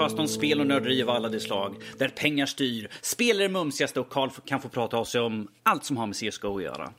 [0.00, 1.76] podcast om spel och nörderi av alla de slag.
[1.98, 5.48] Där pengar styr, spel är det mumsigaste och Karl kan få prata av sig om
[5.62, 6.92] allt som har med CSGO att göra.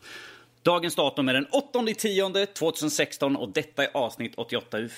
[0.62, 4.78] Dagens datum är den 8 10 2016 och detta är avsnitt 88.
[4.78, 4.92] Hur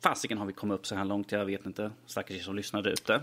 [0.00, 1.32] fasiken har vi kommit upp så här långt?
[1.32, 1.90] Jag vet inte.
[2.06, 3.20] Stackars er som lyssnar där ute.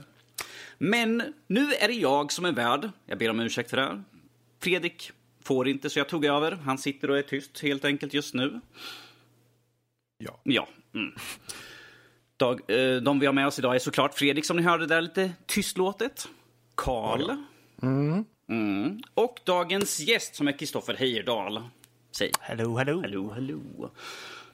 [0.78, 2.90] Men nu är det jag som är värd.
[3.06, 4.04] Jag ber om ursäkt för det.
[4.59, 5.12] Fredrik
[5.44, 6.52] får inte, så jag tog över.
[6.52, 8.59] Han sitter och är tyst helt enkelt just nu.
[10.18, 10.40] Ja.
[10.44, 10.68] Ja.
[10.94, 11.16] Mm.
[12.40, 15.02] Dag, eh, de vi har med oss idag är såklart Fredrik som ni hörde där
[15.02, 16.28] lite tystlåtet.
[16.76, 17.32] Karl.
[17.82, 19.00] Mm.
[19.14, 21.64] Och dagens gäst som är Kristoffer Heyerdahl.
[22.12, 22.31] Säg.
[22.40, 23.02] Hello, hello.
[23.02, 23.92] Hallå, hallå.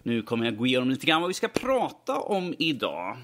[0.04, 3.18] Nu kommer jag gå igenom lite grann vad vi ska prata om idag.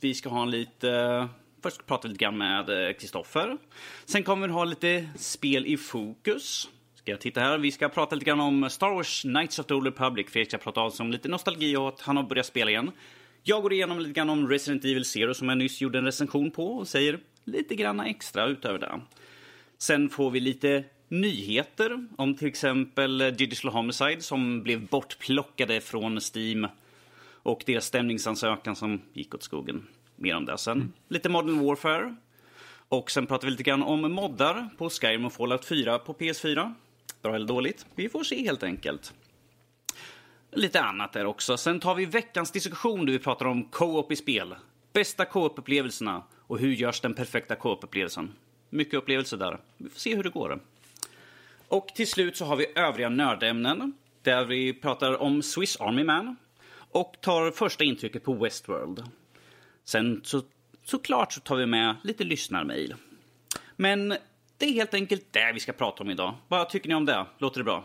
[0.00, 1.28] Vi ska ha en lite...
[1.62, 3.58] Först prata lite grann med eh, Kristoffer.
[4.04, 6.68] Sen kommer vi ha lite spel i fokus.
[6.94, 7.58] Ska jag titta här.
[7.58, 10.26] Vi ska prata lite grann om Star Wars Knights of the Old Republic.
[10.30, 12.90] Fredrik ska prata om lite nostalgi och att han har börjat spela igen.
[13.48, 16.50] Jag går igenom lite grann om Resident Evil Zero som jag nyss gjorde en recension
[16.50, 19.00] på och säger lite grann extra utöver det.
[19.78, 26.66] Sen får vi lite nyheter om till exempel Digital Homicide som blev bortplockade från Steam
[27.42, 29.86] och deras stämningsansökan som gick åt skogen.
[30.16, 30.92] Mer om det sen.
[31.08, 32.16] Lite Modern Warfare.
[32.88, 36.74] Och sen pratar vi lite grann om moddar på Skyrim och Fallout 4 på PS4.
[37.22, 37.86] Bra eller dåligt?
[37.94, 39.12] Vi får se helt enkelt.
[40.56, 41.56] Lite annat där också.
[41.56, 44.54] Sen tar vi veckans diskussion där vi pratar om co-op i spel.
[44.92, 48.32] Bästa co-op-upplevelserna och hur görs den perfekta co-op-upplevelsen.
[48.70, 49.58] Mycket upplevelser där.
[49.76, 50.60] Vi får se hur det går.
[51.68, 56.36] Och till slut så har vi övriga nördämnen där vi pratar om Swiss Army Man
[56.90, 59.04] och tar första intrycket på Westworld.
[59.84, 60.42] Sen så,
[60.84, 62.94] såklart så tar vi med lite lyssnarmail.
[63.76, 64.08] Men
[64.58, 66.34] det är helt enkelt det vi ska prata om idag.
[66.48, 67.26] Vad tycker ni om det?
[67.38, 67.84] Låter det bra?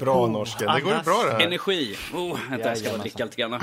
[0.00, 1.40] Bra norsken, det går ju bra det här.
[1.46, 1.96] Energi!
[2.14, 3.60] Oh, vänta, jag ska bara dricka lite grann.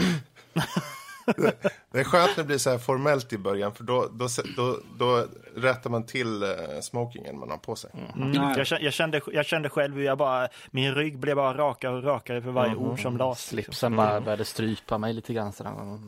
[1.92, 4.80] Det är skönt när det blir så här formellt i början för då, då, då,
[4.98, 6.50] då rättar man till eh,
[6.82, 7.92] smokingen man har på sig.
[8.16, 8.34] Mm.
[8.34, 11.96] Jag, kände, jag, kände, jag kände själv hur jag bara, min rygg blev bara rakare
[11.96, 13.52] och rakare för varje ord som lades.
[13.52, 13.74] liksom.
[13.74, 15.72] Slipsen bara började strypa mig lite grann sådär.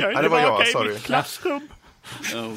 [0.00, 0.92] Jag är det var jag, sorry.
[0.92, 1.68] mitt klassrum.
[2.34, 2.54] Oh,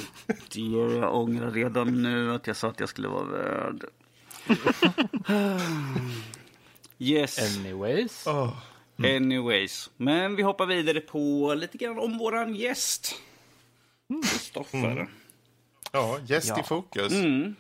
[0.54, 3.86] dear, jag ångrar redan nu att jag sa att jag skulle vara värd.
[7.00, 8.28] Yes, Anyways.
[8.28, 8.58] Åh,
[8.98, 9.90] anyways.
[9.98, 13.16] Men vi hoppar vidare på lite grann om våran gäst.
[14.24, 15.08] Kristoffer.
[15.92, 16.60] Ja, gäst Ja.
[16.60, 17.14] i fokus.
[17.14, 17.56] Mm.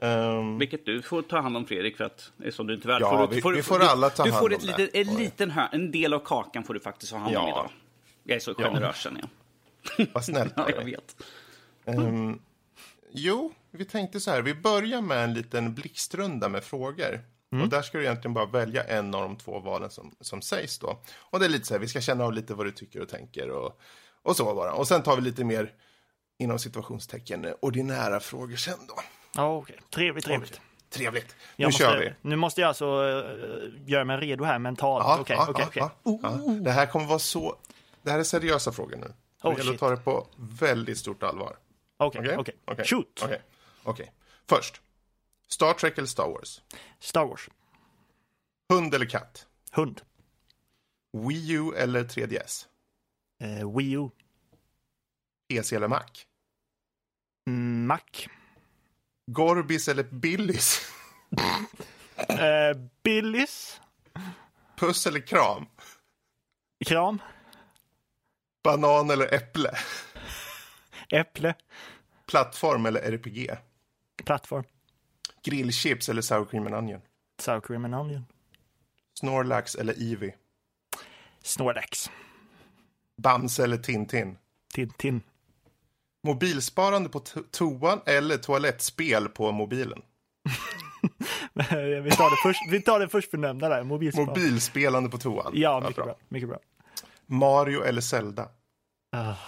[0.00, 3.00] Ehm, Vilket du får ta hand om Fredrik för att eftersom du inte är.
[3.00, 4.66] Ja, får du, vi- får, vi får du, alla ta du hand får ett det.
[4.66, 7.48] litet, en liten hör, en del av kakan får du faktiskt ha hand om Ja.
[7.48, 7.70] idag.
[8.24, 8.64] Jag är så Ja.
[8.64, 10.06] generös känner jag.
[10.12, 11.16] vad snällt Ja, jag vet.
[11.84, 12.38] Ehm,
[13.16, 14.42] Jo, vi tänkte så här.
[14.42, 17.20] Vi börjar med en liten blixtrunda med frågor.
[17.62, 20.78] Och där ska du egentligen bara välja en av de två valen som, som sägs
[20.78, 20.98] då.
[21.16, 23.08] Och det är lite så här, vi ska känna av lite vad du tycker och
[23.08, 23.80] tänker och,
[24.22, 24.72] och så bara.
[24.72, 25.72] Och sen tar vi lite mer,
[26.38, 28.94] inom situationstecken, ordinära frågor sen då.
[29.34, 29.80] Ja, okej.
[29.90, 30.60] Trevligt, trevligt.
[30.90, 31.36] Trevligt.
[31.56, 32.28] Jag nu måste, kör vi.
[32.28, 35.04] Nu måste jag alltså uh, göra mig redo här mentalt.
[35.06, 36.30] Ja, Okej, ja, okej, ja, okej.
[36.46, 36.52] ja.
[36.60, 37.56] Det här kommer vara så...
[38.02, 39.06] Det här är seriösa frågor nu.
[39.42, 41.56] Det Oh, gäller att ta det på väldigt stort allvar.
[41.96, 42.36] Okej, Okej?
[42.38, 42.54] okej.
[42.64, 42.84] Okej.
[42.84, 43.20] Shoot!
[43.24, 43.40] Okej.
[43.84, 44.12] Okej.
[44.48, 44.80] Först.
[45.48, 46.62] Star Trek eller Star Wars?
[47.00, 47.48] Star Wars.
[48.72, 49.46] Hund eller katt?
[49.72, 50.00] Hund.
[51.12, 52.66] Wii U eller 3DS?
[53.44, 54.10] Uh, Wii U.
[55.48, 56.06] PC eller Mac?
[57.48, 58.28] Mm, Mac.
[59.30, 60.80] Gorbis eller Billys?
[62.30, 63.80] Uh, Billys.
[64.76, 65.66] Puss eller kram?
[66.86, 67.22] Kram.
[68.64, 69.70] Banan eller äpple?
[71.10, 71.54] Äpple.
[72.26, 73.50] Plattform eller RPG?
[74.24, 74.64] Plattform.
[75.44, 77.00] Grillchips eller sour cream and onion?
[77.40, 78.24] Sour cream and onion.
[79.20, 80.34] Snorlax eller Eevee?
[81.42, 82.10] Snorlax.
[83.22, 84.38] Bamse eller Tintin?
[84.74, 85.22] Tintin.
[86.26, 90.02] Mobilsparande på to- toan eller toalettspel på mobilen?
[92.02, 93.82] vi, tar det först, vi tar det först förnämnda där.
[93.82, 94.26] Mobilspel.
[94.26, 95.52] Mobilspelande på toan?
[95.54, 96.16] Ja, mycket bra.
[96.28, 96.58] Mycket bra.
[97.26, 98.48] Mario eller Zelda?
[99.16, 99.38] Uh,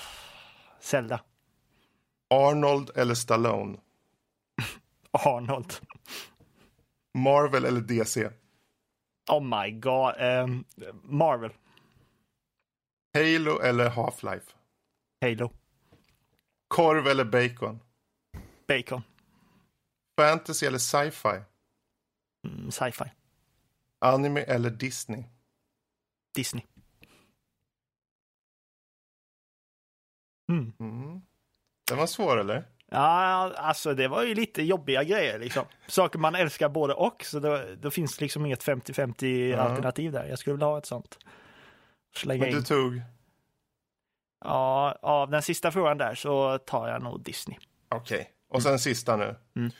[0.80, 1.20] Zelda.
[2.30, 3.78] Arnold eller Stallone?
[5.24, 5.72] Arnold.
[7.14, 8.30] Marvel eller DC?
[9.30, 10.14] Oh my god.
[10.20, 10.64] Um,
[11.02, 11.52] Marvel.
[13.14, 14.54] Halo eller Half-Life?
[15.20, 15.50] Halo.
[16.68, 17.80] Korv eller bacon?
[18.68, 19.02] Bacon.
[20.20, 21.42] Fantasy eller sci-fi?
[22.48, 23.04] Mm, Sci-fi.
[24.00, 25.24] Anime eller Disney?
[26.34, 26.64] Disney.
[30.52, 30.72] Mm.
[30.80, 31.20] Mm.
[31.88, 32.64] Den var svår eller?
[32.96, 35.64] Ja, alltså det var ju lite jobbiga grejer liksom.
[35.86, 39.58] Saker man älskar både och, så då, då finns liksom inget 50-50 Ja.
[39.58, 40.24] alternativ där.
[40.24, 41.18] Jag skulle vilja ha ett sånt.
[42.16, 42.64] Slänga Men du in.
[42.64, 43.02] tog
[44.44, 47.58] Ja, av den sista frågan där så tar jag nog Disney.
[47.88, 48.30] Okej.
[48.50, 49.34] Och sen sista nu.
[49.56, 49.70] Mm.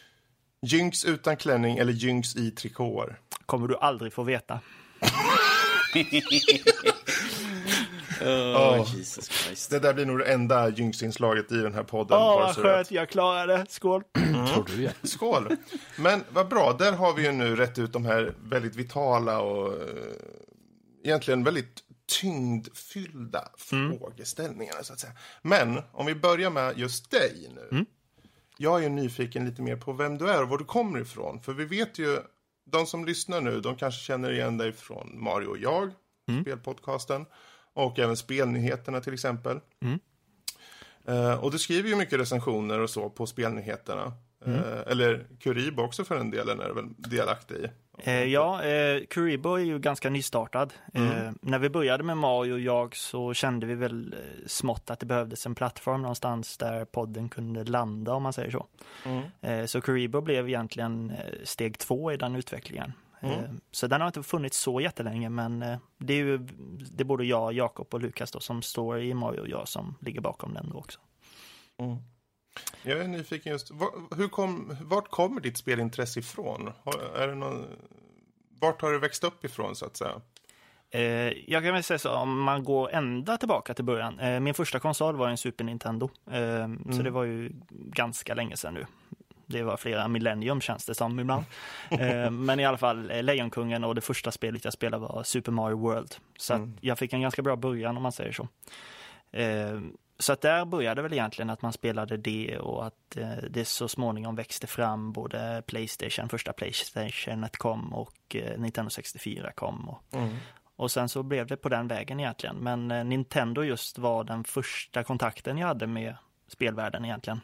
[0.63, 3.21] Jynx utan klänning eller jynx i trikåer?
[3.47, 4.61] Kommer du aldrig få veta.
[8.21, 8.97] Oh, Åh.
[8.97, 9.71] Jesus Christ.
[9.71, 12.19] Det där blir nog det enda Jynx-inslaget i den här podden.
[12.19, 13.67] Åh, bara vad skönt, jag klarade.
[13.69, 14.03] Skål!
[14.55, 14.91] Tror du ja.
[15.03, 15.57] Skål!
[15.99, 19.73] Men vad bra, där har vi ju nu rätt ut de här väldigt vitala och
[19.73, 19.79] eh,
[21.05, 21.83] egentligen väldigt
[22.21, 25.13] tyngdfyllda frågeställningarna så att säga.
[25.43, 27.85] Men om vi börjar med just dig nu.
[28.59, 31.41] Jag är ju nyfiken lite mer på vem du är och var du kommer ifrån.
[31.41, 32.19] För vi vet ju,
[32.71, 35.91] de som lyssnar nu, de kanske känner igen dig från Mario och jag,
[36.43, 37.27] spelpodcasten.
[37.77, 39.61] Och även spelnyheterna till exempel.
[41.09, 44.13] Eh, och du skriver ju mycket recensioner och så på spelnyheterna.
[44.47, 47.69] Eh, eller Kuribo också för den delen är du väl delaktig i.
[47.99, 50.73] Eh, ja, eh, Kuribo är ju ganska nystartad.
[50.95, 55.01] Eh, när vi började med Mario och jag så kände vi väl eh, smått att
[55.01, 58.67] det behövdes en plattform någonstans där podden kunde landa om man säger så.
[59.41, 62.93] Eh, så Kuribo blev egentligen eh, steg två i den utvecklingen.
[63.21, 66.39] Eh, Så den har inte funnits så jättelänge men eh, det är ju
[66.91, 69.95] det är både jag, Jakob och Lukas då, som står i Mario och jag som
[70.01, 71.01] ligger bakom den då också.
[72.83, 76.73] Jag är nyfiken just, var, hur kom, vart kommer ditt spelintresse ifrån?
[76.85, 77.67] Har, är det någon,
[78.61, 80.21] vart har du växt upp ifrån så att säga?
[80.91, 81.03] Eh,
[81.53, 84.19] jag kan väl säga så, om man går ända tillbaka till början.
[84.21, 86.11] Eh, min första konsol var en Super Nintendo.
[86.31, 88.87] Eh, Så det var ju ganska länge sedan nu.
[89.47, 91.45] Det var flera millennium känns det som ibland.
[91.91, 95.53] Eh, men i alla fall, eh, Lejonkungen och det första spelet jag spelade var Super
[95.53, 96.15] Mario World.
[96.39, 98.49] Så att jag fick en ganska bra början om man säger så.
[99.33, 99.81] Eh,
[100.19, 103.17] så att där började väl egentligen att man spelade det och att
[103.51, 109.89] det så småningom växte fram både Playstation, första Playstationet kom och Nintendo 64 kom.
[109.89, 110.03] Och,
[110.77, 112.57] och sen så blev det på den vägen egentligen.
[112.57, 116.17] Men Nintendo just var den första kontakten jag hade med
[116.49, 117.41] spelvärlden egentligen.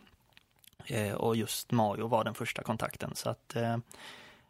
[0.87, 3.11] Eh, och just Mario var den första kontakten.
[3.15, 3.77] Så att eh,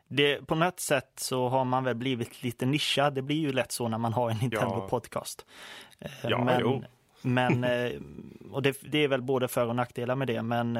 [0.08, 3.14] det, på något sätt så har man väl blivit lite nischad.
[3.14, 5.46] Det blir ju lätt så när man har en Nintendo podcast.
[5.98, 6.84] Eh, Ja, men, jo.
[7.22, 7.64] men
[8.50, 10.42] och det, det är väl både för och nackdelar med det.
[10.42, 10.78] Men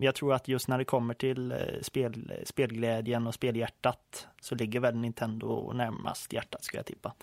[0.00, 4.96] jag tror att just när det kommer till spel, spelglädjen och spelhjärtat så ligger väl
[4.96, 7.14] Nintendo närmast hjärtat skulle jag tippa.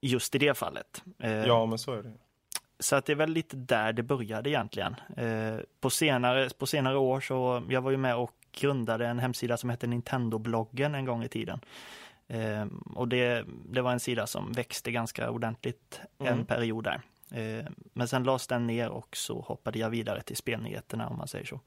[0.00, 1.02] Just i det fallet.
[1.46, 2.12] Ja, men så är det.
[2.82, 4.96] Så att det är väl lite där det började egentligen.
[5.16, 9.56] Eh, på, senare, på senare år så, jag var ju med och grundade en hemsida
[9.56, 11.60] som hette Nintendo-bloggen en gång i tiden.
[12.28, 17.00] Eh, och det, det var en sida som växte ganska ordentligt en period där.
[17.30, 21.28] Eh, men sen lades den ner och så hoppade jag vidare till spelnyheterna om man
[21.28, 21.60] säger så.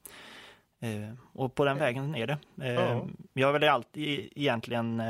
[1.34, 2.38] Och på den vägen är det.
[2.56, 3.08] Ja.
[3.34, 5.02] Jag har väl alltid egentligen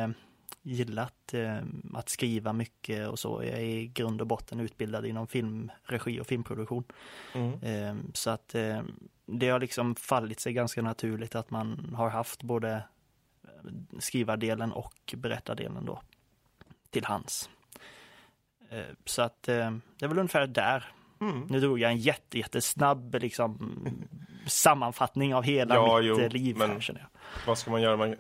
[0.65, 1.57] gillat eh,
[1.94, 3.44] att skriva mycket och så.
[3.44, 6.83] Jag är i grund och botten utbildad inom filmregi och filmproduktion.
[7.62, 8.81] Eh, så att eh,
[9.25, 12.83] det har liksom fallit sig ganska naturligt att man har haft både
[13.44, 16.01] eh, skrivardelen och berättardelen då
[16.90, 17.49] till hands.
[18.69, 20.92] Eh, så att eh, det är väl ungefär där.
[21.49, 23.78] Nu drog jag en jätte, jättesnabb liksom,
[24.47, 26.57] sammanfattning av hela Ja, mitt jo, eh, liv.
[26.57, 27.07] men- Här.
[27.47, 27.97] Vad ska man göra?
[27.97, 28.16] Man,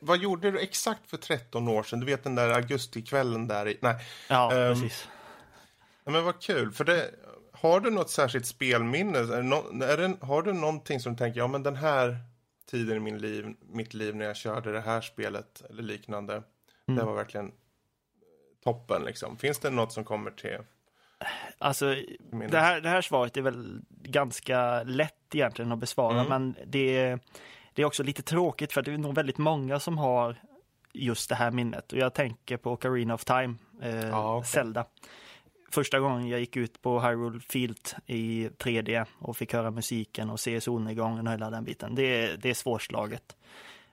[0.00, 2.00] vad gjorde du exakt för 13 år sedan?
[2.00, 3.78] Du vet den där augustikvällen där i...
[3.80, 3.94] Nej.
[4.28, 5.08] Ja, Ehm, precis.
[6.04, 6.72] Men vad kul.
[6.72, 7.10] För det,
[7.52, 9.18] har du något särskilt spelminne?
[9.18, 9.24] Är
[9.78, 12.16] det är det, har du någonting som du tänker, ja men den här
[12.70, 16.42] tiden i min liv, mitt liv när jag körde det här spelet eller liknande.
[16.86, 17.52] Det var verkligen
[18.64, 19.36] toppen liksom.
[19.38, 20.58] Finns det något som kommer till?
[21.58, 21.94] Alltså,
[22.50, 26.28] det här, det här svaret är väl ganska lätt egentligen att besvara, Mm.
[26.28, 27.20] men det är,
[27.74, 30.36] det är också lite tråkigt för det är nog väldigt många som har
[30.92, 31.92] just det här minnet.
[31.92, 34.48] Och jag tänker på Ocarina of Time, eh, Ja, okej.
[34.50, 34.84] Zelda.
[35.70, 40.40] Första gången jag gick ut på Hyrule Field i 3D och fick höra musiken och
[40.40, 41.94] se solnedgången och hela den biten.
[41.94, 43.36] Det, är- det är svårslaget.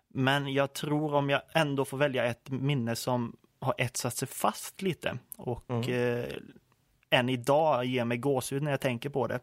[0.07, 4.81] Men jag tror om jag ändå får välja ett minne som har etsat sig fast
[4.81, 6.25] lite och eh,
[7.13, 9.39] än idag ger mig gåshud när jag tänker på det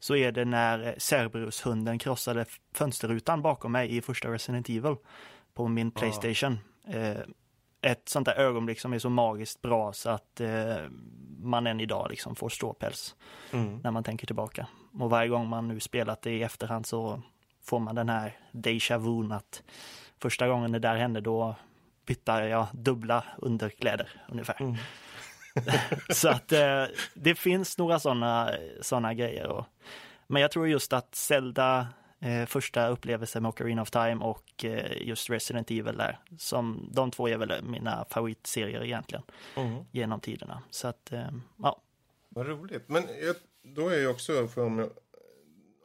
[0.00, 4.96] så är det när Cerberus-hunden krossade fönsterrutan bakom mig i första Resident Evil
[5.54, 6.58] på min Playstation.
[6.88, 7.16] Eh,
[7.82, 10.76] ett sånt där ögonblick som är så magiskt bra så att eh,
[11.42, 13.16] man än idag liksom får ståpäls
[13.82, 14.66] när man tänker tillbaka.
[15.00, 17.22] Och varje gång man nu spelat det i efterhand så
[17.62, 19.62] får man den här déjà vu att
[20.18, 21.54] första gången det där hände då
[22.06, 24.76] bytte jag dubbla underkläder ungefär.
[26.10, 29.46] så att eh, det finns några sådana såna grejer.
[29.46, 29.66] Och,
[30.26, 31.88] men jag tror just att Zelda,
[32.20, 37.10] eh, första upplevelsen med Ocarina of Time och eh, just Resident Evil där, som de
[37.10, 39.22] två är väl mina favoritserier egentligen
[39.90, 40.62] genom tiderna.
[40.70, 41.82] Så att, eh, ja,
[42.28, 42.88] Vad roligt.
[42.88, 44.90] Men jag, då är ju också, för om, jag,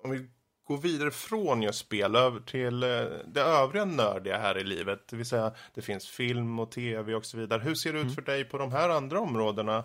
[0.03, 0.27] om vi
[0.65, 2.89] går vidare från just spel över till eh,
[3.27, 5.07] det övriga nördiga här i livet.
[5.07, 7.61] Det vill säga, det finns film och tv och så vidare.
[7.61, 9.83] Hur ser det ut för dig på de här andra områdena?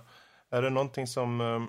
[0.50, 1.62] Är det någonting som eh,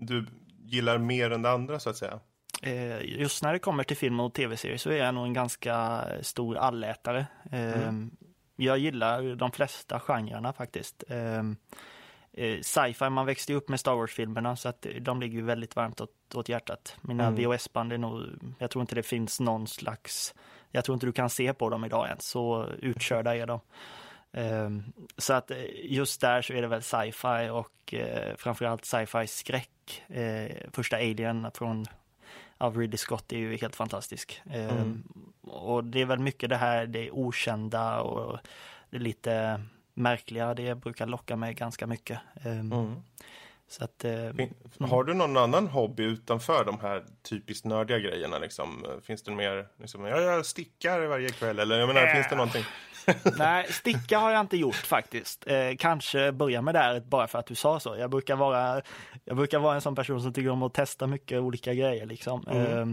[0.00, 0.26] du
[0.64, 2.20] gillar mer än det andra så att säga?
[2.62, 6.04] Eh, just när det kommer till film och tv-serier så är jag nog en ganska
[6.22, 7.26] stor allätare.
[7.52, 7.92] Eh,
[8.56, 11.04] Jag gillar de flesta genrerna faktiskt.
[12.36, 16.00] Eh, Sci-fi, man växte upp med Star Wars-filmerna så att de ligger ju väldigt varmt
[16.00, 16.96] åt, åt hjärtat.
[17.00, 18.22] Mina VHS-band är nog,
[18.58, 20.34] jag tror inte det finns någon slags,
[20.70, 23.60] jag tror inte du kan se på dem idag än, så utkörda är de.
[24.32, 24.82] Ehm,
[25.16, 30.02] Så att eh, just där så är det väl sci-fi och eh, framförallt sci-fi skräck.
[30.72, 31.84] Första Alien från
[32.58, 34.42] av Ridley Scott är ju helt fantastisk.
[34.50, 35.02] Ehm,
[35.42, 38.38] Och det är väl mycket det här, det okända och
[38.90, 39.60] det lite
[39.96, 42.18] märkliga, det brukar locka mig ganska mycket.
[42.44, 42.94] Ehm,
[43.68, 48.38] Så att, eh, Fin- Har du någon annan hobby utanför de här typiskt nördiga grejerna?
[48.38, 48.86] Liksom?
[49.02, 52.64] Finns det mer, liksom, jag stickar varje kväll eller jag menar, finns det någonting?
[53.38, 55.46] Nej, sticka har jag inte gjort faktiskt.
[55.46, 57.96] Eh, kanske börja med det bara för att du sa så.
[57.98, 58.82] Jag brukar vara,
[59.24, 62.06] jag brukar vara en sån person som tycker om att testa mycket olika grejer.
[62.06, 62.44] Liksom.
[62.48, 62.86] Eh,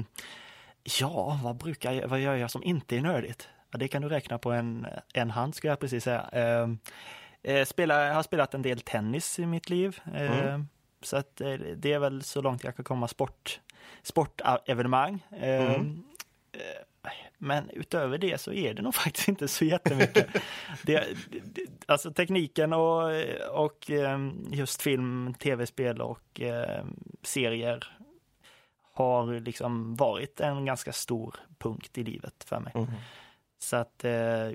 [1.00, 3.50] ja, vad, brukar jag, vad gör jag som inte är nördigt?
[3.77, 6.30] Det kan du räkna på en, en hand skulle jag precis säga.
[6.32, 6.70] Eh,
[7.53, 10.00] eh, spela, jag har spelat en del tennis i mitt liv.
[10.13, 10.60] Eh,
[11.01, 13.60] Så att, eh, det är väl så långt jag kan komma sport,
[14.03, 15.24] sportevenemang.
[15.32, 15.82] Eh,
[17.38, 20.27] men utöver det så är det nog faktiskt inte så jättemycket.
[20.84, 23.12] det, det, alltså tekniken och,
[23.51, 24.20] och eh,
[24.51, 26.42] just film, tv-spel och
[27.22, 27.98] serier
[28.94, 32.74] har liksom varit en ganska stor punkt i livet för mig.
[33.63, 34.50] Så att eh,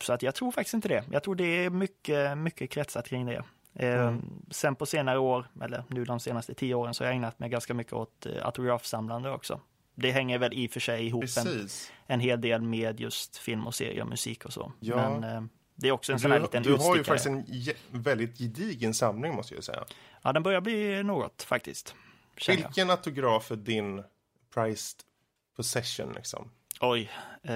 [0.00, 1.04] så att jag tror faktiskt inte det.
[1.10, 3.44] Jag tror det är mycket, mycket kretsat kring det.
[3.74, 4.16] Eh,
[4.50, 7.48] Sen på senare år, eller nu de senaste tio åren, så har jag ägnat mig
[7.50, 9.60] ganska mycket åt eh, autografsamlande också.
[9.94, 11.68] Det hänger väl i och för sig ihop en,
[12.06, 14.72] en hel del med just film och serie och musik och så.
[14.80, 14.96] Ja.
[15.18, 15.42] Men eh,
[15.74, 18.94] det är också en sån här liten du har ju faktiskt en ge- väldigt gedigen
[18.94, 19.84] samling måste jag säga.
[20.22, 21.94] Ja, den börjar bli något faktiskt.
[22.46, 22.56] jag.
[22.56, 24.02] Vilken autograf är din
[24.54, 25.00] prized
[25.56, 26.50] possession liksom?
[26.80, 27.10] Oj.
[27.42, 27.54] Eh,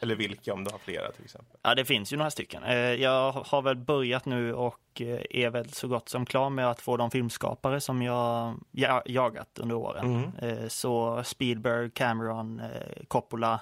[0.00, 1.56] Eller vilka om du har flera till exempel?
[1.62, 2.62] Ja, det finns ju några stycken.
[2.62, 6.70] Eh, Jag har väl börjat nu och eh, är väl så gott som klar med
[6.70, 10.32] att få de filmskapare som jag ja- jagat under åren.
[10.38, 13.60] Eh, Så Spielberg, Cameron, eh, Coppola,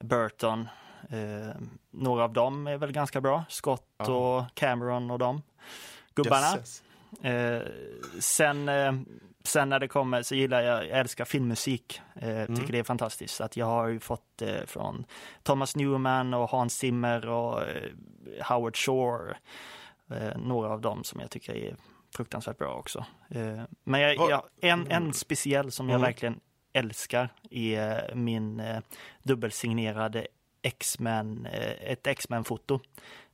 [0.00, 0.68] Burton.
[1.10, 1.54] eh,
[1.90, 3.44] Några av dem är väl ganska bra.
[3.48, 5.42] Scott och Cameron och de
[6.14, 6.46] gubbarna.
[6.56, 6.82] Jösses.
[7.22, 7.62] Eh,
[8.20, 8.68] sen,
[9.48, 12.00] sen när det kommer så gillar jag, jag älskar filmmusik.
[12.14, 13.40] Eh, tycker det är fantastiskt.
[13.40, 15.04] Att jag har ju fått eh, från
[15.42, 17.92] Thomas Newman och Hans Zimmer och eh,
[18.42, 19.36] Howard Shore.
[20.10, 21.76] Eh, några av dem som jag tycker är
[22.16, 23.04] fruktansvärt bra också.
[23.30, 26.40] Eh, men jag, jag, en, en speciell som jag verkligen
[26.72, 28.80] älskar är min eh,
[29.22, 30.26] dubbelsignerade
[30.62, 31.46] X-Men,
[31.80, 32.80] ett X-Men-foto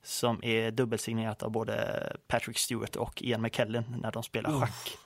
[0.02, 4.98] som är dubbelsignerat av både Patrick Stewart och Ian McKellen när de spelar schack.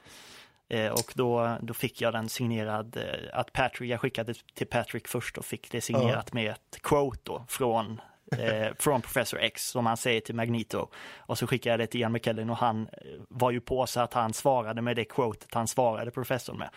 [0.68, 5.08] Eh, och då, då fick jag den signerad, eh, att Patrick, jag skickade till Patrick
[5.08, 8.00] först och fick det signerat med ett quote då från,
[8.32, 10.88] eh, från Professor X som han säger till Magneto.
[11.16, 12.98] Och så skickade jag det till Ian McKellen och han eh,
[13.28, 16.70] var ju på så att han svarade med det quotet han svarade professorn med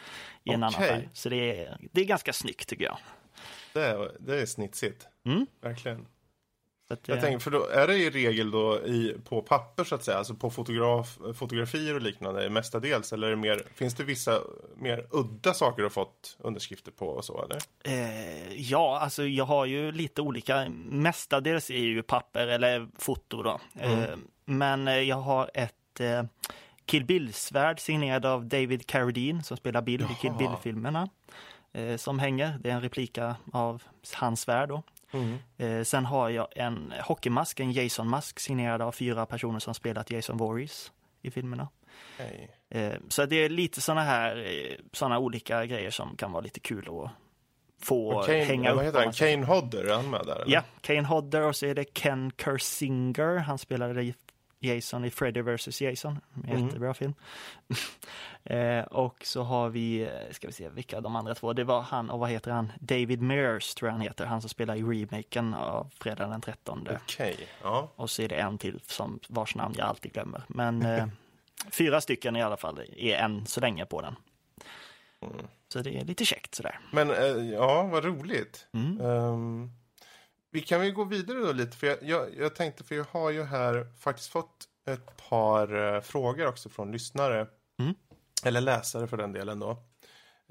[0.43, 0.87] i en annan Okej.
[0.87, 1.09] färg.
[1.13, 2.97] Så det är, det är ganska snyggt tycker jag.
[3.73, 5.07] Det är, det är snitsigt.
[5.25, 5.47] Mm.
[5.61, 6.05] Verkligen.
[6.91, 10.03] Att, Jag tänker, för då är det i regel då i, på papper så att
[10.03, 14.39] säga, alltså på fotograf, fotografier och liknande mestadels, eller är det mer, finns det vissa
[14.75, 17.57] mer udda saker du har fått underskrifter på och så eller?
[17.83, 20.69] Eh, ja, alltså jag har ju lite olika.
[20.89, 23.59] Mestadels är ju papper eller foto då.
[23.79, 24.03] Eh,
[24.45, 26.23] men eh, jag har ett eh,
[26.85, 30.37] Kill Bill-svärd signerad av David Carradine som spelar Bill i Kill Jaha.
[30.37, 31.09] Bill-filmerna.
[31.73, 32.57] Eh, som hänger.
[32.59, 33.83] Det är en replika av
[34.13, 34.83] hans svärd då.
[35.57, 40.37] Eh, sen har jag en hockeymask, en Jason-mask signerad av fyra personer som spelat Jason
[40.37, 40.91] Voorhees
[41.21, 41.67] i filmerna.
[42.19, 42.49] Nej.
[42.69, 46.59] Eh, Så det är lite såna här, eh, såna olika grejer som kan vara lite
[46.59, 47.11] kul att
[47.85, 49.13] få Kane, hänga vad heter han?
[49.13, 50.35] Kane Hodder, är han med där?
[50.35, 50.53] Eller?
[50.53, 53.37] Ja, Kane Hodder och så är det Ken Kersinger.
[53.37, 54.13] Han spelade
[54.63, 56.19] Jason i Freddy vs Jason.
[56.43, 56.65] En Mm.
[56.65, 57.13] Jättebra film.
[58.43, 61.81] eh, och så har vi, eh, ska vi se vilka de andra två, det var
[61.81, 62.71] han och vad heter han?
[62.79, 66.87] David Mears tror jag han heter, han som spelar i remaken av Fredag den 13.
[67.03, 67.91] Okej, ja.
[67.95, 70.43] Och så är det en till som vars namn jag alltid glömmer.
[70.47, 71.07] Men eh,
[71.71, 74.15] fyra stycken i alla fall är än så länge på den.
[75.67, 76.79] Så det är lite käckt sådär.
[76.91, 78.67] Men eh, ja, vad roligt.
[78.73, 79.01] Mm.
[79.01, 79.71] Ehm,
[80.51, 83.29] vi kan väl gå vidare då lite, för jag, jag, jag tänkte, för jag har
[83.29, 87.47] ju här faktiskt fått ett par eh, frågor också från lyssnare.
[87.79, 87.95] Mm.
[88.45, 89.69] Eller läsare för den delen då.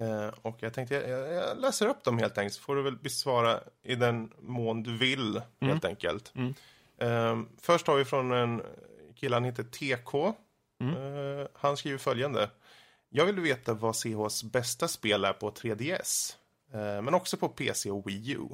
[0.01, 2.97] Eh, och jag tänkte jag, jag läser upp dem helt enkelt så får du väl
[2.97, 6.33] besvara i den mån du vill helt enkelt.
[6.35, 6.55] Mm.
[6.99, 8.63] Eh, först har vi från en
[9.17, 10.15] kille, han heter TK.
[10.81, 12.51] Eh, han skriver följande.
[13.09, 16.37] Jag vill veta vad CHs bästa spel är på 3DS.
[16.73, 18.49] Eh, men också på PC och Wii U.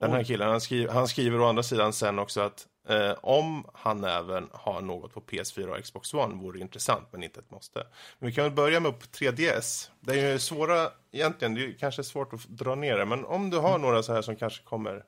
[0.00, 3.64] Den här killen, han skriver, han skriver å andra sidan sen också att eh, om
[3.74, 7.50] han även har något på PS4 och Xbox One vore det intressant, men inte ett
[7.50, 7.86] måste.
[8.18, 9.90] Men vi kan väl börja med på 3DS.
[10.00, 13.24] Det är ju svåra, egentligen, det är ju kanske svårt att dra ner det, men
[13.24, 15.04] om du har några så här som kanske kommer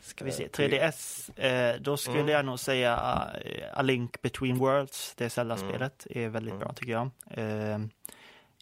[0.00, 2.28] Ska vi se, 3DS, eh, då skulle Mm.
[2.32, 2.92] jag nog säga
[3.44, 7.10] eh, A Link Between Worlds, det Zelda-spelet, är väldigt bra tycker jag.
[7.30, 7.78] Eh,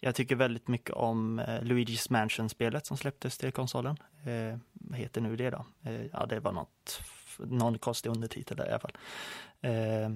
[0.03, 3.97] jag tycker väldigt mycket om eh, Luigi's Mansion-spelet som släpptes till konsolen.
[4.25, 5.65] Eh, vad heter nu det då?
[5.83, 7.01] Eh, ja, det var något,
[7.37, 8.97] någon konstig undertitel där i alla fall.
[9.61, 10.09] Eh,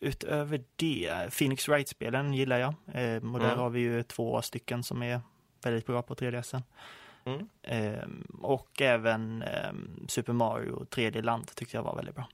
[0.00, 2.74] utöver det, Phoenix Wright-spelen gillar jag.
[2.86, 3.58] Eh, och där Mm.
[3.58, 5.20] har vi ju två stycken som är
[5.62, 6.62] väldigt bra på 3DSen.
[7.24, 7.48] Mm.
[7.62, 12.28] Ehm, och även ehm, Super Mario 3D Land tyckte jag var väldigt bra.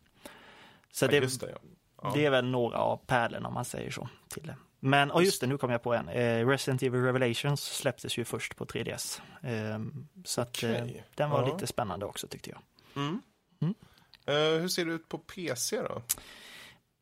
[0.90, 1.58] Så Ja, det, det, ja.
[2.02, 2.12] Ja.
[2.14, 4.08] det är väl några av pärlorna om man säger så.
[4.28, 4.56] Till det.
[4.84, 6.08] Men, och just det, nu kom jag på en.
[6.08, 9.20] Eh, Resident Evil Revelations släpptes ju först på 3DS.
[9.42, 11.04] Ehm, så att eh, Okej.
[11.14, 11.54] den var Ja.
[11.54, 12.58] lite spännande också tyckte jag.
[12.96, 13.22] Mm.
[13.62, 13.74] Mm.
[14.26, 16.02] Eh, hur ser det ut på PC då?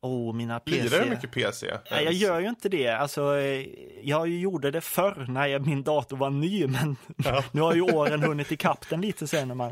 [0.03, 0.81] Oh, mina PC.
[0.83, 1.77] Lirar du mycket PC?
[1.91, 2.87] Nej, jag gör ju inte det.
[2.87, 3.67] Alltså, eh,
[4.03, 6.95] jag gjorde det förr när min dator var ny, men
[7.25, 7.43] Ja.
[7.51, 9.47] nu har ju åren hunnit ikapp den lite sen.
[9.47, 9.71] När man,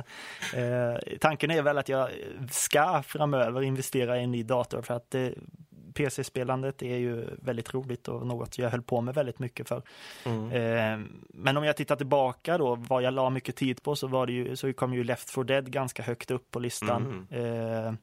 [0.54, 2.10] eh, tanken är väl att jag
[2.52, 5.28] ska framöver investera i en ny dator för att eh,
[6.00, 9.82] PC-spelandet är ju väldigt roligt och något jag höll på med väldigt mycket för.
[10.24, 10.52] Mm.
[10.52, 14.28] Eh, men om jag tittar tillbaka då, vad jag la mycket tid på så var
[14.28, 17.28] det ju, så kom ju Left 4 Dead ganska högt upp på listan.
[17.32, 17.94] Eh, eh,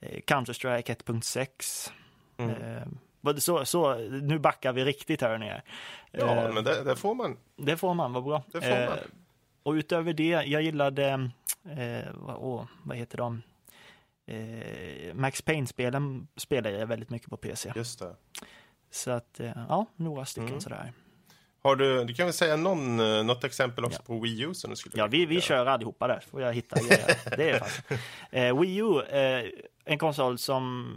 [0.00, 1.90] Counter-Strike 1.6.
[2.36, 3.38] Mm.
[3.40, 5.62] Så, så, nu backar vi riktigt här nere.
[6.10, 7.36] Ja, men det, det får man.
[7.56, 8.42] det får man, vad bra.
[8.52, 8.98] Det får man.
[9.62, 11.30] och utöver det, jag gillade,
[11.64, 13.42] eh, vad, åh, vad heter de?
[14.28, 17.72] Eh, Max Payne-spelen spelar jag väldigt mycket på PC.
[17.76, 18.14] Just det.
[18.90, 20.60] Så att, eh, ja, några stycken Mm.
[20.60, 20.92] sådär.
[21.62, 24.06] Har du, du kan väl säga någon, eh, något exempel också Ja.
[24.06, 26.76] på Wii U som du skulle Ja, vi, vi kör allihopa där, får jag hitta.
[27.36, 27.80] Det är fast.
[28.30, 29.44] Eh, Wii U, eh,
[29.84, 30.88] en konsol som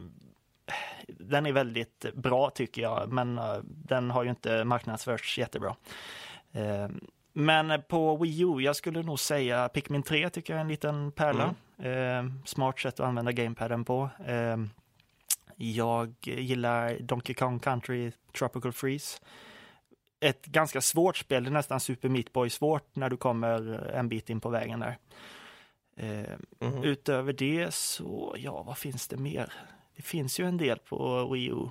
[1.07, 5.75] den är väldigt bra tycker jag, men eh, den har ju inte marknadsförts jättebra.
[6.51, 6.87] Eh,
[7.33, 11.11] men på Wii U, jag skulle nog säga Pikmin 3 tycker jag är en liten
[11.11, 11.43] pärla.
[11.43, 11.51] Eh,
[12.45, 14.09] smart sätt att använda gamepaden på.
[14.25, 14.57] Eh,
[15.55, 19.19] jag gillar Donkey Kong Country Tropical Freeze.
[20.19, 24.09] Ett ganska svårt spel, det är nästan Super Meat Boy svårt när du kommer en
[24.09, 24.97] bit in på vägen där.
[26.59, 26.83] Mhm.
[26.83, 29.53] Utöver det så, ja, vad finns det mer?
[29.95, 31.69] Det finns ju en del på Wii U.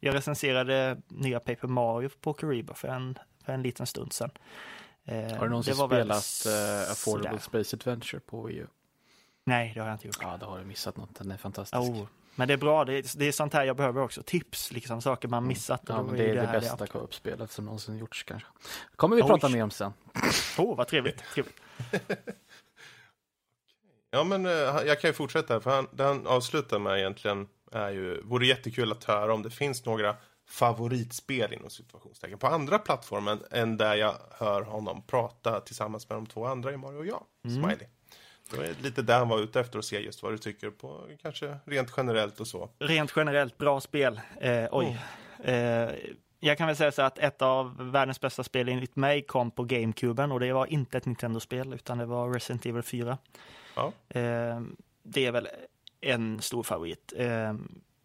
[0.00, 4.30] Jag recenserade nya Paper Mario på Pokeriba för en, för en liten stund sedan.
[5.06, 7.38] Har du någonsin spelat uh, Affordable sådär.
[7.38, 8.66] Space Adventure på Wii U?
[9.44, 10.18] Nej, det har jag inte gjort.
[10.20, 11.14] Ja, då har du missat något.
[11.14, 11.82] Den är fantastisk.
[11.82, 14.22] Oh, men det är bra, det är, det är sånt här jag behöver också.
[14.22, 15.90] Tips, liksom saker man missat.
[15.90, 18.48] och Ja, men det är det, här bästa co-op-spelet som någonsin gjorts kanske.
[18.96, 19.28] kommer vi Oj.
[19.28, 19.92] prata mer om sen.
[20.58, 21.24] Åh, oh, vad trevligt.
[21.34, 21.60] trevligt.
[24.10, 24.52] Ja, men eh,
[24.86, 25.60] jag kan ju fortsätta.
[25.60, 29.50] För han, det han avslutar med egentligen är ju, vore jättekul att höra om det
[29.50, 30.16] finns några
[30.48, 36.26] favoritspel inom situationstecken på andra plattformar än där jag hör honom prata tillsammans med de
[36.26, 37.88] två andra i Mario och jag, Smiley.
[38.52, 41.00] Det var lite där han var ute efter att se just vad du tycker på,
[41.22, 42.70] kanske rent generellt och så.
[42.78, 44.20] Rent generellt, bra spel.
[44.40, 44.98] Eh, oj.
[45.44, 45.90] Eh,
[46.40, 49.64] jag kan väl säga så att ett av världens bästa spel enligt mig kom på
[49.64, 53.18] GameCuben och det var inte ett Nintendo-spel utan det var Resident Evil 4.
[53.76, 53.92] Ja.
[54.08, 54.60] Eh,
[55.02, 55.48] det är väl
[56.00, 57.12] en stor favorit.
[57.16, 57.54] Eh,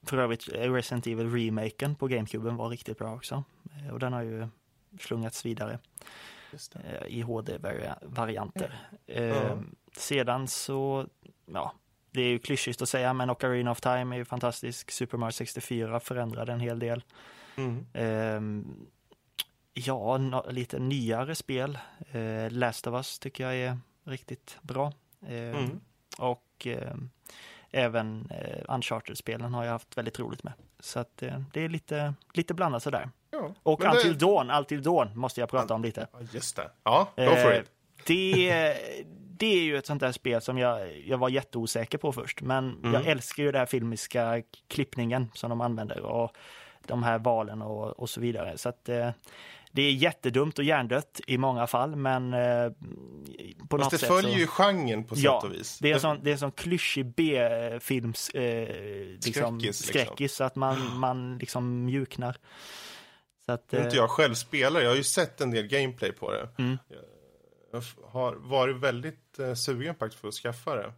[0.04, 3.44] för övrigt, eh, Resident Evil remaken på GameCuben var riktigt bra också.
[3.78, 4.48] Eh, och den har ju
[5.00, 5.80] slungats vidare
[7.08, 8.80] i HD-varianter.
[9.06, 9.58] Ja.
[9.98, 11.06] Sedan så,
[11.46, 11.74] ja,
[12.12, 14.92] det är ju klyschigt att säga, men Ocarina of Time är ju fantastisk.
[14.92, 17.04] Super Mario 64 förändrade en hel del.
[17.56, 17.86] Mm.
[17.94, 18.88] Ehm,
[19.74, 21.78] ja, no, lite nyare spel.
[22.12, 24.94] Eh, Last of Us tycker jag är riktigt bra.
[25.28, 25.80] Ehm, Mm.
[26.18, 27.10] Och ehm,
[27.72, 30.54] även eh, Uncharted-spelen har jag haft väldigt roligt med.
[30.80, 33.10] Så att eh, det är lite, lite blandat sådär.
[33.32, 33.54] Ja.
[33.64, 36.08] Och Men det- Until Dawn, Until Dawn måste jag prata om lite.
[36.32, 36.72] Just det.
[36.84, 37.72] Ja, go for it.
[38.06, 38.78] Det,
[39.40, 42.42] det är ju ett sånt där spel som jag, jag var jätteosäker på först.
[42.42, 42.94] Men Mm.
[42.94, 46.32] jag älskar ju den här filmiska klippningen som de använder och
[46.88, 48.58] de här valen och, och så vidare.
[48.58, 49.10] Så att eh,
[49.72, 52.70] det är jättedumt och hjärndött i många fall, men eh,
[53.70, 54.40] på Fast något det sätt följer så...
[54.40, 55.80] ju genren på Ja, sätt och vis.
[55.80, 58.68] det är sån, det är sån klyschig B-films eh,
[59.26, 59.88] liksom, Skräckis, liksom.
[60.06, 62.38] skräckis, så att man, man liksom mjuknar.
[63.46, 66.32] Så att, eh, inte jag själv spelare, jag har ju sett en del gameplay på
[66.32, 66.50] det.
[66.58, 66.78] Mm.
[67.72, 70.86] Jag har varit väldigt eh, sugen faktiskt för att skaffa det.
[70.86, 70.92] Eh,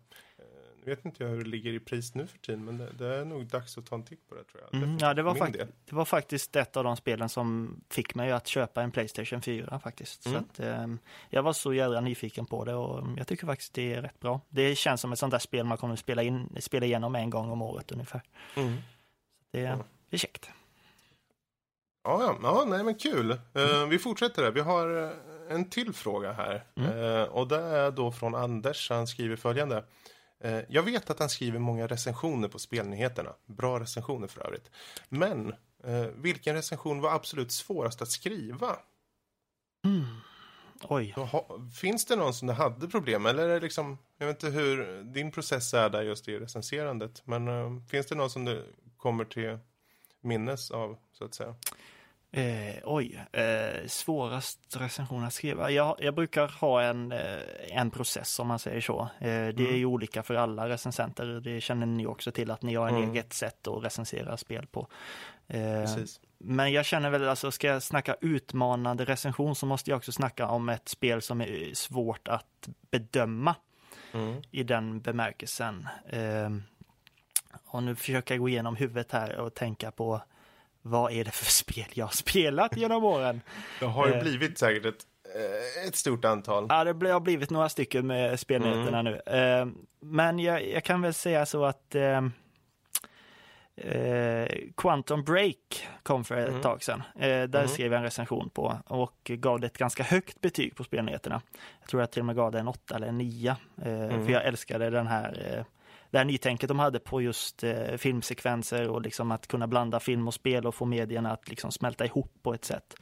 [0.83, 3.15] Nu vet inte jag hur det ligger i pris nu för tiden, men det, det
[3.15, 4.73] är nog dags att ta en titt på det tror jag.
[4.83, 8.15] Mm, för ja, det var, fakt- det var faktiskt ett av de spelen som fick
[8.15, 10.25] mig att köpa en Playstation 4 faktiskt.
[10.25, 10.37] Mm.
[10.39, 10.87] Så att, eh,
[11.29, 14.41] jag var så jädra nyfiken på det och jag tycker faktiskt det är rätt bra.
[14.49, 17.29] Det känns som ett sånt där spel man kommer att spela, in, spela igenom en
[17.29, 18.21] gång om året ungefär.
[18.55, 18.75] Mm.
[19.51, 19.77] Det, Ja.
[20.09, 20.49] det är käckt.
[22.03, 23.31] Ja, ja, ja, nej men kul.
[23.31, 24.51] Eh, vi fortsätter där.
[24.51, 25.09] Vi har eh,
[25.49, 26.63] en till fråga här.
[26.75, 26.99] Mm.
[26.99, 28.89] Eh, och det är då från Anders.
[28.89, 29.83] Han skriver följande.
[30.43, 33.33] Eh, jag vet att han skriver många recensioner på spelnyheterna.
[33.45, 34.71] Bra recensioner för övrigt.
[35.09, 38.77] Men eh, vilken recension var absolut svårast att skriva?
[40.83, 41.11] Oj.
[41.15, 44.43] Så ha, finns det någon som det hade problem eller är det liksom, jag vet
[44.43, 48.45] inte hur din process är där just i recenserandet, men eh, finns det någon som
[48.45, 48.63] det
[48.97, 49.57] kommer till
[50.21, 51.55] minnes av så att säga?
[52.31, 55.71] Eh, oj, eh, svårast recension att skriva.
[55.71, 57.37] Jag, jag brukar ha en, eh,
[57.69, 59.01] en process om man säger så.
[59.19, 61.25] Eh, det är ju olika för alla recensenter.
[61.25, 63.09] Det känner ni också till att ni har en Mm.
[63.11, 64.87] eget sätt att recensera spel på.
[65.47, 65.89] Eh,
[66.37, 70.47] men jag känner väl alltså, ska jag snacka utmanande recension så måste jag också snacka
[70.47, 73.55] om ett spel som är svårt att bedöma
[74.13, 74.41] Mm.
[74.51, 75.87] i den bemärkelsen.
[76.09, 76.49] Eh,
[77.65, 80.21] och nu försöker jag gå igenom huvudet här och tänka på
[80.81, 83.41] vad är det för spel jag har spelat genom åren?
[83.79, 84.21] Det har ju Eh.
[84.23, 85.03] blivit säkert ett,
[85.35, 86.65] eh, ett stort antal.
[86.69, 89.15] Ja, det har blivit några stycken med spelnyheterna nu.
[89.25, 89.67] Eh,
[90.01, 91.95] men jag, jag kan väl säga så att
[94.77, 96.61] Quantum Break kom för ett Mm.
[96.61, 97.03] tag sedan.
[97.49, 101.41] Där skrev jag en recension på och gav det ett ganska högt betyg på spelnyheterna.
[101.79, 103.57] Jag tror jag till och med gav det en åtta eller en nia.
[103.77, 105.65] Eh, För jag älskade den här
[106.09, 110.27] det här nytänket de hade på just eh, filmsekvenser och liksom att kunna blanda film
[110.27, 112.95] och spel och få medierna att liksom smälta ihop på ett sätt.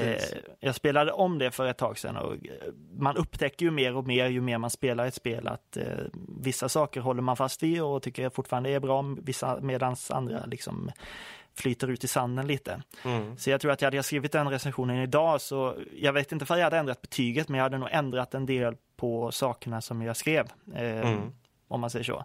[0.00, 0.22] Eh,
[0.60, 4.06] jag spelade om det för ett tag sedan och eh, man upptäcker ju mer och
[4.06, 5.84] mer ju mer man spelar ett spel att eh,
[6.40, 10.90] vissa saker håller man fast vid och tycker fortfarande är bra, vissa medans andra liksom
[11.54, 12.82] flyter ut i sanden lite.
[13.04, 13.36] Mm.
[13.36, 16.56] Så jag tror att jag hade skrivit den recensionen idag så jag vet inte för
[16.56, 20.16] jag hade ändrat betyget men jag hade nog ändrat en del på sakerna som jag
[20.16, 20.46] skrev.
[20.74, 21.32] Eh, Mm.
[21.72, 22.24] Om man säger så.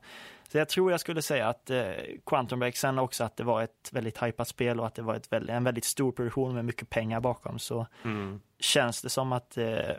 [0.51, 1.91] Så jag tror jag skulle säga att eh,
[2.25, 5.15] Quantum Break, sen också att det var ett väldigt hypat spel och att det var
[5.15, 8.41] ett väldigt, en väldigt stor produktion med mycket pengar bakom så Mm.
[8.59, 9.95] känns det som att eh,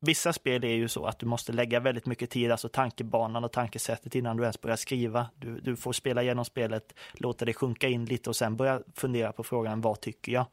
[0.00, 3.52] vissa spel är ju så att du måste lägga väldigt mycket tid, alltså tankebanan och
[3.52, 5.30] tankesättet innan du ens börjar skriva.
[5.36, 9.32] Du, du får spela igenom spelet, låta det sjunka in lite och sen börja fundera
[9.32, 10.46] på frågan vad tycker jag?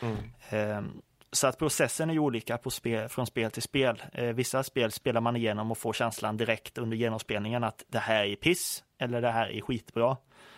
[0.00, 0.16] Mm.
[0.48, 4.02] Ehm, Så att processen är ju olika spel, från spel till spel.
[4.12, 8.24] Eh, vissa spel spelar man igenom och får känslan direkt under genomspelningen att det här
[8.24, 10.16] är piss eller det här är skitbra.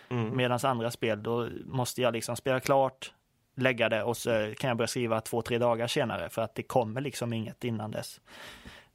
[0.08, 0.36] Mm.
[0.36, 3.12] Medan andra spel, då måste jag liksom spela klart,
[3.56, 6.62] lägga det och så kan jag börja skriva två, tre dagar senare för att det
[6.62, 8.20] kommer liksom inget innan dess.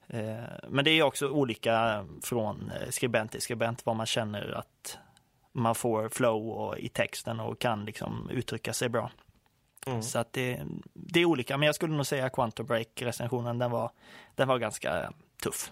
[0.07, 0.37] Eh,
[0.69, 4.97] Men det är också olika från eh, skribent till skribent vad man känner att
[5.51, 9.11] man får flow och, i texten och kan liksom uttrycka sig bra.
[9.87, 10.01] Mm.
[10.03, 10.61] Så att det,
[10.93, 13.91] det är olika, men jag skulle nog säga Quantum Break-recensionen, den var,
[14.35, 15.71] den var ganska tuff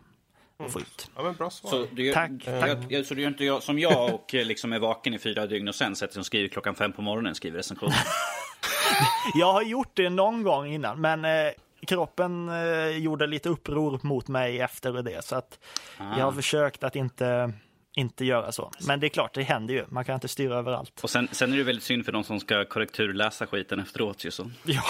[0.58, 1.12] att få ut.
[1.16, 1.70] Ja, men bra svar.
[1.70, 2.80] Så du, Tack, jag, tack.
[2.90, 5.48] Jag, så du gör inte jag, som jag och eh, liksom är vaken i fyra
[5.48, 7.92] dygn och sen sätter sig och skriver klockan fem på morgonen skriver recension.
[9.34, 11.52] Jag har gjort det någon gång innan, men eh,
[11.88, 15.60] kroppen eh, gjorde lite uppror mot mig efter det, så att
[15.98, 16.18] Ah.
[16.18, 17.54] jag har försökt att inte,
[17.96, 18.72] inte göra så.
[18.88, 19.86] Men det är klart, det händer ju.
[19.90, 20.92] Man kan inte styra överallt.
[21.02, 24.26] Och sen, sen är det väldigt synd för de som ska korrekturläsa skiten efteråt.
[24.26, 24.52] Ju så.
[24.64, 24.84] Ja,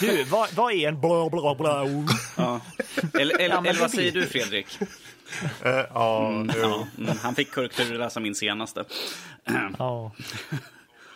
[0.00, 1.84] du, vad, vad är en bla bla bla?
[2.36, 2.60] Ja.
[3.20, 4.66] Eller, eller, Ja, eller vad det säger du Fredrik?
[5.62, 6.60] Eh, ja, jo.
[6.62, 8.84] Ja, mm, han fick korrekturläsa min senaste.
[9.78, 10.12] Ja.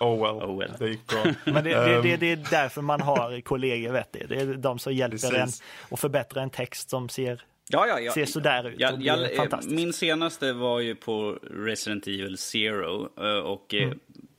[0.01, 0.51] Oh well.
[0.51, 0.73] Oh well.
[0.79, 1.25] Det gick bra.
[1.45, 4.27] Men det, det, Ehm, det, det är därför man har kollegor, vet du.
[4.27, 5.61] Det är de som hjälper Precis.
[5.61, 8.13] en att förbättra en text som ser Ja, ja, ja.
[8.13, 8.81] ser sådär ut.
[8.81, 13.93] Jag, jag, blir eh, min senaste var ju på Resident Evil Zero eh, och eh,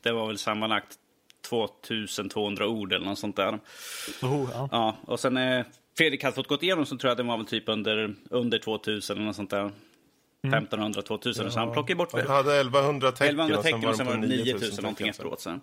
[0.03, 0.95] det var väl sammanlagt
[1.49, 3.59] 2200 ord eller något sånt där.
[4.21, 4.69] Oh, ja.
[4.71, 5.65] Ja, och sen eh,
[5.97, 9.17] Fredrik hade fått gått igenom så tror jag den var väl typ under, under 2000
[9.17, 9.71] eller något sånt där.
[10.47, 13.81] 1500, 2000 så han plockade bort Ja, Du hade 1100 tecken 1100 och sen tecken
[13.81, 15.61] var och sen var det 9000 9000 någonting efteråt sen.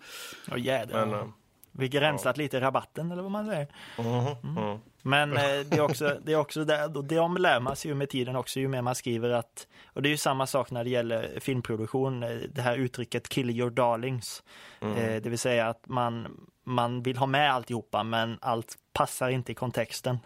[0.53, 1.07] Åh, jädrar.
[1.07, 1.33] Men,
[1.73, 3.69] Vi har rensat lite i rabatten eller vad man säger.
[3.99, 4.79] mhm, mhm.
[5.03, 7.95] Men eh, det är också, det är också där, och det lär man sig ju
[7.95, 10.85] med tiden också ju mer man skriver att, och det är ju samma sak när
[10.85, 14.43] det gäller filmproduktion, eh, det här uttrycket kill your darlings.
[14.81, 19.53] Eh, det vill säga att man, man vill ha med alltihopa men allt passar inte
[19.53, 20.19] i kontexten.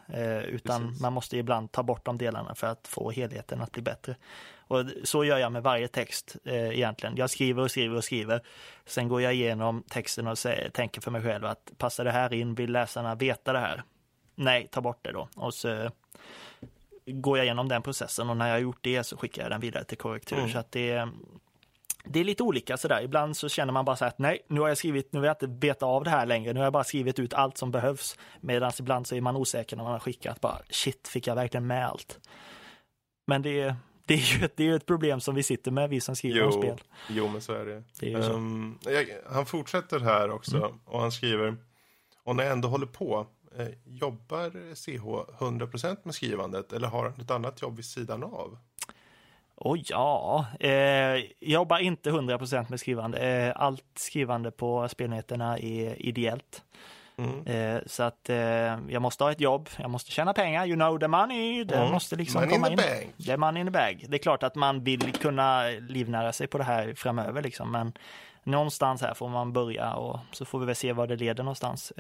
[0.45, 1.03] Utan Precis.
[1.03, 4.17] man måste ibland ta bort de delarna för att få helheten att bli bättre.
[4.67, 7.17] Och så gör jag med varje text eh, egentligen.
[7.17, 8.41] Jag skriver och skriver och skriver.
[8.87, 10.39] Sen går jag igenom texten och
[10.73, 12.55] tänker för mig själv att passar det här in?
[12.55, 13.83] Vill läsarna veta det här?
[14.35, 15.29] Nej, ta bort det då.
[15.37, 15.91] Och så
[17.07, 19.61] går jag igenom den processen och när jag har gjort det så skickar jag den
[19.61, 20.39] vidare till korrektur.
[20.39, 20.51] Mm.
[20.51, 21.09] Så att det,
[22.05, 23.03] det är lite olika sådär.
[23.03, 25.35] Ibland så känner man bara så att nej, nu har jag skrivit, nu vill jag
[25.35, 26.53] inte beta av det här längre.
[26.53, 28.17] Nu har jag bara skrivit ut allt som behövs.
[28.41, 31.67] Medan ibland så är man osäker när man har skickat bara shit, fick jag verkligen
[31.67, 32.19] med allt?
[33.27, 33.75] Men det,
[34.07, 36.43] det är ju ett, det är ett problem som vi sitter med, vi som skriver
[36.43, 36.81] om Jo, spel.
[37.09, 37.83] jo, men så är det.
[38.01, 38.31] Det är.
[38.35, 40.79] Ehm, jag, han fortsätter här också Mm.
[40.85, 41.57] och han skriver
[42.25, 43.27] Och när jag ändå håller på eh,
[43.85, 45.03] Jobbar CH
[45.39, 48.59] 100% med skrivandet eller har han ett annat jobb vid sidan av?
[49.57, 53.19] Och ja, eh, jobbar inte 100% med skrivande.
[53.19, 56.63] Eh, allt skrivande på spelnyheterna är ideellt.
[57.17, 57.47] Mm.
[57.47, 58.37] Eh, så att eh,
[58.89, 61.91] jag måste ha ett jobb, jag måste tjäna pengar, you know the money, det Mm.
[61.93, 63.13] måste liksom Money in komma the in.
[63.17, 64.05] Det är money in the bag.
[64.09, 67.93] Det är klart att man vill kunna livnära sig på det här framöver liksom, men
[68.45, 71.93] någonstans här får man börja och så får vi väl se var det leder någonstans.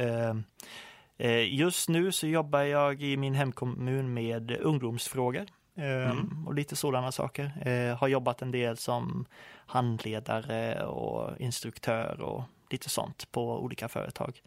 [1.16, 5.46] Eh, just nu så jobbar jag i min hemkommun med ungdomsfrågor.
[5.76, 6.14] eh,
[6.46, 7.68] Och lite sådana saker.
[7.68, 9.26] Eh, har jobbat en del som
[9.66, 14.42] handledare och instruktör och lite sånt på olika företag.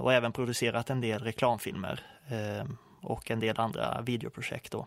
[0.00, 2.00] Och även producerat en del reklamfilmer
[3.00, 4.86] och en del andra videoprojekt då.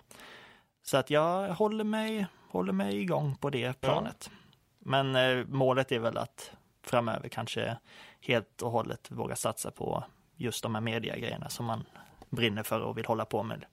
[0.84, 4.32] Så att jag håller mig, håller mig igång på det planet.
[4.80, 6.52] Men målet är väl att
[6.84, 7.78] framöver kanske
[8.22, 10.04] helt och hållet våga satsa på
[10.40, 11.86] just de här mediagrejerna som man
[12.30, 13.66] brinner för och vill hålla på med.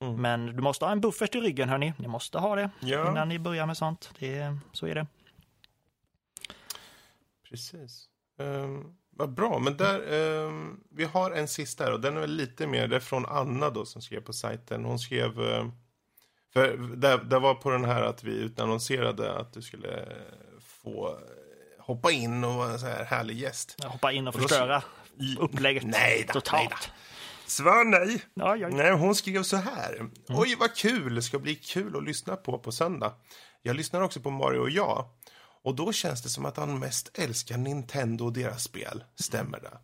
[0.00, 0.22] Mm.
[0.22, 1.92] Men du måste ha en buffert i ryggen hörni.
[1.98, 3.10] Ni måste ha det Ja.
[3.10, 4.10] innan ni börjar med sånt.
[4.18, 5.06] Det, så är det.
[7.48, 8.08] Precis.
[8.38, 12.66] Um, vad bra, men där, ehm, vi har en sista här och den är lite
[12.66, 14.84] mer, det är från Anna då som skrev på sajten.
[14.84, 15.68] Hon skrev, eh,
[16.52, 20.08] för det, det var på den här att vi utannonserade att du skulle
[20.60, 23.74] få eh, hoppa in och vara en så här härlig gäst.
[23.82, 24.82] Jag hoppar in och förstöra
[25.38, 26.70] upplägget Nej då, totalt.
[26.70, 26.78] nej
[27.46, 28.22] Svar nej.
[28.34, 28.68] Ja, ja.
[28.68, 30.08] Nej, hon skrev så här.
[30.28, 31.14] Oj, vad kul!
[31.14, 33.12] Det ska bli kul att lyssna på på söndag.
[33.62, 35.04] Jag lyssnar också på Mario och jag.
[35.62, 39.04] Och då känns det som att han mest älskar Nintendo och deras spel.
[39.14, 39.78] Stämmer det?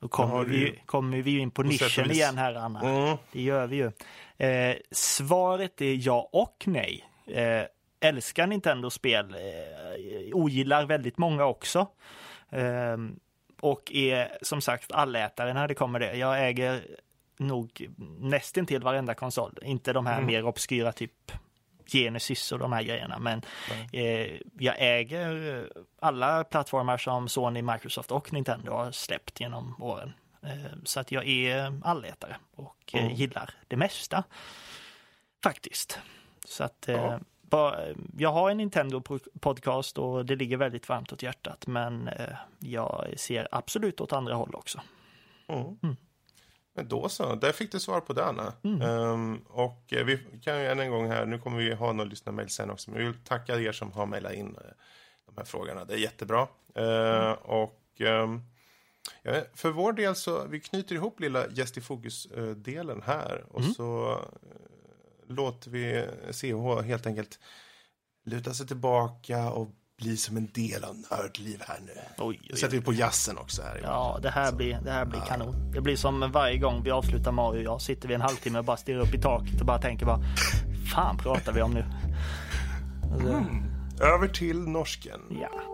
[0.00, 2.80] Då kommer vi, ju- kommer vi in på nischen igen här Anna.
[2.80, 3.16] Mm.
[3.32, 3.92] Det gör vi ju.
[4.46, 7.04] Eh, svaret är ja och nej.
[7.26, 7.62] Eh,
[8.08, 9.38] älskar Nintendo-spel, eh,
[10.36, 11.86] ogillar väldigt många också.
[12.50, 12.96] Eh,
[13.62, 16.16] och är som sagt allätare när det kommer det.
[16.16, 16.86] Jag äger
[17.36, 17.88] nog
[18.20, 19.58] nästintill varenda konsol.
[19.62, 20.26] Inte de här Mm.
[20.26, 21.32] mer obskyra typ
[21.86, 23.18] Genesis och de här grejerna.
[23.18, 23.42] Men
[23.92, 25.68] eh, jag äger
[26.00, 30.12] alla plattformar som Sony, Microsoft och Nintendo har släppt genom åren.
[30.42, 33.14] Eh, så att jag är allätare och eh, Mm.
[33.14, 34.24] gillar det mesta.
[35.42, 35.98] Faktiskt.
[36.44, 37.20] Så att eh, Ja.
[38.18, 41.66] Jag har en Nintendo-podcast och det ligger väldigt varmt åt hjärtat.
[41.66, 44.80] Men eh, jag ser absolut åt andra håll också.
[45.48, 45.78] Mm.
[45.82, 45.96] Mm.
[46.74, 48.52] Men då så, där fick du svar på det Anna.
[48.64, 52.10] Ehm, och eh, vi kan ju än en gång här, nu kommer vi ha några
[52.10, 54.70] lyssnarmail sen också, men vi vill tacka er som har mejlat in eh,
[55.26, 55.84] de här frågorna.
[55.84, 56.48] Det är jättebra.
[56.74, 58.42] Eh, Och ehm,
[59.22, 64.10] ja, för vår del så, vi knyter ihop lilla Gäst i fokus-delen här och så
[64.12, 64.18] eh,
[65.32, 67.38] låter vi CH helt enkelt
[68.24, 69.68] luta sig tillbaka och
[70.02, 71.92] bli som en del av nördliv här nu.
[72.18, 73.80] Oj, oj, sätter vi på jazzen också här.
[73.82, 75.72] Ja, det här blir, det här blir kanon.
[75.72, 78.64] Det blir som varje gång vi avslutar Mario och jag sitter vi en halvtimme och
[78.64, 80.20] bara stirrar upp i taket och bara tänker bara
[80.94, 81.84] fan pratar vi om nu?
[83.12, 83.44] Alltså,
[84.04, 85.20] Över till norsken.
[85.30, 85.71] Ja.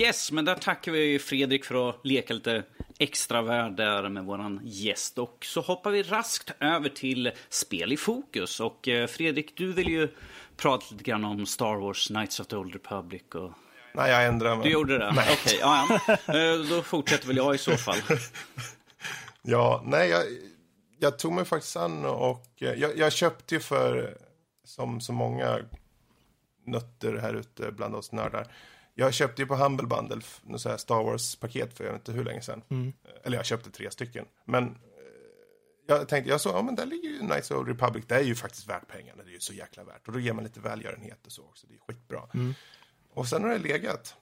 [0.00, 2.62] Yes, men där tackar vi Fredrik för att leka lite
[2.98, 5.18] extra värld där med våran gäst.
[5.18, 8.60] Och så hoppar vi raskt över till spel i fokus.
[8.60, 10.08] Och eh, Fredrik, du vill ju
[10.56, 13.52] prata lite grann om Star Wars, Knights of the Old Republic och...
[13.94, 14.64] Nej, jag ändrar mig.
[14.64, 15.08] Du gjorde det?
[15.10, 16.34] Okej, ja, ja.
[16.34, 17.96] Eh, Då fortsätter väl jag i så fall.
[19.46, 20.22] Ja, nej, jag,
[20.98, 24.18] jag tog mig faktiskt an och eh, jag, jag köpte ju för,
[24.64, 25.58] som så många
[26.66, 28.46] nötter här ute bland oss nördar.
[28.94, 32.12] Jag köpte ju på Humble Bundle något så här Star Wars-paket för jag vet inte
[32.12, 32.62] hur länge sedan.
[33.24, 34.26] Eller jag köpte tre stycken.
[34.44, 34.74] Men eh,
[35.86, 38.04] jag tänkte, jag såg, ja men där ligger ju Knights of Republic.
[38.08, 39.22] Det är ju faktiskt värt pengarna.
[39.22, 40.06] Det är ju så jäkla värt.
[40.06, 41.66] Och då ger man lite välgörenhet och så också.
[41.66, 42.28] Det är skitbra.
[43.10, 44.16] Och sen har det legat.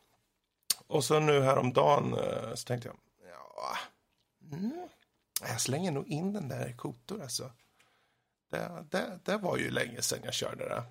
[0.87, 2.97] Och så nu häromdagen eh, så tänkte jag,
[3.31, 3.77] ja,
[4.57, 4.89] mm,
[5.41, 7.51] jag slänger nog in den där i kotor alltså.
[8.51, 10.85] Det, det, det var ju länge sedan jag körde det.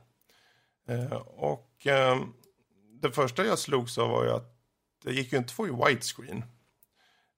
[0.94, 2.20] Eh, och eh,
[3.02, 4.58] det första jag slogs av var ju att
[5.04, 6.44] det gick ju inte att få i widescreen.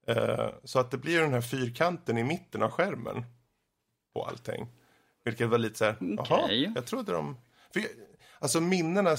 [0.07, 3.25] Eh, så att det blir den här fyrkanten i mitten av skärmen
[4.13, 4.67] på allting.
[5.23, 7.37] Vilket var lite så här, jaha, jag trodde de...
[7.73, 7.89] För jag,
[8.39, 9.15] alltså minnena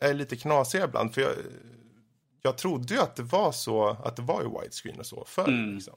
[0.00, 1.14] är lite knasiga ibland.
[1.14, 1.32] För jag,
[2.42, 5.46] jag trodde ju att det var så, att det var ju widescreen och så förr.
[5.74, 5.94] Liksom.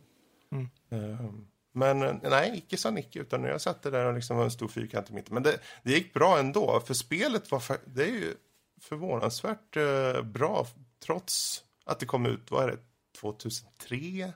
[0.90, 4.52] Ehm, Men eh, nej, icke sa Nicke, utan jag satt där och liksom var en
[4.52, 5.34] stor fyrkant i mitten.
[5.34, 8.36] Men det, det gick bra ändå, för spelet var, det är ju
[8.80, 10.68] förvånansvärt eh, bra,
[11.06, 12.78] trots att det kom ut, vad är det,
[13.20, 14.34] 2003?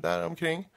[0.00, 0.68] Där omkring.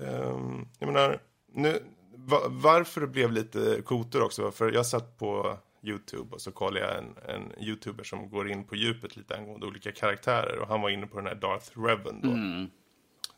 [0.00, 1.82] Ehm, jag menar, nu,
[2.14, 6.86] va, varför det blev lite kotor också, för jag satt på YouTube och så kollade
[6.86, 10.80] jag en, en YouTuber som går in på djupet lite angående olika karaktärer och han
[10.80, 12.28] var inne på den här Darth Revan då.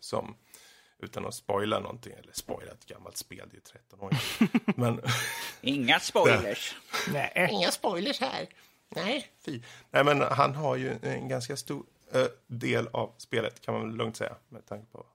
[0.00, 0.34] Som,
[1.02, 4.16] utan att spoila någonting, eller spoila ett gammalt spel, det är ju 13 år
[4.80, 5.00] Men
[5.60, 6.76] Inga spoilers.
[7.12, 7.48] Nej.
[7.50, 8.48] inga spoilers här.
[8.88, 9.62] Nej, fy.
[9.90, 13.96] Nej, men han har ju en ganska stor eh, del av spelet, kan man väl
[13.96, 15.06] lugnt säga, med tanke på...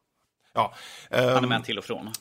[0.54, 0.74] Ja.
[1.10, 2.12] Han är ehm, med till och från.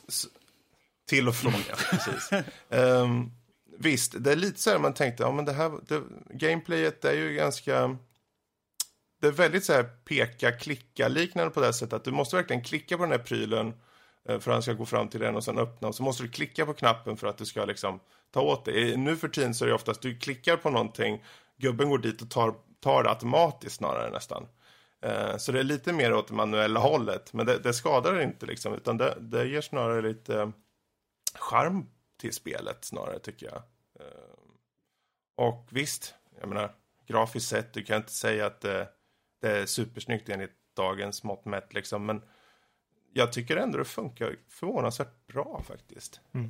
[1.05, 1.75] Till och från, ja.
[1.75, 2.29] Precis.
[2.69, 3.31] Ehm,
[3.77, 7.13] visst, det är lite så här man tänkte, ja men det här, det, gameplayet är
[7.13, 7.97] ju ganska...
[9.21, 13.03] Det är väldigt så här peka-klicka-liknande på det sättet att du måste verkligen klicka på
[13.03, 13.73] den här prylen
[14.29, 16.23] eh, för att han ska gå fram till den och sen öppna och så måste
[16.23, 17.99] du klicka på knappen för att du ska liksom
[18.31, 18.97] ta åt det.
[18.97, 21.23] Nu för tiden så är det oftast du klickar på någonting,
[21.57, 24.47] gubben går dit och tar, tar det automatiskt snarare nästan.
[25.01, 28.45] Eh, så det är lite mer åt det manuella hållet, men det, det skadar inte
[28.45, 30.49] liksom, utan det, det ger snarare lite eh,
[31.35, 33.61] charm till spelet snarare tycker jag.
[35.37, 36.75] Och visst, jag menar,
[37.07, 38.87] grafiskt sett, du kan inte säga att det,
[39.45, 42.21] det är supersnyggt enligt dagens mått mätt liksom, men
[43.13, 46.19] jag tycker ändå det funkar förvånansvärt bra faktiskt.
[46.33, 46.41] Eh,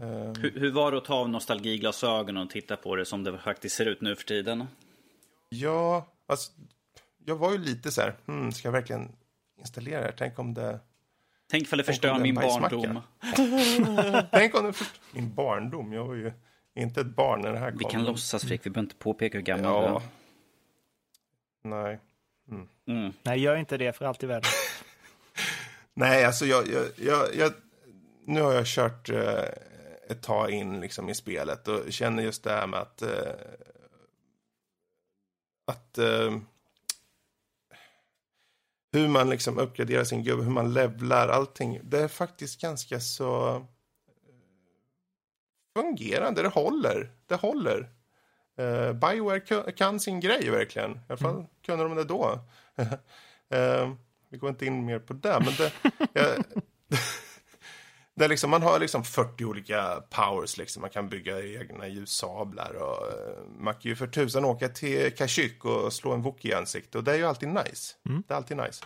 [0.42, 3.76] Hur, hur var det att ta av nostalgiglasögonen och titta på det som det faktiskt
[3.76, 4.64] ser ut nu för tiden?
[5.50, 6.52] Ja, alltså,
[7.26, 9.16] jag var ju lite så här, hmm, ska jag verkligen
[9.60, 10.16] installera det här?
[10.18, 10.80] Tänk om det...
[11.52, 13.02] Tänk ifall det förstör min barndom.
[14.32, 14.74] Tänk om det...
[14.74, 14.88] För...
[15.12, 16.32] Min barndom, jag var ju
[16.76, 17.78] inte ett barn när det här kom.
[17.78, 19.96] Vi kan låtsas Fredrik, vi behöver inte påpeka hur gammal du Ja.
[20.02, 20.02] är.
[21.70, 22.00] Nej.
[22.88, 23.14] Mm.
[23.24, 24.50] Nej, gör inte det för allt i världen.
[25.94, 27.54] Nej, alltså jag, jag, jag, jag
[28.26, 29.44] nu har jag kört eh,
[30.10, 33.34] ett tag in liksom i spelet och känner just det här med att eh,
[35.66, 36.38] att eh,
[38.92, 41.80] hur man liksom uppgraderar sin gubbe, hur man levlar, allting.
[41.84, 43.62] Det är faktiskt ganska så eh,
[45.78, 46.42] fungerande.
[46.42, 47.12] Det håller.
[47.26, 47.90] Det håller.
[48.60, 50.92] Uh, Bioware kan sin grej verkligen.
[50.92, 52.40] I alla fall kunde de det då.
[53.50, 53.92] Eh,
[54.30, 55.72] vi går inte in mer på det, men det...
[56.14, 56.44] jag-
[58.16, 60.58] det liksom, man har liksom 40 olika powers.
[60.58, 60.82] Liksom.
[60.82, 62.74] Man kan bygga egna ljussablar.
[62.76, 66.54] Och, eh, man kan ju för tusan åka till Kashyyyk och slå en wok i
[66.54, 66.96] ansiktet.
[66.96, 67.94] Och det är ju alltid nice.
[68.28, 68.86] Det är alltid nice.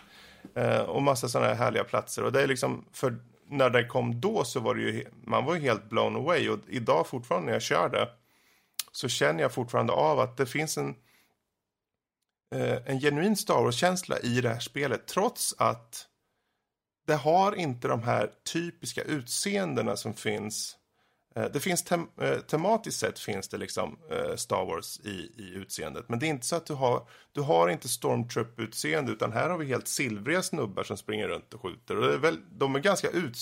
[0.54, 2.24] Eh, och massa sådana här härliga platser.
[2.24, 3.16] Och det är liksom, för
[3.48, 6.48] när det kom då så var det ju, man var ju helt blown away.
[6.48, 8.08] Och idag fortfarande när jag kör det
[8.92, 10.94] så känner jag fortfarande av att det finns en
[12.54, 16.06] eh, en genuin Star Wars-känsla i det här spelet trots att
[17.06, 20.76] det har inte de här typiska utseendena som finns.
[21.36, 25.54] Eh, det finns tem eh, tematiskt sett finns det liksom eh, Star Wars i, i
[25.54, 26.08] utseendet.
[26.08, 29.58] Men det är inte så att du har, du har inte Stormtrupp-utseende utan här har
[29.58, 31.96] vi helt silvriga snubbar som springer runt och skjuter.
[31.96, 33.38] Och det är väl, de är ganska ut,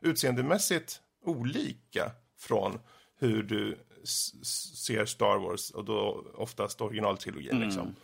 [0.00, 2.80] utseendemässigt olika från
[3.18, 7.94] hur du ser Star Wars och då oftast originaltrilogin liksom.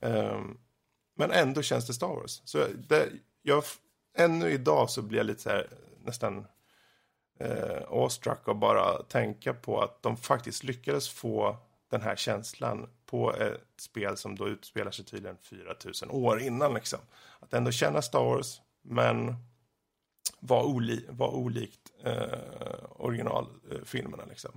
[0.00, 0.58] Ehm,
[1.14, 2.42] men ändå känns det Star Wars.
[2.44, 3.08] Så det,
[3.42, 3.64] jag,
[4.16, 5.66] ännu idag så blir jag lite så här
[6.04, 6.46] nästan
[7.38, 11.56] eh, awestruck och bara tänka på att de faktiskt lyckades få
[11.90, 16.98] den här känslan på ett spel som då utspelar sig tydligen 4000 år innan liksom.
[17.40, 19.34] Att ändå känna Star Wars, men
[20.40, 22.38] var, oli, var olikt eh,
[22.90, 24.50] originalfilmerna liksom.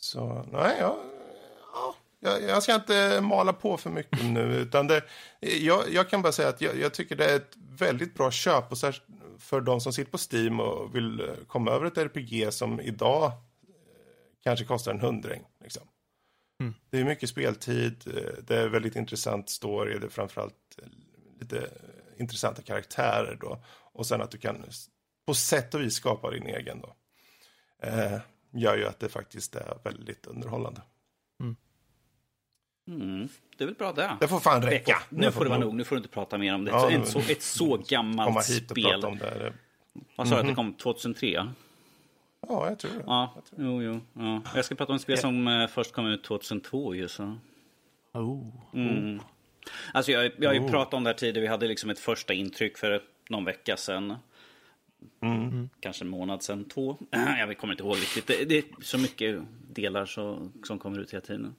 [0.00, 0.96] Så nej, jag,
[1.72, 5.04] ja, jag, jag ska inte mala på för mycket nu, utan det,
[5.40, 8.70] jag, jag kan bara säga att jag, jag tycker det är ett väldigt bra köp
[8.70, 9.06] och särskilt
[9.38, 13.24] för de som sitter på Steam och vill eh, komma över ett RPG som idag
[13.26, 13.32] eh,
[14.42, 15.42] kanske kostar en hundring.
[15.62, 15.82] Liksom.
[16.90, 20.78] Det är mycket speltid, eh, det är väldigt intressant story, det är framförallt
[21.40, 21.70] lite
[22.18, 23.64] intressanta karaktärer då.
[23.92, 24.64] Och sen att du kan
[25.26, 26.96] på sätt och vis skapa din egen då.
[27.82, 28.18] Eh,
[28.50, 30.80] gör ju att det faktiskt är väldigt underhållande.
[32.88, 33.28] Mm.
[33.56, 34.16] Det är väl bra det.
[34.20, 35.02] Det får fan räcka.
[35.08, 35.74] Nu får det vara nog.
[35.74, 36.70] Nu får du inte prata mer om det.
[36.70, 38.92] Ja, ett, så, ett så gammalt Komma hit och spel.
[38.92, 39.38] prata om det.
[39.38, 39.52] det.
[40.16, 41.52] Vad sa du att det kom 2003?
[42.48, 43.04] Ja, jag tror det.
[43.06, 44.00] Ja, jo, jo.
[44.12, 44.42] Ja.
[44.54, 47.36] Jag ska prata om ett spel som eh, först kom ut 2002 ju så.
[48.12, 48.46] Oh.
[48.74, 49.20] Mm.
[49.94, 51.40] Alltså jag, jag har ju pratat om det här tidigare.
[51.40, 54.16] Vi hade liksom ett första intryck för någon vecka sedan.
[55.80, 56.98] Kanske en månad sedan, två.
[57.38, 58.26] Jag kommer inte ihåg riktigt.
[58.26, 59.42] Det, det är så mycket
[59.72, 61.54] delar så, som kommer ut hela tiden.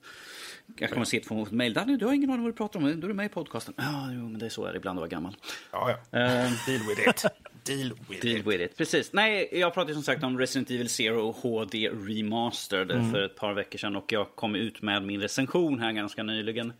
[0.77, 1.73] Jag kommer se få mejl.
[1.73, 2.99] Danny, du har ingen aning vad du pratar om.
[2.99, 3.73] Du är med i podcasten.
[3.77, 5.35] Ja, jo, men det är så är det ibland att vara gammal.
[5.71, 6.19] Ja, ja.
[6.19, 7.25] Eh, Deal with it.
[7.65, 8.47] Deal with Deal it.
[8.47, 8.77] with it.
[8.77, 9.13] Precis.
[9.13, 13.77] Nej, jag pratade som sagt om Resident Evil Zero HD Remastered för ett par veckor
[13.79, 16.73] sedan och jag kom ut med min recension här ganska nyligen.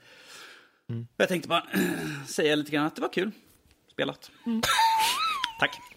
[1.18, 1.64] Jag tänkte bara
[2.28, 3.32] säga lite grann att det var kul
[3.92, 4.32] spelat.
[5.60, 5.91] Tack.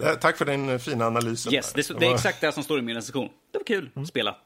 [0.00, 1.52] Eh, Tack för din eh, fina analys.
[1.52, 3.28] Yes, det, det är exakt det som står i min recension.
[3.52, 4.36] Det var kul spelat.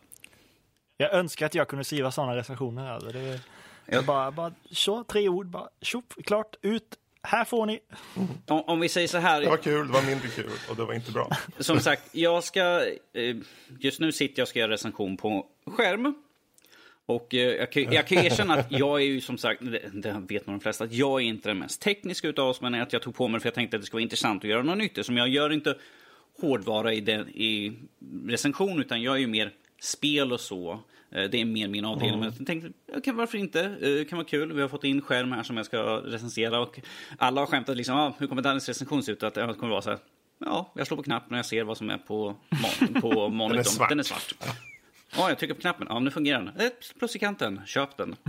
[0.97, 2.91] Jag önskar att jag kunde skriva sådana recensioner.
[2.91, 3.09] Alltså.
[3.11, 3.41] Det,
[3.87, 4.03] Ja.
[4.03, 7.81] bara, bara så, tre ord, bara tjopp, klart, ut, här får ni.
[8.47, 9.41] Om, om vi säger så här.
[9.41, 11.31] Det var kul, det var mindre kul och det var inte bra.
[11.59, 12.61] Som sagt, jag ska...
[13.13, 13.37] eh,
[13.81, 16.15] Just nu sitter jag och ska göra recension på skärm.
[17.07, 19.61] Och eh, jag kan, jag kan erkänna att jag är ju som sagt,
[19.93, 22.75] det, vet nog de flesta, att jag är inte den mest tekniska utav oss, men
[22.75, 24.51] att jag tog på mig det för jag tänkte att det skulle vara intressant att
[24.51, 25.07] göra något nytt.
[25.07, 25.77] Som jag gör inte
[26.41, 27.73] hårdvara i, den, i
[28.27, 29.51] recension, utan jag är ju mer
[29.81, 30.73] spel och så.
[31.11, 32.21] Eh, Det är mer min avdelning.
[32.21, 33.61] Men jag tänkte, okay, varför inte?
[33.65, 34.53] Eh, Det kan vara kul.
[34.53, 36.61] Vi har fått in skärm här som jag ska recensera.
[36.61, 36.81] Och
[37.19, 39.23] alla har skämtat liksom, ah, hur kommer Dannys recension se ut?
[39.23, 39.99] Att det kommer vara så här,
[40.39, 43.65] ja, jag slår på knappen och jag ser vad som är på, mon- på monitorn.
[43.65, 43.89] svart.
[43.89, 44.35] Den är svart.
[45.17, 45.87] Ja, jag trycker på knappen.
[45.91, 46.67] Ja, nu fungerar den.
[46.67, 47.61] Ett plus i kanten.
[47.67, 48.17] Köp den.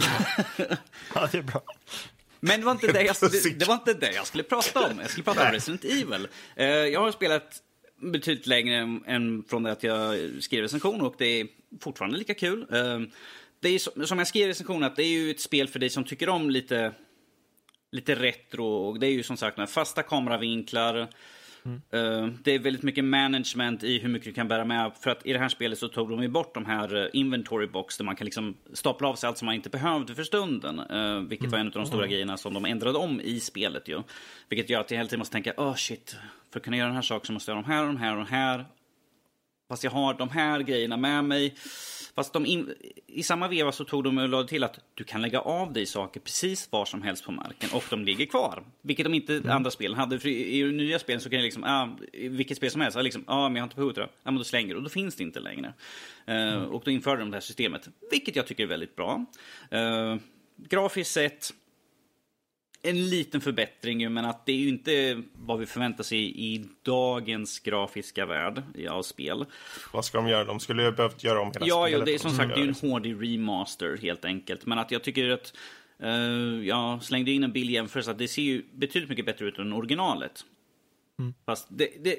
[1.15, 1.61] Ja, det är bra.
[2.39, 4.99] Men det var inte det jag, det, det var inte det jag skulle prata om.
[4.99, 6.27] Jag skulle prata om Resident Evil.
[6.55, 7.61] Eh, jag har spelat
[8.01, 11.47] betydligt längre än- än från det att jag skrev recension och det är
[11.81, 12.65] fortfarande lika kul.
[12.71, 12.99] Eh,
[13.59, 15.79] det är som- som jag skrev i recensionen, att det är ju ett spel för
[15.79, 16.91] dig som tycker om lite,
[17.91, 18.65] lite retro.
[18.65, 21.07] Och det är ju som sagt några fasta kameravinklar.
[21.65, 24.91] Eh, Det är väldigt mycket management i hur mycket du kan bära med.
[25.01, 27.67] För att i det här spelet så tog de ju bort de här eh, inventory
[27.67, 30.79] box där man kan liksom stapla av sig allt som man inte behövde för stunden.
[30.79, 34.01] eh, Vilket var en av de stora grejerna som de ändrade om i spelet ju.
[34.49, 36.15] Vilket gör att jag hela tiden måste tänka, oh shit,
[36.51, 37.97] för att kunna göra den här saken så måste jag ha de här och de
[37.97, 38.65] här och de här.
[39.69, 41.55] Fast jag har de här grejerna med mig.
[42.15, 42.73] Fast de in,
[43.07, 45.85] i samma veva så tog de och lade till att du kan lägga av dig
[45.85, 48.63] saker precis var som helst på marken och de ligger kvar.
[48.81, 50.19] Vilket de inte andra spelen hade.
[50.19, 53.01] För i, i nya spel så kan jag liksom, ah, vilket spel som helst, ah,
[53.01, 54.09] liksom, ah, men jag har inte behovet av det.
[54.23, 55.73] Ja, men då slänger du och då finns det inte längre.
[56.25, 59.25] Eh, Och då införde de det här systemet, vilket jag tycker är väldigt bra.
[59.73, 60.15] Uh,
[60.57, 61.53] grafiskt sett,
[62.85, 66.65] en liten förbättring, ju, men att det är ju inte vad vi förväntar sig i,
[66.81, 69.45] dagens grafiska värld av spel.
[69.93, 70.43] Vad ska de göra?
[70.45, 71.99] De skulle ju behövt göra om hela Ja, spelet.
[71.99, 74.65] jo, det är som sagt det är ju en hårdig remaster helt enkelt.
[74.65, 75.53] Men att jag tycker att
[75.99, 76.11] eh,
[76.67, 79.73] jag slängde in en bild jämförelse att det ser ju betydligt mycket bättre ut än
[79.73, 80.45] originalet.
[81.45, 82.15] Fast det, det,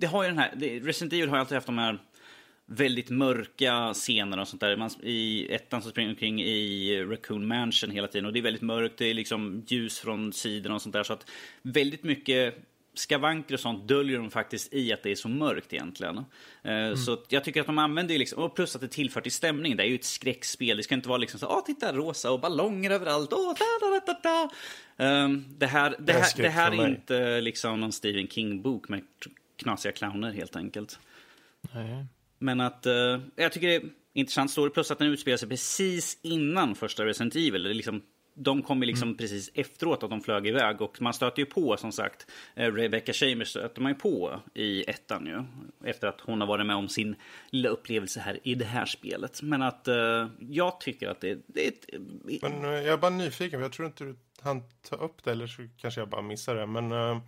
[0.00, 1.98] det har ju den här, det, Resident Evil har ju alltid haft de här
[2.66, 4.76] väldigt mörka scener och sånt där.
[4.76, 8.62] Man, I ettan så springer omkring i Raccoon Mansion hela tiden och det är väldigt
[8.62, 11.02] mörkt, det är liksom ljus från sidorna och sånt där.
[11.02, 11.30] Så att
[11.62, 12.54] väldigt mycket
[12.94, 16.24] skavanker och sånt döljer de faktiskt i att det är så mörkt egentligen.
[16.62, 19.20] Eh, Så att jag tycker att de använder ju liksom, och plus att det tillför
[19.20, 19.76] till stämningen.
[19.76, 22.40] Det är ju ett skräckspel, det ska inte vara liksom så, åh titta rosa och
[22.40, 24.50] ballonger överallt, åh da da da da da.
[25.58, 29.02] Det här, det är här, det här är inte liksom någon Stephen King-bok med
[29.56, 30.98] knasiga clowner helt enkelt.
[31.74, 32.06] Nej.
[32.38, 33.82] Men att eh, jag tycker det är
[34.12, 34.70] intressant story.
[34.70, 37.62] Plus att den utspelar sig precis innan första Resident Evil.
[37.62, 38.02] Det är liksom,
[38.34, 40.80] de kom ju liksom precis efteråt att de flög iväg.
[40.80, 44.90] Och man stöter ju på, som sagt, eh, Rebecca Chambers stöter man ju på i
[44.90, 45.42] ettan ju.
[45.90, 47.16] Efter att hon har varit med om sin
[47.50, 49.42] lilla upplevelse här i det här spelet.
[49.42, 51.86] Men att eh, jag tycker att det, det är ett...
[52.42, 55.30] Men eh, jag är bara nyfiken, för jag tror inte du han ta upp det,
[55.30, 56.66] eller så kanske jag bara missar det.
[56.66, 57.18] Men eh,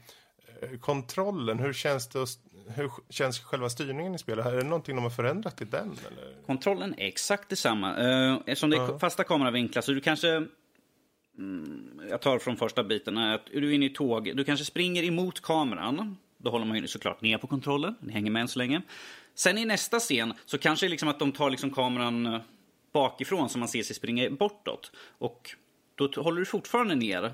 [0.81, 2.23] kontrollen, hur känns det?
[2.23, 2.39] att-
[2.75, 4.47] Hur känns själva styrningen i spelet?
[4.47, 5.99] Är det någonting de har förändrat i den?
[6.07, 6.47] Eller?
[6.47, 7.97] Kontrollen är exakt detsamma.
[7.97, 10.47] Uh, eftersom det är fasta kameravinklar så du kanske...
[11.39, 13.19] Mm, jag tar från första biten.
[13.19, 14.37] Att du är inne i tåg.
[14.37, 16.17] Du kanske springer emot kameran.
[16.39, 17.95] Då håller man ju såklart ner på kontrollen.
[18.01, 18.83] Den hänger med än så länge.
[19.35, 22.41] Sen i nästa scen så kanske det är liksom att de tar liksom kameran eh,
[22.93, 24.93] bakifrån så man ser sig springa bortåt.
[25.19, 25.51] Och
[25.95, 27.33] då håller du fortfarande ner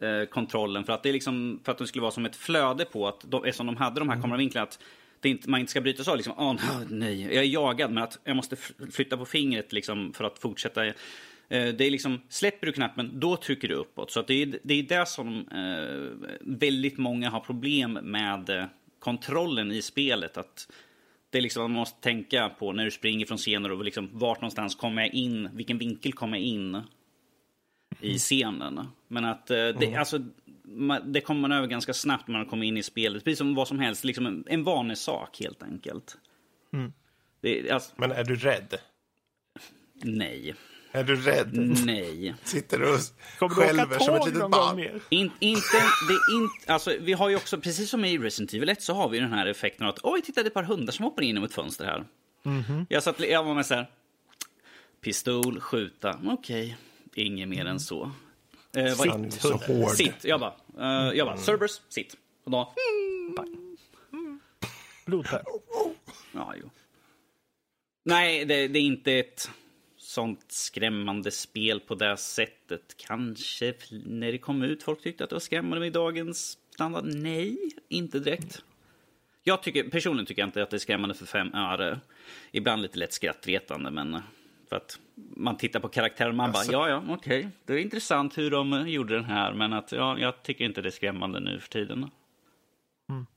[0.00, 2.84] eh, kontrollen för att det är liksom för att det skulle vara som ett flöde
[2.84, 4.78] på att de, eftersom de hade de här kameravinklarna att
[5.20, 6.54] det inte, man inte ska brytas av liksom, åh
[6.88, 8.56] nej, jag är jagad men att jag måste
[8.92, 10.86] flytta på fingret liksom för att fortsätta.
[10.86, 10.94] Eh,
[11.48, 14.10] det är liksom, släpper du knappen, då trycker du uppåt.
[14.10, 18.64] Så det, är, det är där som eh, väldigt många har problem med eh,
[18.98, 20.36] kontrollen i spelet.
[20.36, 20.72] Att
[21.30, 24.40] det är liksom, man måste tänka på när du springer från scener och liksom, vart
[24.40, 26.82] någonstans kommer jag in, vilken vinkel kommer jag in
[28.00, 28.88] i scenen.
[29.08, 30.18] Men att eh, det, alltså,
[30.64, 33.24] man, det kommer man över ganska snabbt när man kommer in i spelet.
[33.24, 36.16] Precis som vad som helst, liksom en, en vanlig sak helt enkelt.
[37.40, 38.74] Det, är- alltså, Men är du rädd?
[40.02, 40.54] nej.
[40.92, 41.50] Är du rädd?
[41.86, 42.34] Nej.
[42.44, 42.98] Sitter du och
[43.38, 45.00] Kommer du åka skälver som ett litet barn?
[45.08, 45.76] In, inte,
[46.08, 48.94] det är inte, alltså, vi har ju också, precis som i Resident Evil 1, så
[48.94, 51.22] har vi den här effekten att oj, titta det är ett par hundar som hoppar
[51.22, 52.04] in genom ett fönster här.
[52.88, 53.86] Jag, satt, jag var med så här,
[55.00, 56.76] pistol, skjuta, okej,
[57.24, 58.10] inget mer än så.
[58.76, 59.90] Eh, vad- Han är så hård.
[59.90, 60.54] Sitt, jag bara,
[61.10, 62.16] uh, jag bara, Cerberus, sitt.
[62.44, 62.74] Och då,
[65.06, 65.42] Blodpöl.
[66.34, 66.70] ja, jo.
[68.04, 69.50] Nej, det, det är inte ett
[69.96, 72.94] sånt skrämmande spel på det sättet.
[72.96, 73.74] Kanske
[74.06, 77.04] när det kom ut folk tyckte att det var skrämmande med dagens standard.
[77.04, 77.58] Nej,
[77.88, 78.62] inte direkt.
[79.42, 82.00] Jag tycker, personligen tycker jag inte att det är skrämmande för fem öre.
[82.52, 84.22] Ibland lite lätt skrattretande, men
[84.70, 84.98] för att
[85.36, 87.48] man tittar på karaktären och man Alltså- bara, ja, ja, okej.
[87.64, 90.82] Det är intressant hur de eh, gjorde den här, men att ja, jag tycker inte
[90.82, 92.10] det är skrämmande nu för tiden.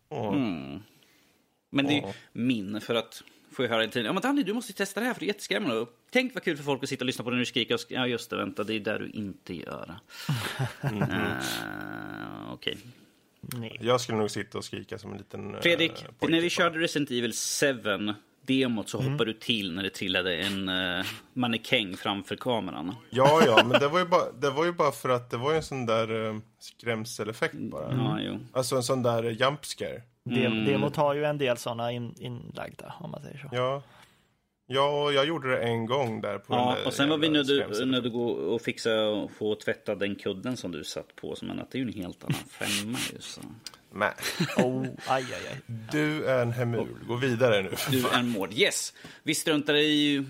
[0.09, 0.35] Åh.
[0.35, 0.81] Mm.
[1.69, 2.13] Men det är ju Ja.
[2.33, 4.05] min, för att får jag höra i tiden.
[4.05, 5.85] Ja men Danny, du måste testa det här för det är jätteskrämmande.
[6.11, 7.77] Tänk vad kul för folk att sitta och lyssna på det när du skriker.
[7.77, 9.95] Sk- ja just det, vänta, det är där du inte gör.
[10.83, 12.77] uh, Okej.
[13.41, 13.77] Nej.
[13.81, 15.55] Jag skulle nog sitta och skrika som en liten...
[15.55, 18.13] eh, Fredrik, pojke när vi körde Resident Evil 7
[18.47, 22.95] demot så hoppade du till när det trillade en uh, mannekäng framför kameran.
[23.09, 25.51] Ja, ja, men det var, ju bara, det var ju bara för att det var
[25.51, 27.91] ju en sån där uh, skrämseleffekt bara.
[27.91, 28.39] Ja, jo.
[28.53, 30.01] Alltså en sån där jump scare.
[30.25, 33.49] Dem- Demot har ju en del sådana in, inlagda, om man säger så.
[33.51, 33.83] Ja.
[34.67, 37.85] Ja, och jag gjorde det en gång där på Ja, och sen var vi nödda
[37.85, 41.35] nödda gå och fixa och få tvätta den kudden som du satt på.
[41.41, 43.19] Men att det är ju en helt annan femma ju.
[43.19, 43.41] Så.
[43.95, 44.13] Men,
[44.57, 45.57] Oh, aj, aj, aj.
[45.91, 46.87] du är en hemul.
[47.07, 47.69] Gå vidare nu.
[47.91, 48.53] Du är en mård.
[48.53, 48.93] Yes!
[49.23, 50.25] Vi struntar i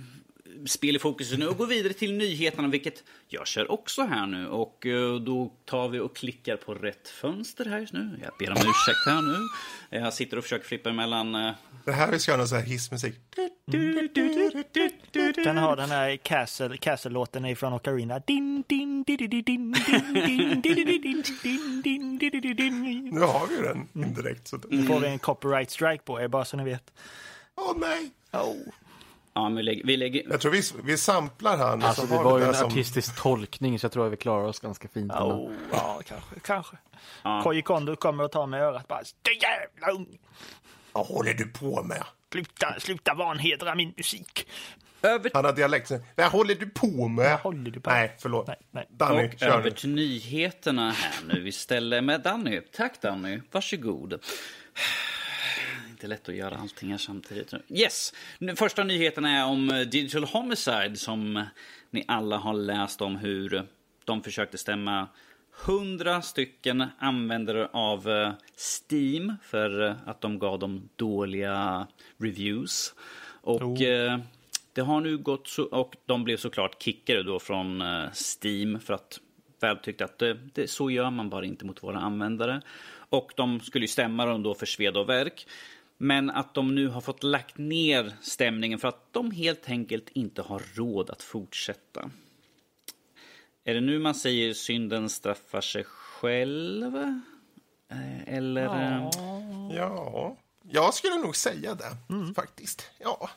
[0.66, 4.48] spel i fokus nu och går vidare till nyheterna, vilket jag kör också här nu.
[4.48, 8.20] Och eh, då tar vi och klickar på rätt fönster här just nu.
[8.24, 9.38] Jag ber om ursäkt här nu.
[10.00, 11.36] Jag sitter och försöker flippa mellan...
[11.36, 11.52] eh,
[11.86, 13.16] Det här vi ska ha någon sån här hissmusik.
[15.44, 18.20] Den har den här Castle, Castle-låten ifrån Ocarina.
[18.20, 22.30] Din, din, di, di, di, din, din, din, di, di, di, din, din, din, di,
[22.30, 23.10] di, di, din.
[23.12, 24.52] Nu har vi den indirekt.
[24.70, 26.94] Nu får vi en copyright strike på er, bara så ni vet.
[27.56, 28.12] Åh nej!
[28.32, 28.56] Oh.
[29.36, 29.84] Ja, men vi lägger...
[29.84, 31.82] Vi lägger Jag tror vi, vi samplar han.
[31.84, 34.18] och Alltså så det var ju en som- artistisk tolkning så jag tror att vi
[34.18, 35.12] klarar oss ganska fint.
[35.12, 36.40] Oh, ja, kanske.
[36.42, 36.78] kanske.
[37.24, 37.42] Ja.
[37.44, 39.02] Koji Kondo kommer att ta mig i örat bara.
[39.22, 40.08] Det jävla ung!
[40.92, 42.04] Vad håller du på med?
[42.32, 44.48] Sluta, sluta vanhedra min musik.
[45.02, 45.92] över, Han har dialekt.
[46.16, 47.38] Vad håller du på med?
[47.40, 48.00] Håller du på med?
[48.00, 48.48] Nej, förlåt.
[48.48, 48.88] Nej, nej.
[48.90, 49.72] Danny, och kör över nu.
[49.72, 52.62] till nyheterna här nu istället med Danny.
[52.62, 54.20] Tack Danny, varsågod.
[56.04, 57.54] Inte lätt att göra allting här samtidigt.
[57.70, 58.14] Yes!
[58.56, 61.46] Första nyheterna är om eh, Digital Homicide som
[61.90, 63.68] ni alla har läst om hur
[64.06, 65.08] de försökte stämma
[65.66, 71.88] hundra stycken användare av eh, Steam för eh, att de gav dem dåliga
[72.18, 72.94] reviews.
[73.42, 74.20] Och eh,
[74.74, 77.84] det har nu gått så, och de blev såklart kickade då från
[78.42, 79.20] Steam för att
[79.64, 82.62] Valve tyckte att det, det, så gör man bara inte mot våra användare.
[83.10, 85.48] Och de skulle ju stämma dem då för sved och verk.
[86.04, 90.42] Men att de nu har fått lagt ner stämningen för att de helt enkelt inte
[90.42, 92.10] har råd att fortsätta.
[93.64, 96.96] Är det nu man säger synden straffar sig själv?
[97.92, 98.66] Eh, Eller?
[98.66, 99.10] eh,
[99.76, 100.38] Ja,
[100.70, 101.98] jag skulle nog säga det
[102.36, 102.92] faktiskt.
[103.00, 103.30] Ja.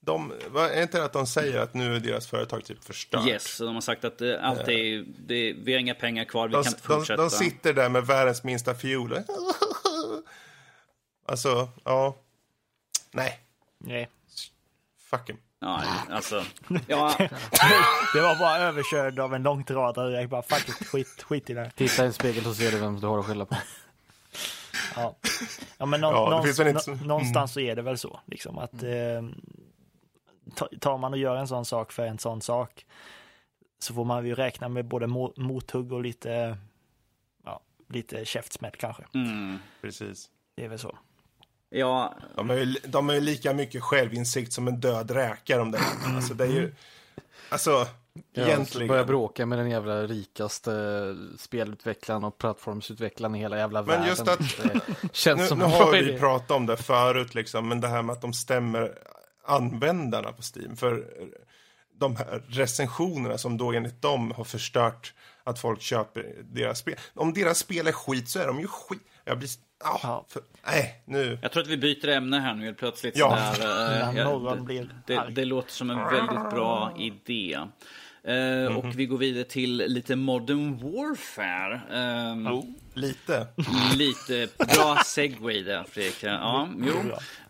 [0.00, 3.26] De, är inte det att de säger att nu är deras företag typ förstört?
[3.26, 6.48] Yes, så de har sagt att eh, allt är, det, vi har inga pengar kvar,
[6.48, 7.22] vi De, kan inte de, fortsätta.
[7.22, 9.12] de sitter där med världens minsta fiol.
[11.26, 12.14] Alltså, ja.
[13.12, 13.38] Nej,
[13.78, 14.08] Nej.
[14.98, 15.36] fuck him.
[15.58, 16.44] Ja, alltså.
[16.86, 17.14] Ja,
[18.14, 20.20] Det var bara överkörd av en långtradare.
[20.20, 21.70] Jag bara fuck it, skit, skit i det.
[21.76, 23.56] Titta i en spegel så ser du vem du har att skylla på.
[24.96, 25.16] Ja,
[25.78, 28.20] ja men nå- Ja, någonstans, inte så- nå- någonstans så är det väl så.
[28.26, 29.22] Liksom, att, eh,
[30.54, 32.86] ta- tar man och gör en sån sak för en sån sak
[33.78, 36.58] så får man ju räkna med både mo- mothugg och lite,
[37.44, 39.02] ja, lite käftsmäll kanske.
[39.14, 40.30] mm, Precis.
[40.54, 40.98] Det är väl så.
[41.72, 45.70] Ja, De har, ju, de har ju lika mycket självinsikt som en död räka de
[45.70, 45.80] där.
[46.16, 46.74] Alltså det är ju...
[47.48, 47.86] Alltså,
[48.32, 48.88] Ja, egentligen.
[48.88, 50.72] Börja bråka med den jävla rikaste
[51.38, 54.06] spelutvecklaren och plattformsutvecklaren i hela jävla Men världen.
[54.08, 54.80] just att- Det
[55.12, 58.12] känns Nu, som nu har vi pratat om det förut, liksom, men det här med
[58.12, 58.98] att de stämmer
[59.46, 60.76] användarna på Steam.
[60.76, 61.04] För
[61.98, 65.14] de här recensionerna som då enligt dem har förstört
[65.44, 66.94] att folk köper deras spel.
[67.14, 69.02] Om deras spel är skit så är de ju skit.
[69.24, 69.50] Jag blir...
[69.84, 70.24] Ah, Ja.
[70.28, 71.38] för, nej, nu.
[71.42, 73.16] jag tror att vi byter ämne här nu helt plötsligt.
[73.16, 73.52] Ja.
[73.54, 77.58] Sådär, eh, När ja, någon det, blir det, det låter som en väldigt bra idé.
[78.24, 81.80] Eh, Och vi går vidare till lite Modern Warfare.
[81.92, 82.48] Ehm,
[82.94, 83.46] Lite.
[83.96, 86.22] Lite bra segway där, Fredrik.
[86.22, 86.94] Ja, jo.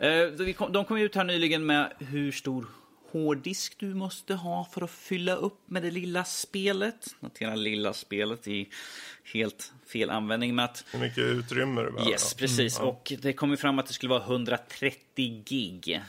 [0.06, 0.26] Eh,
[0.70, 2.66] de kom ut här nyligen med hur stor
[3.12, 7.14] hårddisk du måste ha för att fylla upp med det lilla spelet.
[7.20, 8.68] Notera lilla spelet i
[9.32, 10.54] helt fel användning.
[10.54, 12.10] Med att, Hur mycket utrymme det behöver.
[12.10, 12.78] yes, precis.
[12.80, 16.00] Och det kom ju fram att det skulle vara 130 gig.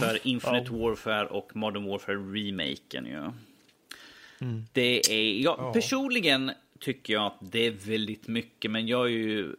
[0.00, 3.30] För Infinite Warfare och Modern Warfare remaken ju.
[4.72, 9.56] Det är, ja, Personligen tycker jag att det är väldigt mycket, men jag är ju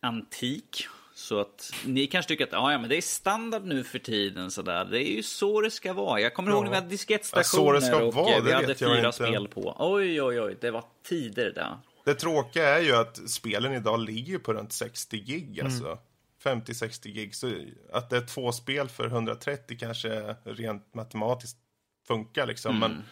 [0.00, 0.86] antik.
[1.20, 4.50] Så att ni kanske tycker att ja, ja, men det är standard nu för tiden.
[4.50, 4.84] Så där.
[4.84, 6.20] Det är ju så det ska vara.
[6.20, 8.74] Jag kommer ihåg när vi hade Ja, diskettstationer det ska och vara, vi det hade
[8.74, 9.12] fyra inte.
[9.12, 9.76] spel på.
[9.78, 11.78] Oj, oj, oj, det var tider där.
[12.04, 15.66] Det tråkiga är ju att spelen idag ligger på runt 60 gig, Mm.
[15.72, 15.98] alltså.
[16.44, 17.34] 50-60 gig.
[17.34, 17.52] Så
[17.92, 21.56] att det är två spel för 130 kanske rent matematiskt
[22.08, 22.76] funkar liksom.
[22.76, 22.90] Mm.
[22.90, 23.02] Men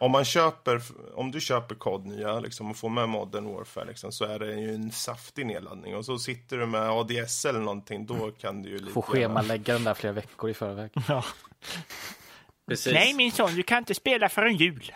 [0.00, 0.82] om man köper,
[1.14, 4.54] om du köper kod nya liksom, och får med Modern Warfare liksom, så är det
[4.54, 5.96] ju en saftig nedladdning.
[5.96, 9.72] Och så sitter du med ADS eller någonting, då kan du ju lite Får schemalägga
[9.72, 10.90] den där flera veckor i förväg.
[11.08, 11.24] Ja.
[12.68, 12.92] Precis.
[12.92, 14.92] Nej min son, du kan inte spela förrän jul.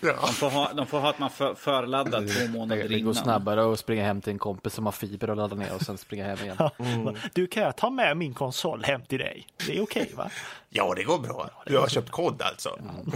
[0.00, 0.14] Ja.
[0.20, 3.14] De får ha, de får ha att man för, förladdar två månader det går innan.
[3.14, 5.98] snabbare att springa hem till en kompis som har fiber och ladda ner och sen
[5.98, 6.56] springa hem igen.
[6.78, 7.16] Mm.
[7.34, 9.46] Du kan jag ta med min konsol hem till dig?
[9.66, 10.30] Det är okej va?
[10.68, 11.50] ja, det går bra.
[11.66, 12.78] Du har köpt kod alltså.
[12.80, 13.12] Mm.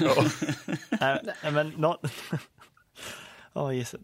[0.00, 1.20] Ja.
[1.50, 1.98] Men nå...
[3.52, 4.00] Åh, Jesus.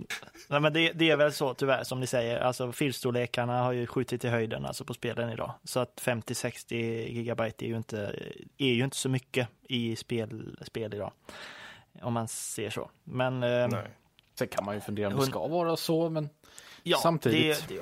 [0.49, 2.40] Nej, men det, det är väl så tyvärr som ni säger.
[2.40, 5.53] Alltså filstorlekarna har ju skjutit i höjden alltså på spelen idag.
[5.64, 6.74] Så att 50-60
[7.09, 8.14] gigabyte är ju inte,
[8.59, 11.12] är ju inte så mycket i spel, spel idag.
[12.03, 12.90] Om man ser så.
[13.05, 13.90] Men eh, Nej.
[14.38, 16.28] Sen kan man ju fundera om det ska vara så, men
[16.82, 17.68] ja, samtidigt.
[17.68, 17.80] Det, det,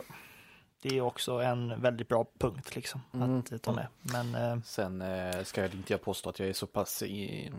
[0.89, 3.39] det är också en väldigt bra punkt liksom Mm.
[3.39, 3.87] att ta med.
[4.03, 7.51] Men eh, Sen eh, ska jag inte jag påstå att jag är så pass i,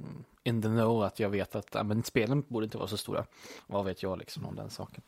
[0.43, 3.25] in the know att jag vet att ja, men spelen borde inte vara så stora.
[3.67, 5.01] Vad vet jag liksom om den saken.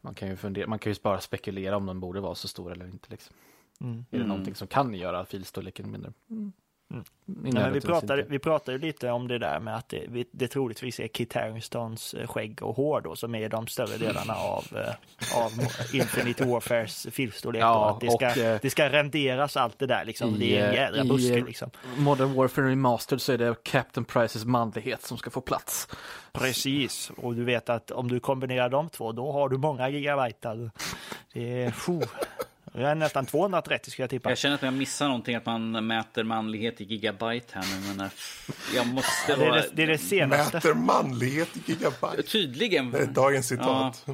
[0.00, 2.72] Man kan ju fundera, man kan ju bara spekulera om de borde vara så stora
[2.74, 3.10] eller inte.
[3.10, 3.34] Liksom.
[3.80, 3.98] mm.
[3.98, 4.28] Är det Mm.
[4.28, 6.12] någonting som kan göra filstorleken mindre?
[6.30, 6.52] Mm.
[6.92, 7.04] Mm.
[7.26, 8.26] Men vi, inte.
[8.28, 11.32] vi pratar ju lite om det där med att det, vi- det troligtvis är Kit
[11.34, 15.52] Haringtons eh, skägg och hår då som är de större delarna av, eh, av
[15.94, 17.62] Infinite Warfares filstorlek.
[17.62, 20.34] Ja, att det ska, och, eh, det ska renderas allt det där liksom.
[20.34, 21.70] i, det är en jädra buske liksom.
[21.96, 25.88] Modern Warfare Remastered så är det Captain Prices manlighet som ska få plats.
[26.32, 30.50] Precis, och du vet att om du kombinerar de två då har du många gigabyte.
[30.50, 30.70] alltså.
[31.32, 31.70] Det är,
[32.80, 34.28] är nästan 230 ska jag tippa.
[34.30, 37.88] Jag känner att jag missar någonting, att man mäter manlighet i gigabyte här nu.
[37.96, 38.12] Men eh,
[38.74, 39.60] jag måste Ja, det, är vara...
[39.60, 40.56] det, det är det senaste.
[40.56, 42.22] Mäter manlighet i gigabyte.
[42.22, 42.90] Tydligen.
[42.90, 44.06] Det är dagens citat.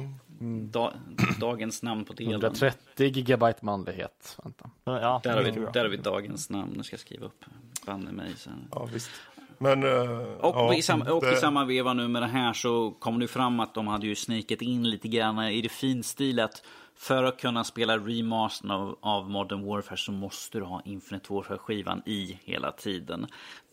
[0.71, 0.93] Da,
[1.39, 2.31] dagens namn på delen.
[2.33, 4.37] 130 gigabyte manlighet.
[4.43, 4.69] Vänta.
[4.83, 6.73] Ja, Där har, vi, där har vi dagens namn.
[6.77, 7.45] Nu ska jag skriva upp.
[7.85, 8.67] Banne mig sen.
[8.71, 9.11] Ja, visst.
[9.59, 9.83] Men...
[9.83, 12.91] eh, Och, ja, i, sam, och det- i samma veva nu med det här så
[12.91, 16.63] kom det fram att de hade ju snikat in lite grann i det finstilat.
[16.95, 22.01] För att kunna spela remastern av, av Modern Warfare så måste du ha Infinite Warfare-skivan
[22.05, 23.27] i hela tiden.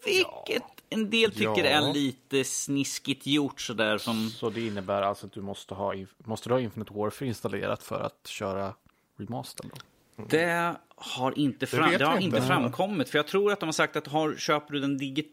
[0.05, 1.89] Vilket en del tycker Ja.
[1.89, 4.28] är lite sniskigt gjort sådär som...
[4.30, 8.01] Så det innebär alltså att du måste ha, måste du ha Infinite Warfare installerat för
[8.01, 8.74] att köra
[9.18, 10.24] remastern då?
[10.28, 13.09] Det har inte, fram, vet det har inte framkommit.
[13.11, 15.32] För jag tror att de har sagt att har, köper du den digit...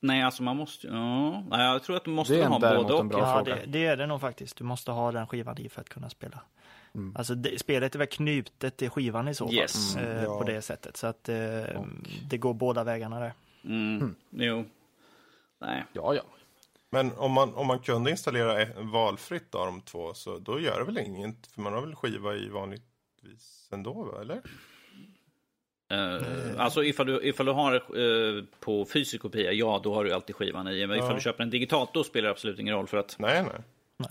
[0.00, 0.86] Nej, alltså man måste...
[0.86, 3.12] Ja, nej, jag tror att du måste ha både och.
[3.12, 4.56] Ja, det, det är det nog faktiskt.
[4.56, 6.40] Du måste ha den skivan i för att kunna spela.
[6.94, 7.16] Mm.
[7.16, 9.54] Alltså det, spelet är väl knutet till skivan i så fall.
[9.54, 9.96] Yes.
[9.96, 10.38] eh, Ja.
[10.38, 10.96] På det sättet.
[10.96, 11.36] Så att eh,
[12.30, 13.32] det går båda vägarna där.
[13.64, 14.14] Mm.
[14.30, 14.64] Jo.
[15.60, 15.84] Nej.
[15.92, 16.22] Ja, ja.
[16.90, 20.78] Men om man, om man kunde installera ett- valfritt av de två så då gör
[20.78, 21.46] det väl inget?
[21.46, 24.40] För man har väl skiva i vanligtvis ändå, eller?
[25.92, 26.20] Uh,
[26.60, 30.36] alltså ifall du, ifall du har eh, på fysisk kopia, ja då har du alltid
[30.36, 30.86] skivan i.
[30.86, 31.14] Men ifall Ja.
[31.14, 33.52] du köper en digitalt då spelar det absolut ingen roll för att Nej, nej.
[33.96, 34.10] Nej.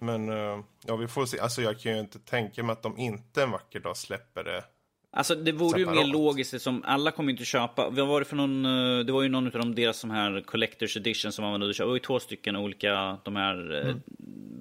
[0.00, 1.38] Men eh, ja, vi får se.
[1.38, 4.64] Alltså jag kan ju inte tänka mig att de inte en vacker dag släpper det.
[5.10, 6.08] Alltså det vore ju mer Separat.
[6.12, 7.90] logiskt som alla kommer inte köpa.
[7.90, 8.62] Vad var det för någon?
[9.06, 11.70] Det var ju någon av de deras som här collectors edition som man var nöjd
[11.70, 11.84] att köpa.
[11.86, 13.94] Det var ju två stycken olika de här eh,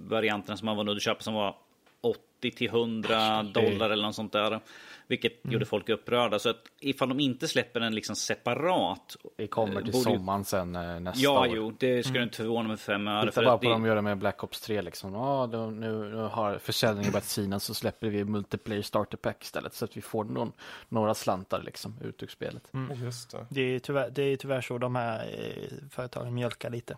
[0.07, 1.55] varianterna som man var nöjd att köpa som var
[2.01, 4.59] 80 till 100 dollar eller något sånt där.
[5.07, 6.39] Vilket gjorde folk upprörda.
[6.39, 9.15] Så att ifall de inte släpper den liksom separat.
[9.37, 11.47] Det kommer eh, till borde sommaren sen eh, nästa Ja, år.
[11.55, 13.29] jo, det skulle inte förvåna mig för fem öre.
[13.31, 15.13] Titta bara på det- vad de gör med Black Ops 3 liksom.
[15.13, 19.73] Ja, då, nu, nu har försäljningen börjat sina så släpper vi multiplayer starter pack istället.
[19.73, 20.51] Så att vi får någon,
[20.89, 22.71] några slantar liksom ut ur spelet.
[23.03, 23.45] Just det.
[23.49, 26.97] Det är tyvärr, det är tyvärr så de här eh, företagen mjölkar lite.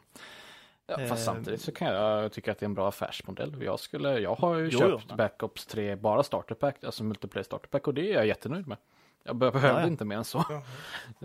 [0.88, 3.64] Ja, Eh, fast samtidigt så kan jag tycka att det är en bra affärsmodell.
[3.64, 5.16] Jag, skulle, jag har ju Jo, köpt jo.
[5.16, 8.68] Black Ops 3 bara starter pack, alltså multiplayer starter pack och det är jag jättenöjd
[8.68, 8.78] med.
[9.24, 9.88] Jag be- behövde Ja, ja.
[9.88, 10.46] inte mer än så.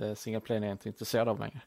[0.03, 1.61] Eh, Single player är jag inte intresserad av längre.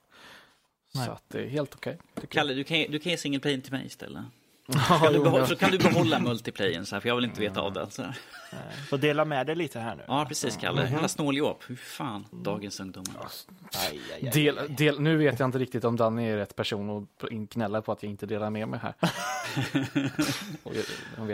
[0.95, 1.05] Nej.
[1.05, 1.97] Så att det är helt okej.
[2.15, 2.29] jag.
[2.29, 4.23] Kalle, du kan, du kan ge single play till mig istället.
[4.72, 7.41] Kan du jo, behålla, så kan du behålla multiplayern, så här, för jag vill inte
[7.41, 7.88] veta av det.
[7.89, 8.18] Så här.
[8.89, 10.03] Får dela med dig lite här nu.
[10.07, 10.89] Ja, precis, Kalle.
[10.89, 11.64] Jävla snåljåp.
[11.68, 13.28] Hur fan, dagens ungdomar.
[13.89, 14.32] Aj, aj, aj.
[14.34, 17.91] Del, del, nu vet jag inte riktigt om Danny är rätt person att gnälla på
[17.91, 18.93] att jag inte delar med mig här.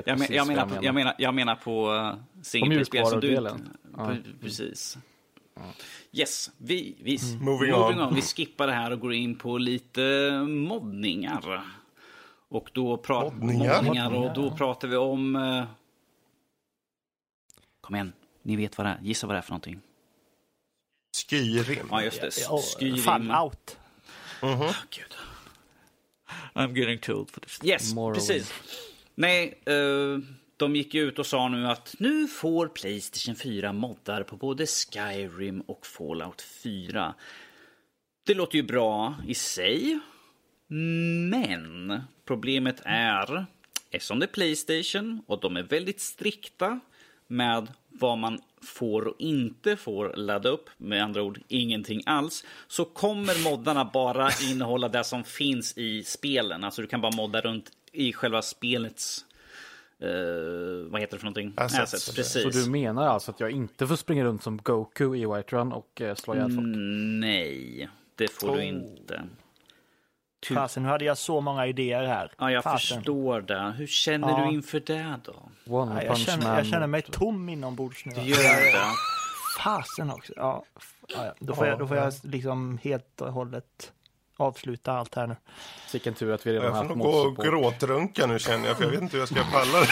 [0.06, 2.70] Jag, men, menar, på, jag, menar, jag menar på som du...
[2.70, 3.78] mjukvarudelen.
[3.98, 4.04] Ja.
[4.04, 4.98] Pre- Precis.
[6.12, 8.16] Yes, vi, vi, Moving on.
[8.16, 11.64] Vi skippar det här och går in på lite moddningar.
[12.50, 14.14] Och då pratar Moddningar?
[14.16, 15.36] och då pratar vi om...
[15.36, 15.64] eh,
[17.82, 19.00] Kom igen, ni vet vad det är.
[19.02, 19.82] Gissa vad det är för någonting.
[21.30, 21.88] Skyrim.
[21.92, 22.32] Ja, just det.
[22.80, 22.98] Skyrim.
[22.98, 23.78] Fallout.
[24.42, 24.52] Mhm.
[24.62, 25.14] Åh, Gud.
[26.54, 27.60] I'm getting too old for this.
[27.64, 28.16] Yes, Morrowind.
[28.28, 28.54] precis.
[29.16, 30.18] Nej, eh,
[30.58, 35.62] de gick ut och sa nu att nu får Playstation 4 moddar på både Skyrim
[35.62, 37.14] och Fallout 4.
[38.26, 40.00] Det låter ju bra i sig.
[41.30, 43.46] Men problemet är,
[43.92, 46.80] eftersom det är Playstation och de är väldigt strikta
[47.28, 52.86] med vad man får och inte får ladda upp, med andra ord ingenting alls, så
[52.86, 56.64] kommer moddarna bara innehålla det som finns i spelen.
[56.64, 59.26] Alltså du kan bara modda runt i själva spelets,
[60.00, 60.10] eh,
[60.92, 61.54] vad heter det för någonting?
[61.58, 62.16] Assets.
[62.16, 62.44] Precis.
[62.44, 65.72] Så du menar alltså att jag inte får springa runt som Goku i White Run
[65.72, 66.60] och eh, slå ihjäl folk?
[66.76, 68.68] Mm, Nej, det får du Oh.
[68.68, 69.24] inte.
[70.48, 72.32] Ty- Fasen, nu hade jag så många idéer här.
[72.38, 72.98] Ja, jag Fasen.
[72.98, 73.74] förstår det.
[73.78, 74.46] Hur känner Ja.
[74.46, 75.50] du inför det då?
[75.76, 76.56] One Ja, jag, punch känner, man.
[76.58, 78.12] jag känner mig tom inombords nu.
[78.16, 78.38] Du gör
[78.74, 78.84] det?
[79.60, 80.34] Fasen också.
[80.36, 80.64] Ja,
[81.08, 81.34] ja, ja.
[81.40, 83.92] Då får, jag, då får jag liksom helt och hållet
[84.38, 85.36] avsluta allt här nu.
[85.92, 88.78] Vilken tur att vi redan Jag haft får nog gå och gråtrunka nu känner jag,
[88.78, 89.88] för jag vet inte hur jag ska palla det.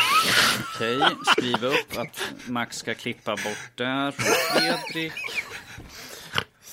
[0.76, 4.26] Okej, skriv upp att Max ska klippa bort där från
[4.62, 5.14] Fredrik.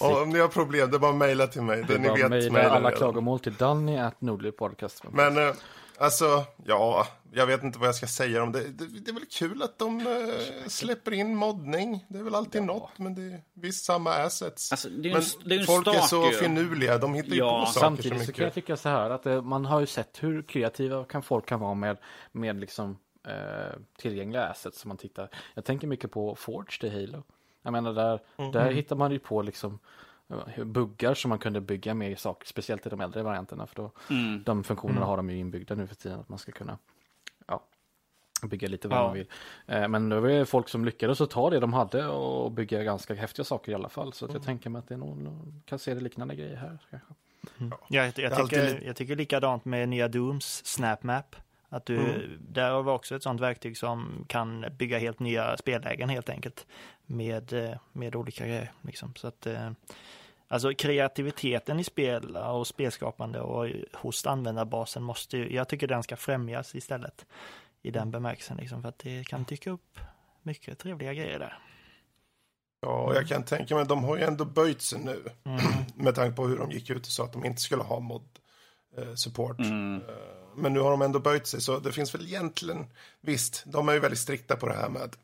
[0.01, 1.85] Och om ni har problem, det är bara att mejla till mig.
[1.89, 2.93] Det Det ni vet mejla alla redan.
[2.99, 5.03] klagomål till Danny at Nordlypodcast.
[5.13, 5.55] Men eh,
[5.99, 8.61] alltså, ja, jag vet inte vad jag ska säga om det.
[8.61, 12.05] Det, det är väl kul att de eh, släpper in moddning.
[12.09, 14.73] Det är väl alltid något, men det är visst samma assets.
[14.73, 16.33] Alltså, det är ju men en- det är ju en folk är så ju.
[16.33, 18.35] finurliga, de hittar ju Ja, på saker Samtidigt så mycket.
[18.35, 21.47] kan jag tycka så här att eh, man har ju sett hur kreativa kan folk
[21.47, 21.97] kan vara med,
[22.33, 25.29] med liksom eh, tillgängliga assets som man tittar.
[25.55, 27.23] Jag tänker mycket på Forge i Halo.
[27.65, 28.53] Jag menar där, Mm.
[28.53, 29.79] där hittar man ju på liksom
[30.57, 33.91] eh, buggar som man kunde bygga med saker, speciellt i de äldre varianterna för då
[34.11, 34.43] Mm.
[34.43, 36.79] de funktionerna har de ju inbyggda nu för tiden att man ska kunna
[37.47, 37.63] ja,
[38.43, 39.03] bygga lite vad Ja.
[39.03, 39.27] man vill.
[39.67, 42.83] Eh, Men det var ju folk som lyckades att ta det de hade och bygga
[42.83, 44.13] ganska häftiga saker i alla fall.
[44.13, 45.29] Så att jag tänker mig att det är nog,
[45.67, 46.79] kan se det liknande grejer här.
[46.91, 47.09] Kanske.
[47.59, 51.37] Jag, jag, är alltid tycker, jag tycker likadant med nya Dooms SnapMap.
[51.69, 52.39] Att du, Mm.
[52.49, 56.67] Där var också ett sånt verktyg som kan bygga helt nya spellägen helt enkelt.
[57.07, 58.73] Med, eh, med olika grejer.
[58.83, 59.15] Liksom.
[59.17, 59.71] Så att, eh,
[60.49, 66.17] alltså kreativiteten i spel och spelskapande och hos användarbasen måste ju, jag tycker den ska
[66.17, 67.27] främjas istället.
[67.83, 69.99] I den bemärkelsen liksom, för att det kan dyka upp
[70.43, 71.59] mycket trevliga grejer där.
[72.81, 75.23] Ja, och jag kan tänka mig, de har ju ändå böjt sig nu.
[75.45, 75.61] Mm.
[75.95, 78.23] Med tanke på hur de gick ut och sa att de inte skulle ha mod
[78.97, 79.59] eh, support.
[79.59, 80.03] Mm.
[80.57, 82.87] Men nu har de ändå böjt sig, så det finns väl egentligen,
[83.21, 85.17] visst, de är ju väldigt strikta på det här med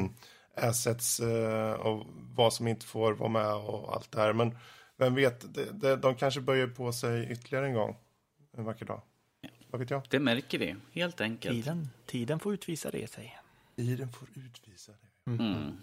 [0.56, 4.32] assets eh, och vad som inte får vara med och allt det här.
[4.32, 4.58] Men
[4.96, 7.96] vem vet, det, de kanske böjer på sig ytterligare en gång
[8.56, 9.02] en vacker dag.
[9.70, 10.02] Vad vet jag?
[10.08, 11.54] Det märker vi, helt enkelt.
[11.54, 13.38] Tiden, tiden får utvisa det sig.
[13.76, 15.30] Tiden får utvisa det.
[15.30, 15.76] Mm.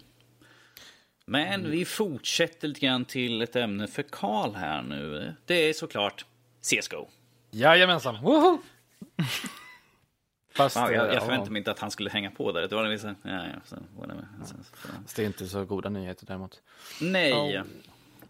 [1.26, 5.34] Men vi fortsätter lite grann till ett ämne för Karl här nu.
[5.46, 6.26] Det är såklart
[6.62, 7.08] CSGO.
[7.50, 8.22] Jajamensan!
[8.22, 8.58] Woho!
[10.56, 12.68] Fast, Ja, jag, jag förväntade mig inte att han skulle hänga på där.
[12.68, 14.26] Det var liksom, ja, ja, så, whatever.
[15.02, 16.60] Fast det är inte så goda nyheter däremot.
[17.00, 17.62] Nej,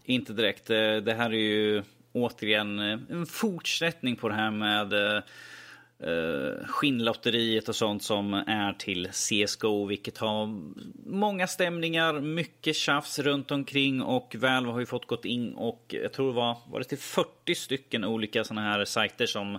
[0.03, 0.69] inte direkt.
[0.69, 7.69] Eh, Det här är ju återigen eh, en fortsättning på det här med eh, skinnlotteriet
[7.69, 10.61] och sånt som är till CSGO, vilket har
[11.05, 16.13] många stämningar, mycket tjafs runt omkring och Valve har ju fått gått in och jag
[16.13, 19.57] tror det var, var det till 40 stycken olika sådana här sajter som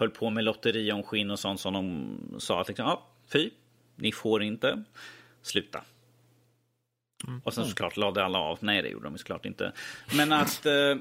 [0.00, 3.50] höll på med lotteri om skinn och sånt som de sa att liksom, ja, fy,
[3.96, 4.84] ni får inte,
[5.42, 5.84] sluta.
[7.44, 8.58] Och sen såklart lade alla av.
[8.60, 9.72] Nej, det gjorde de såklart inte.
[10.16, 10.66] Men att...
[10.66, 10.96] Eh,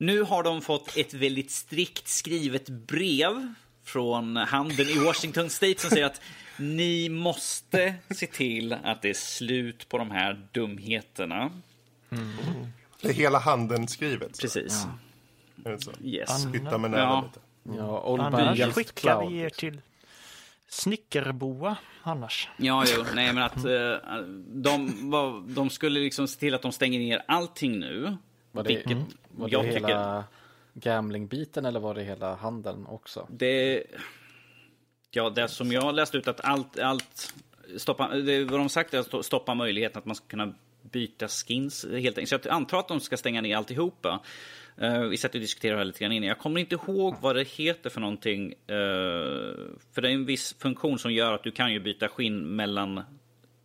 [0.00, 3.54] nu har de fått ett väldigt strikt skrivet brev
[3.84, 6.20] från handeln i Washington State som säger att
[6.58, 11.50] ni måste se till att det är slut på de här dumheterna.
[13.00, 14.40] Det är hela handen skrivet.
[14.40, 14.86] Precis.
[15.64, 15.90] Är det så?
[16.02, 16.46] Yes.
[16.54, 17.24] Hytta med näven Ja.
[17.26, 17.40] lite.
[17.78, 19.70] Ja, by Annars skickar vi er liksom.
[19.70, 19.80] till
[20.68, 22.48] Snickerboa annars.
[22.56, 26.98] Ja, jo, nej men att eh, de, de skulle liksom se till att de stänger
[26.98, 28.16] ner allting nu.
[28.52, 28.98] Var det, Vilket
[29.30, 30.22] var det jag hela tycker...
[30.90, 33.26] gambling-biten eller var det hela handeln också?
[33.30, 33.84] Det...
[35.10, 37.34] Ja, det som jag har läst ut att allt, allt
[37.76, 41.86] stoppa, det, vad de sagt är att stoppa möjligheten att man ska kunna byta skins
[41.90, 42.28] helt enkelt.
[42.28, 44.20] Så jag antar att de ska stänga ner alltihopa.
[44.82, 46.28] Uh, vi satt och diskuterade lite grann innan.
[46.28, 48.48] Jag kommer inte ihåg vad det heter för någonting.
[48.48, 48.54] Uh,
[49.92, 53.02] för det är en viss funktion som gör att du kan ju byta skinn mellan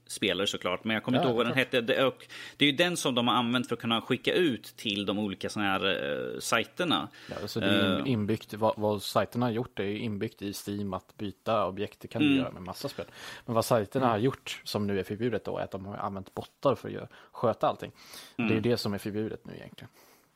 [0.08, 0.84] spelare såklart.
[0.84, 1.82] Men jag kommer ja, inte ihåg vad den hette.
[1.82, 4.64] Det, och det är ju den som de har använt för att kunna skicka ut
[4.64, 7.08] till de olika såna här uh, sajterna.
[7.30, 11.18] Ja, så det är inbyggt, vad, vad sajterna har gjort är inbyggt i Steam att
[11.18, 12.00] byta objekt.
[12.00, 12.40] Det kan du mm.
[12.40, 13.06] göra med massa spel.
[13.46, 14.12] Men vad sajterna mm.
[14.12, 17.10] har gjort, som nu är förbjudet då, är att de har använt bottar för att
[17.32, 17.92] sköta allting.
[18.38, 18.48] Mm.
[18.48, 19.90] Det är ju det som är förbjudet nu egentligen.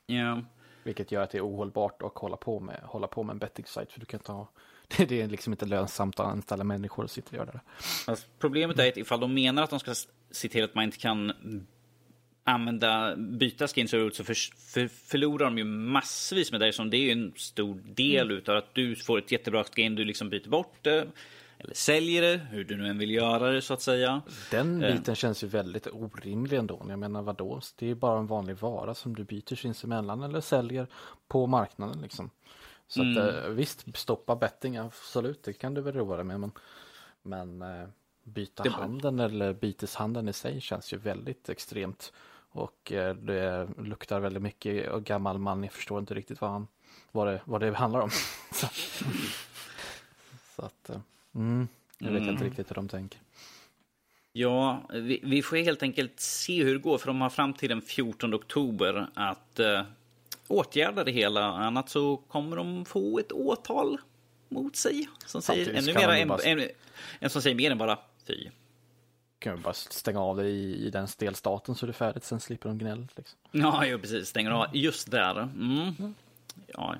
[0.05, 0.41] Ja.
[0.87, 3.91] Vilket gör att det är ohållbart att hålla på med, hålla på med en betting-sajt.
[3.91, 4.49] För du kan inte ha,
[4.97, 7.59] det är liksom inte lönsamt att anställa människor och sitta och göra det.
[8.07, 9.93] Alltså, problemet är att ifall de menar att de ska
[10.31, 11.33] se till att man inte kan
[12.43, 14.33] använda, byta skins och så för,
[14.73, 16.73] för, förlorar de ju massvis med det.
[16.73, 18.37] Som det är ju en stor del mm.
[18.37, 21.07] utav att du får ett jättebra skin, du liksom byter bort det
[21.59, 24.21] eller säljer det, hur du nu än vill göra det så att säga.
[24.51, 24.91] Den eh.
[24.91, 25.15] biten eh.
[25.15, 26.85] känns ju väldigt orimlig ändå.
[26.89, 27.61] Jag menar vadå?
[27.75, 30.87] Det är bara en vanlig vara som du byter sinsemellan eller säljer
[31.27, 32.29] på marknaden liksom.
[32.87, 33.17] Så mm.
[33.17, 36.39] att, eh, visst, stoppa betting, absolut, det kan du väl roa dig med.
[36.39, 36.51] Men,
[37.21, 37.87] men eh,
[38.23, 38.69] byta det...
[38.69, 42.13] handeln eller byteshandeln i sig känns ju väldigt extremt.
[42.49, 42.91] Och
[43.21, 46.67] det luktar väldigt mycket och gammal man, jag förstår inte riktigt vad, han,
[47.11, 48.09] vad, det, vad det handlar om.
[50.55, 50.91] så att,
[51.37, 51.67] Mm,
[51.97, 52.33] jag vet mm.
[52.33, 53.19] inte riktigt hur de tänker.
[54.31, 57.69] Ja, vi, vi, får helt enkelt se hur det går, för de har fram till
[57.69, 59.81] den 14 oktober att uh,
[60.47, 61.43] åtgärda det hela.
[61.43, 63.97] Annat så kommer de få ett åtal
[64.49, 66.41] mot sig som säger ännu mer än, bara...
[66.41, 66.69] en,
[67.19, 68.49] en, som säger mer än bara fy.
[69.39, 72.39] Kan vi bara stänga av det i, i den delstaten så är det färdigt, sen
[72.39, 73.07] slipper de gnäll.
[73.15, 73.39] Liksom.
[73.51, 74.27] Ja, jo, precis.
[74.27, 75.37] Stänger av just där.
[75.37, 76.15] Mm.
[76.67, 76.95] Ja,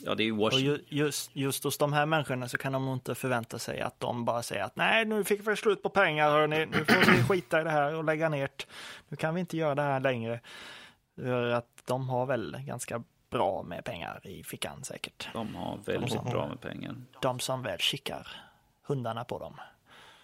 [0.00, 0.74] Ja, det är Washington.
[0.74, 4.24] Och just, just hos de här människorna så kan de inte förvänta sig att de
[4.24, 6.66] bara säger att nej, nu fick vi slut på pengar, hörni.
[6.66, 8.48] nu får vi skita i det här och lägga ner.
[9.08, 10.40] Nu kan vi inte göra det här längre.
[11.16, 15.28] För att de har väl ganska bra med pengar i fickan säkert.
[15.32, 16.94] De har väldigt de bra med pengar.
[17.22, 18.28] De som väl skickar
[18.82, 19.54] hundarna på dem.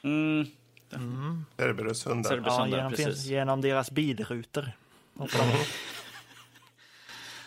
[0.02, 0.46] Mm.
[0.92, 1.44] Mm.
[1.56, 2.42] Cerberushundar.
[2.46, 4.72] Ja, genom, genom deras bilrutor.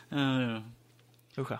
[0.09, 0.61] ja.
[1.37, 1.51] Usch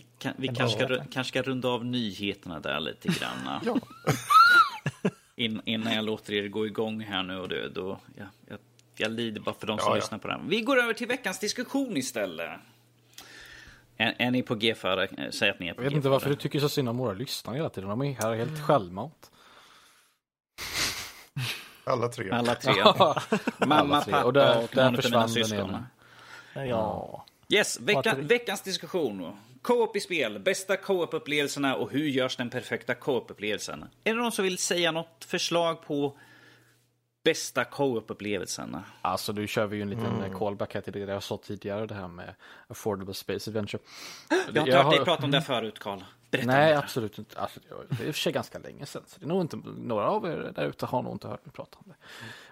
[0.00, 3.60] vi, kan, vi kanske, ska, kanske ska runda av nyheterna där lite grann.
[3.64, 3.78] ja.
[5.36, 7.36] In, innan jag låter er gå igång här nu.
[7.36, 8.58] Och det, då, ja, jag,
[8.96, 10.48] jag lider bara för de som ja, lyssnar på den.
[10.48, 12.50] Vi går över till veckans diskussion istället.
[13.96, 15.32] Är, är ni på G före?
[15.32, 17.12] Säg att ni är på Jag vet inte varför du tycker så synd om våra
[17.12, 17.88] lyssnare hela tiden.
[17.88, 18.62] De är här helt mm.
[18.62, 19.30] självmant.
[21.84, 22.30] Alla tre.
[22.30, 22.72] Alla tre.
[23.66, 25.86] Mamma, pappa och, där, och där försvann den ena.
[26.54, 27.24] Ja.
[27.48, 29.36] Yes, vecka, veckans diskussion.
[29.62, 33.84] Co-op i spel, bästa co-op-upplevelserna och hur görs den perfekta co-op-upplevelsen?
[34.04, 36.18] Är det någon som vill säga något förslag på
[37.24, 38.76] bästa co-op-upplevelsen?
[39.02, 40.38] Alltså nu kör vi ju en liten mm.
[40.38, 42.34] callback här till det jag sa tidigare, det här med
[42.68, 43.82] Affordable Space Adventure.
[44.28, 46.00] Jag har inte hört dig prata om det förut, Karl.
[46.30, 47.40] Nej, absolut inte.
[47.40, 49.56] Alltså, det är i och för sig ganska länge sedan, så det är nog inte,
[49.78, 51.94] några av er där ute har nog inte hört mig prata om det.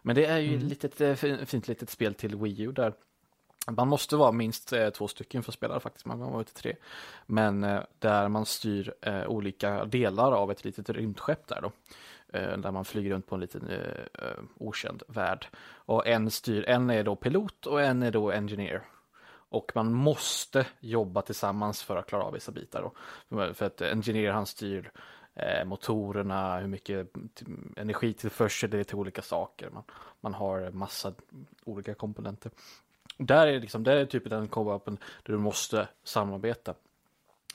[0.02, 0.58] Men det är ju mm.
[0.58, 2.92] ett litet, eh, fint litet spel till Wii U där
[3.76, 6.54] man måste vara minst eh, två stycken för att spela faktiskt, man kan vara ute
[6.54, 6.76] tre.
[7.26, 11.72] Men eh, där man styr eh, olika delar av ett litet rymdskepp där då.
[12.38, 15.46] Eh, där man flyger runt på en liten eh, eh okänd värld.
[15.74, 18.82] Och en, styr, en är då pilot och en är då engineer.
[19.50, 22.82] Och man måste jobba tillsammans för att klara av vissa bitar.
[23.28, 23.54] Då.
[23.54, 24.90] För att engineer han styr
[25.34, 27.10] eh, motorerna, hur mycket
[27.76, 29.70] energitillförsel det är till olika saker.
[29.70, 29.82] Man,
[30.20, 31.14] man har massa
[31.64, 32.52] olika komponenter.
[33.18, 36.74] Där är, liksom, där är typ den co-open där du måste samarbeta.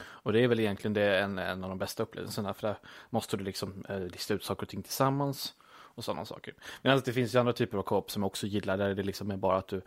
[0.04, 2.78] Och det är väl egentligen det en, en av de bästa upplevelserna för där
[3.10, 6.54] måste du liksom eh, lista ut saker och ting tillsammans och sådana saker.
[6.82, 9.32] Men det finns ju andra typer av co-op som jag också gillar där det liksom
[9.32, 9.82] är bara att du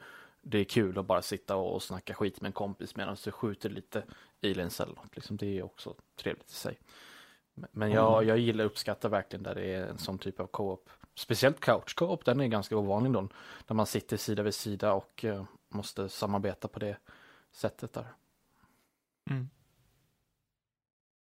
[0.49, 3.31] det är kul att bara sitta och, och snacka skit med en kompis medan du
[3.31, 4.03] skjuter lite
[4.43, 5.17] aliens eller något.
[5.17, 6.79] Liksom, det är också trevligt i sig.
[7.55, 8.29] Men jag, mm.
[8.29, 10.91] jag gillar uppskattar verkligen där det är en sån typ av co-op.
[11.15, 13.29] Speciellt couch co-op, den är ganska ovanlig då.
[13.67, 16.97] Där man sitter sida vid sida och uh, måste samarbeta på det
[17.53, 18.07] sättet där.
[19.31, 19.49] Mm.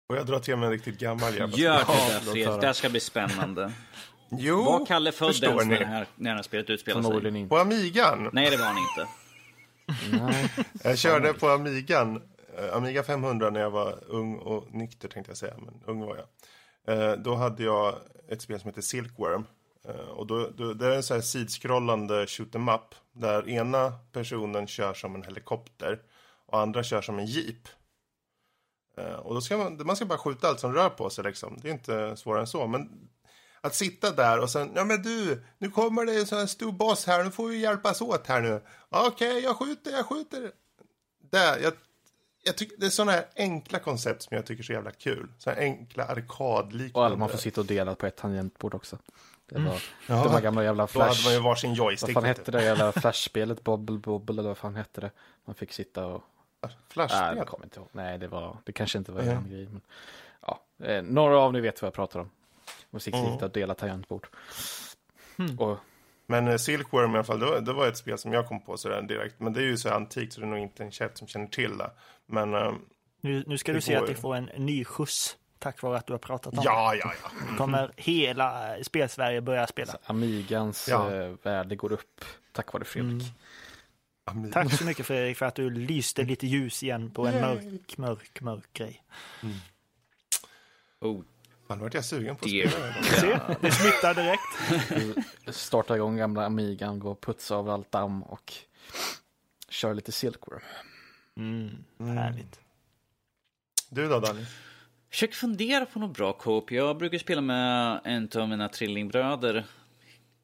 [0.09, 2.73] Och jag drar till med en riktigt gammal jävla Gör det där Fredrik, det här
[2.73, 3.73] ska bli spännande.
[4.31, 7.39] Jo, Var Kalle född ens när det här, när det här spelet utspelar sig?
[7.39, 7.49] Inte.
[7.49, 8.31] På Amigan?
[8.33, 9.09] Nej, det var han inte.
[10.25, 10.51] Nej.
[10.85, 12.23] Jag körde på Amigan,
[12.59, 16.17] eh, Amiga 500 när jag var ung och nykter tänkte jag säga, men ung var
[16.17, 16.29] jag.
[16.99, 17.95] Eh, då hade jag
[18.29, 19.47] ett spel som heter Silkworm.
[19.89, 23.93] Eh, och då, då, det är en sån här sidskrollande shoot em up där ena
[24.13, 26.03] personen kör som en helikopter
[26.47, 27.69] och andra kör som en jeep.
[28.97, 31.59] Eh, och då ska man, man ska bara skjuta allt som rör på sig liksom.
[31.63, 32.67] Det är inte svårare än så.
[32.67, 33.09] Men
[33.61, 36.73] att sitta där och sen, ja men du, nu kommer det en sån här stor
[36.73, 38.61] boss här, nu får vi hjälpas åt här nu.
[38.89, 40.53] Okej, okay, jag skjuter, jag skjuter.
[41.31, 41.73] Där, jag,
[42.43, 45.33] jag tycker, det är sådana här enkla koncept som jag tycker är så jävla kul.
[45.39, 46.99] Sådana enkla arkadliknande.
[46.99, 48.99] Och alla man får sitta och dela på ett tangentbord också.
[49.49, 49.79] Det var, mm.
[50.07, 51.09] ja, det var gamla jävla flash.
[51.09, 52.15] Då hade man ju varsin joystick.
[52.15, 53.65] Vad fan hette det jävla flashspelet?
[53.65, 55.11] Bobble Bobble eller vad fan hette det?
[55.45, 56.23] Man fick sitta och...
[56.89, 57.21] Flashspel?
[57.21, 57.89] Nej, jag kommer inte ihåg.
[57.93, 59.37] Nej, det var, det kanske inte var mm.
[59.37, 59.69] en grej.
[59.71, 59.81] Men,
[60.41, 62.31] ja, eh, några av ni vet vad jag pratar om.
[63.01, 63.37] Sitta mm.
[63.37, 64.27] och dela tangentbord.
[65.39, 65.59] Mm.
[65.59, 65.79] Och,
[66.27, 68.61] men uh, Silkworm i alla fall, det var, det var, ett spel som jag kom
[68.61, 69.41] på sådär direkt.
[69.41, 71.47] Men det är ju så antikt så det är nog inte en käft som känner
[71.47, 71.91] till det.
[72.27, 72.55] Men...
[72.55, 72.75] Uh,
[73.21, 75.37] nu, nu ska du se att det får en ny skjuts
[75.67, 76.99] tack vare att du har pratat om ja, det.
[76.99, 77.57] Ja, ja, ja.
[77.57, 79.93] kommer hela Spelsverige börja spela.
[79.93, 81.15] Så Amigans ja.
[81.15, 83.33] Eh, värde går upp tack vare Fredrik.
[84.31, 84.53] Mm.
[84.53, 88.41] Tack så mycket Fredrik för att du lyste lite ljus igen på en mörk, mörk,
[88.41, 89.03] mörk grej.
[89.43, 89.57] Mm.
[91.01, 91.23] Oh.
[91.69, 95.57] Fan, vart jag sugen på att spela Se, det smittar direkt.
[95.57, 98.53] Starta igång gamla Amigan, gå och putsa av allt damm och
[99.69, 100.61] köra lite Silkworm.
[101.37, 102.17] Mm, mm.
[102.17, 102.61] Härligt.
[103.91, 104.47] Du då Daniel?
[105.17, 106.73] Försöker fundera på något bra co-op.
[106.73, 109.65] Jag brukar spela med en av mina trillingbröder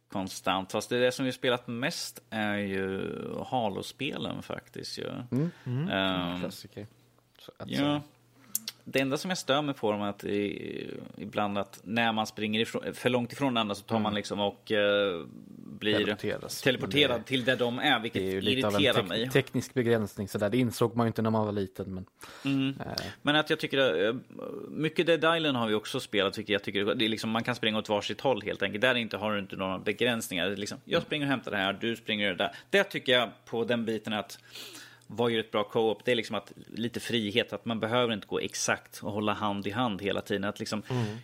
[0.08, 0.72] konstant.
[0.72, 3.10] Fast det, är det som vi spelat mest är ju
[3.46, 4.98] Halo-spelen faktiskt.
[4.98, 5.26] Ja.
[5.30, 5.50] Mm.
[5.64, 6.32] Mm.
[6.32, 6.86] Um, Klassiker.
[7.66, 8.02] Ja
[8.84, 12.26] det enda som jag stör mig på dem är att i, ibland att när man
[12.26, 14.02] springer ifrån, för långt ifrån andra så tar mm.
[14.02, 15.26] man liksom och uh,
[15.78, 16.60] blir Teleporteras.
[16.60, 19.30] teleporterad det, till där de är, vilket är irriterar te mig.
[19.30, 21.94] teknisk begränsning sådär, det insåg man ju inte när man var liten.
[21.94, 22.06] Men,
[22.44, 22.74] mm.
[22.80, 23.04] äh.
[23.22, 24.16] men att jag tycker, uh,
[24.68, 27.54] mycket Dead Island har vi också spelat, vilket jag tycker, det är liksom, man kan
[27.54, 28.82] springa åt varsitt håll helt enkelt.
[28.82, 30.56] Där inte, har du inte några begränsningar.
[30.56, 32.54] Liksom, jag springer och hämtar det här, du springer och det där.
[32.70, 34.38] Det tycker jag på den biten att
[35.12, 36.04] vad gör ett bra co-op?
[36.04, 39.66] Det är liksom att lite frihet, att man behöver inte gå exakt och hålla hand
[39.66, 40.44] i hand hela tiden.
[40.44, 41.16] Att liksom, mm.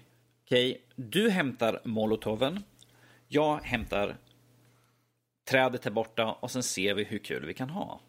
[0.44, 2.62] okej, okay, du hämtar molotoven,
[3.28, 4.16] jag hämtar
[5.50, 8.00] trädet här borta och sen ser vi hur kul vi kan ha.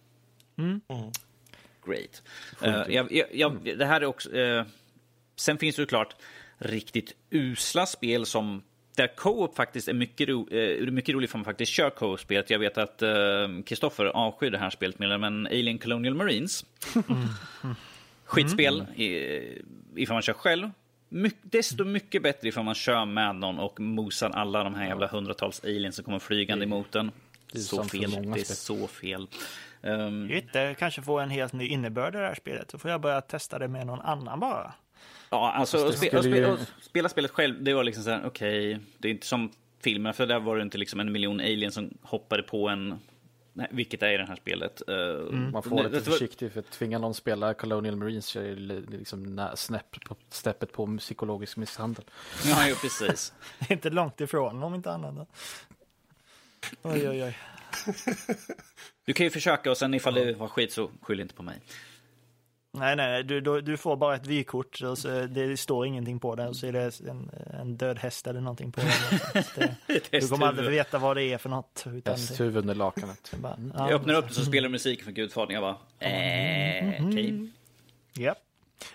[0.57, 0.81] Mm.
[0.87, 1.11] Mm.
[1.85, 2.23] Great.
[2.65, 4.29] Uh, jag, jag, jag, det här är också...
[4.29, 4.65] Uh,
[5.35, 6.15] sen finns det såklart
[6.57, 8.63] riktigt usla spel som
[8.99, 12.49] där co-op faktiskt är mycket, ro, eh, mycket roligt för man faktiskt kör co-op-spelet.
[12.49, 13.03] Jag vet att
[13.65, 16.65] Kristoffer eh, avskyr det här spelet mer, men Alien Colonial Marines.
[16.95, 17.27] Mm.
[18.25, 19.65] Skitspel mm.
[19.95, 20.69] ifall man kör själv.
[21.09, 25.07] My, desto mycket bättre ifall man kör med någon och mosar alla de här jävla
[25.07, 27.11] hundratals aliens som kommer flygande emot en.
[27.53, 28.11] Så fel.
[28.11, 29.27] Det är så fel.
[29.81, 32.67] Um, det kanske får en helt ny innebörd i det här spelet.
[32.67, 34.73] Då får jag börja testa det med någon annan bara.
[35.29, 38.85] Ja, alltså att spe, spela, spela spelet själv, det var liksom så här, okej, okay,
[38.97, 39.51] det är inte som
[39.83, 42.99] filmen, för där var det inte liksom en miljon aliens som hoppade på en
[43.53, 44.81] Nej, vilket är i det här spelet.
[44.87, 45.51] Eh, mm.
[45.51, 48.97] Man får vara lite försiktig för att tvinga någon spela Colonial Marines så är det
[48.97, 52.05] liksom snäpp på, steppet på psykologisk misshandel.
[52.45, 53.33] Ja, jo, precis.
[53.69, 55.27] inte långt ifrån om inte annat.
[56.81, 57.37] Oj, oj, oj.
[59.05, 61.61] Du kan ju försöka och sen ifall det var skit så skyll inte på mig.
[62.71, 66.35] Nej, nej, du, du, du får bara ett vykort och så det står ingenting på
[66.35, 69.75] det och så är det en, en död häst eller någonting på det.
[70.11, 71.85] det du kommer aldrig veta vad det är för något.
[72.05, 73.33] Hästhuvud under lakanet.
[73.43, 75.53] ja, jag öppnar upp det så spelar musiken från Gudfadern.
[75.53, 77.33] Jag bara, eh, mm, okej.
[77.33, 77.47] Okay.
[78.13, 78.35] Ja,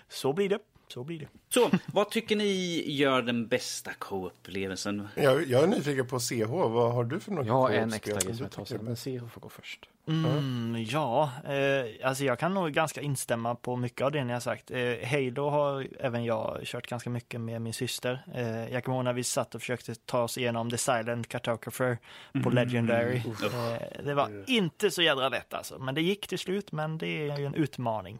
[0.09, 0.59] så blir det.
[0.87, 1.27] Så blir det.
[1.49, 5.07] Så, vad tycker ni gör den bästa co-upplevelsen?
[5.15, 6.45] Jag, jag är nyfiken på CH.
[6.47, 8.95] Vad har du för något Jag har en extra grej som jag tar sen, men
[8.95, 9.89] CH får gå först.
[10.07, 14.39] Mm, ja, eh, alltså jag kan nog ganska instämma på mycket av det ni har
[14.39, 14.71] sagt.
[14.71, 18.23] Eh, Halo har även jag kört ganska mycket med min syster.
[18.33, 21.97] Eh, jag kommer ihåg när vi satt och försökte ta oss igenom The Silent Cartographer
[22.31, 22.53] på mm.
[22.53, 23.17] Legendary.
[23.17, 27.29] Eh, det var inte så jädra lätt alltså, men det gick till slut, men det
[27.29, 28.19] är ju en utmaning.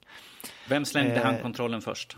[0.69, 2.17] Vem slängde eh, handkontrollen först?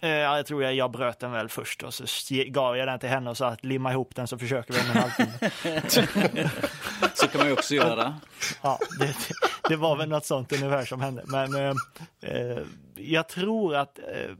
[0.00, 2.04] Eh, ja, jag tror jag, jag bröt den väl först och så
[2.46, 4.86] gav jag den till henne och sa att limma ihop den så försöker vi om
[4.90, 5.50] en halvtimme.
[7.14, 8.20] så kan man ju också göra.
[8.62, 9.16] ja, det,
[9.68, 11.22] det, var väl något sånt ungefär som hände.
[11.26, 11.74] Men eh,
[12.20, 12.62] eh,
[12.94, 14.30] jag tror att eh,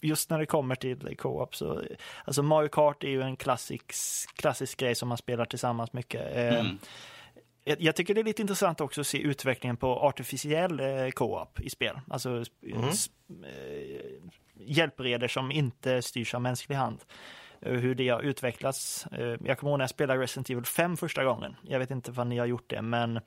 [0.00, 1.82] just när det kommer till co-op så,
[2.24, 6.36] alltså Mario Kart är ju en klassisk, klassisk grej som man spelar tillsammans mycket.
[6.36, 6.78] Eh, mm.
[7.78, 11.70] Jag tycker det är lite intressant också att se utvecklingen på artificiell eh, co-op i
[11.70, 12.00] spel.
[12.10, 12.88] Alltså mm.
[13.28, 14.06] Eh,
[14.54, 16.98] hjälpreder som inte styrs av mänsklig hand.
[17.60, 19.06] Eh, hur det har utvecklats.
[19.44, 21.56] Jag kommer ihåg när jag spelade Resident Evil 5 första gången.
[21.62, 23.20] Jag vet inte vad ni har gjort det, men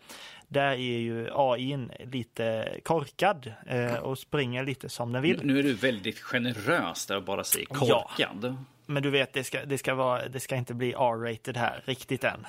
[0.47, 3.53] där är ju AI lite korkad
[4.01, 5.39] och springer lite som den vill.
[5.43, 8.39] Nu är du väldigt generös där och bara säger korkad.
[8.41, 8.55] Ja.
[8.85, 12.23] men du vet, det ska, det ska, vara, det ska inte bli R-rated här riktigt
[12.23, 12.45] än.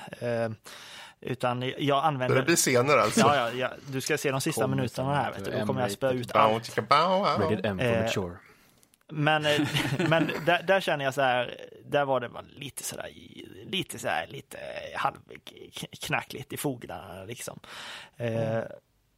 [1.21, 2.37] Utan jag använder...
[2.37, 3.21] Det blir senare alltså.
[3.21, 5.33] Ja, ja, ja, du ska se de sista Kommer minuterna här.
[5.33, 5.51] Vet du.
[5.51, 6.75] Då kommer jag spöa ut allt.
[7.81, 8.37] Eh, mature.
[9.09, 9.61] Men, eh,
[10.09, 11.55] men där, där känner jag så här,
[11.85, 13.11] där var det lite så där,
[13.67, 14.59] lite så här, lite
[14.95, 17.61] halvknackligt i fogarna liksom.
[18.17, 18.59] Eh,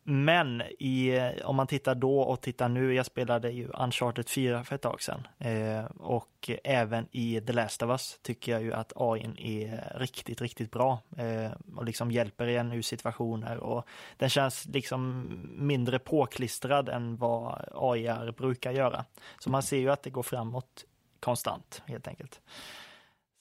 [0.04, 4.74] Men i, om man tittar då och tittar nu, jag spelade ju Uncharted 4 för
[4.74, 8.92] ett tag sedan eh, och även i The Last of Us tycker jag ju att
[8.96, 13.86] AI är riktigt, riktigt bra eh, och liksom hjälper en ur situationer och
[14.16, 19.04] den känns liksom mindre påklistrad än vad AI brukar göra.
[19.38, 20.84] Så man ser ju att det går framåt
[21.20, 22.40] konstant helt enkelt.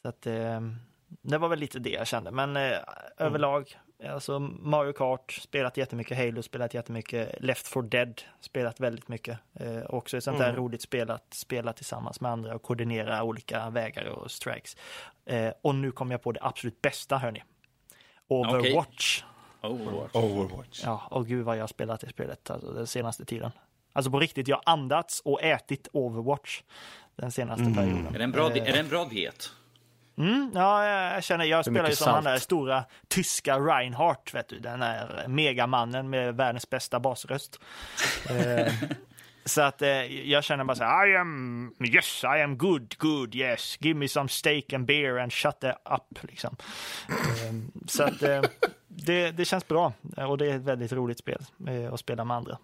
[0.01, 0.61] Så att eh,
[1.21, 2.77] det var väl lite det jag kände, men eh,
[3.17, 3.77] överlag
[4.09, 9.39] Alltså Mario Kart, spelat jättemycket Halo, spelat jättemycket Left 4 Dead, spelat väldigt mycket.
[9.53, 10.61] Eh, också ett sånt där Mm.
[10.61, 14.77] roligt spel att spela tillsammans med andra och koordinera olika vägar och strikes.
[15.25, 17.43] Eh, och nu kom jag på det absolut bästa, hörni.
[18.27, 19.23] Overwatch.
[19.61, 19.71] Oh.
[20.23, 20.81] Overwatch.
[20.85, 23.51] Ja, och gud vad jag har spelat det spelet alltså, den senaste tiden.
[23.93, 26.61] Alltså på riktigt, jag har andats och ätit Overwatch
[27.15, 27.73] den senaste Mm.
[27.75, 28.07] perioden.
[28.15, 29.49] Är det en bra, Eh, är det en bra diet?
[30.21, 32.35] Mm, ja, jag känner, jag spelar ju som han salt.
[32.35, 37.59] där stora tyska Reinhardt, vet du, den där megamannen med världens bästa basröst.
[38.29, 38.73] eh,
[39.45, 39.89] så att eh,
[40.29, 44.07] jag känner bara så här, I am, yes, I am good, good, yes, give me
[44.07, 46.55] some steak and beer and shut the up, liksom.
[47.09, 47.53] Eh,
[47.87, 48.41] så att eh,
[48.87, 52.37] det, det känns bra och det är ett väldigt roligt spel eh, att spela med
[52.37, 52.57] andra.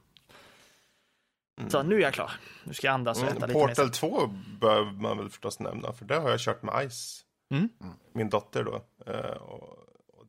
[1.68, 2.32] Så nu är jag klar.
[2.64, 3.68] Nu ska jag andas och äta Mm, lite mer.
[3.68, 4.28] Portal 2
[4.60, 7.24] bör man väl förstås nämna, för det har jag kört med Ice.
[7.50, 7.70] Mm.
[8.14, 8.82] Min dotter då.
[9.06, 9.78] Eh, och,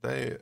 [0.00, 0.38] det är ju...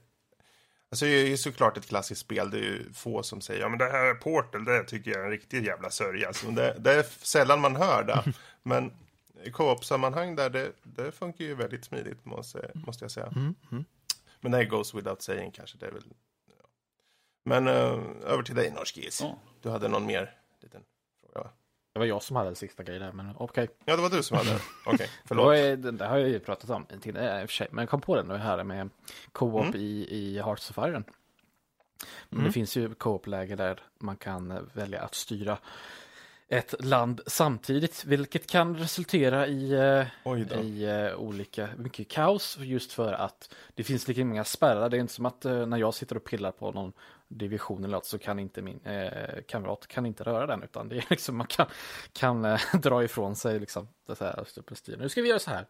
[0.91, 2.51] Alltså det är ju såklart ett klassiskt spel.
[2.51, 5.25] Det är ju få som säger ja men det här Portal, det tycker jag är
[5.25, 6.29] en riktig jävla sörja.
[6.29, 8.33] Alltså, det, det är sällan man hör det.
[8.63, 8.93] Men
[9.43, 13.27] i co-op-sammanhang där, det, det funkar ju väldigt smidigt måste, måste jag säga.
[13.27, 13.85] Mm, mm.
[14.41, 15.79] Men det goes without saying kanske.
[15.79, 16.05] Det är väl,
[16.47, 16.69] ja.
[17.45, 19.21] Men eh, över till dig Norskis.
[19.21, 19.39] Ja.
[19.63, 20.83] Du hade någon mer liten
[21.21, 21.51] fråga va?
[21.97, 23.69] Det var jag som hade den sista grejen där, men okej.
[23.85, 24.51] Ja, det var du som hade.
[24.87, 25.57] Okej, Det, förlåt.
[25.57, 27.89] ju- det där har jag ju pratat om tidigare i och för sig, men jag
[27.91, 28.89] kom på den nu här med
[29.33, 29.81] co-op Mm.
[29.81, 31.05] i, i Hearts of Iron.
[32.29, 35.59] Men Det finns ju co-op-läge där man kan eh, välja att styra
[36.49, 43.13] ett land samtidigt, vilket kan resultera i, eh, i eh, olika, mycket kaos just för
[43.13, 44.89] att det finns lika många spärrar.
[44.89, 46.93] Det är inte som att eh, när jag sitter och pillar på någon
[47.29, 50.97] division eller något så kan inte min eh, kamrat kan inte röra den utan det
[50.97, 51.67] är liksom man kan,
[52.13, 54.97] kan eh, dra ifrån sig liksom det här styr.
[54.97, 55.67] Nu ska vi göra så här.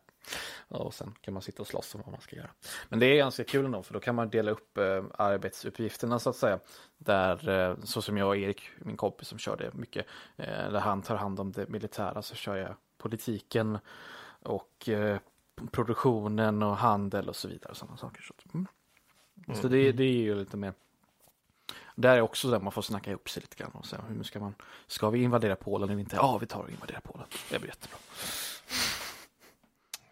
[0.68, 2.50] Och sen kan man sitta och slåss om vad man ska göra.
[2.88, 6.30] Men det är ganska kul ändå för då kan man dela upp eh, arbetsuppgifterna så
[6.30, 6.59] att säga.
[6.98, 10.80] Där eh, så som jag och Erik, min kompis som kör det mycket, eh, där
[10.80, 13.78] han tar hand om det militära så kör jag politiken
[14.42, 15.18] och eh,
[15.70, 17.70] produktionen och handel och så vidare.
[17.70, 18.22] Och sådana saker.
[18.22, 18.66] Så, mm.
[19.62, 20.72] så det, det är ju lite mer
[21.97, 24.40] där är också där man får snacka ihop sig lite grann och säga hur ska
[24.40, 24.55] man,
[24.86, 26.16] ska vi invadera Polen eller inte?
[26.16, 27.26] Ja, vi tar och invaderar Polen.
[27.51, 27.99] Det blir jättebra.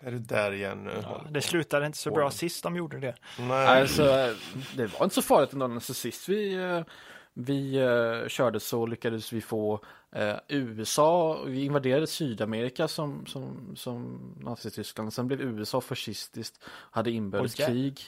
[0.01, 1.01] Är du där igen nu?
[1.03, 3.14] Ja, det slutade inte så bra sist de gjorde det.
[3.39, 3.80] Nej.
[3.80, 4.35] Alltså,
[4.76, 5.80] det var inte så farligt ändå.
[5.80, 6.80] Så sist vi, eh,
[7.35, 14.20] vi eh, körde så lyckades vi få eh, USA, vi invaderade Sydamerika som, som, som
[14.41, 15.12] Nazityskland.
[15.12, 18.01] Sen blev USA fascistiskt, hade inbördeskrig.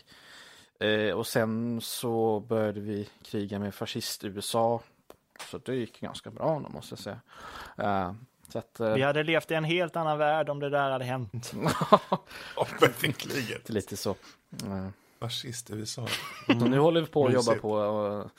[0.81, 4.81] Eh, och sen så började vi kriga med fascist-USA.
[5.51, 7.21] Så det gick ganska bra då, måste jag säga.
[7.79, 8.13] Eh,
[8.49, 11.05] så att, eh, Vi hade levt i en helt annan värld om det där hade
[11.05, 11.53] hänt.
[12.57, 13.61] Ja, verkligen.
[13.67, 14.15] lite så.
[15.21, 16.07] Eh, Fascist USA.
[16.47, 17.73] Så nu håller vi på att jobba på.
[17.73, 18.31] Och,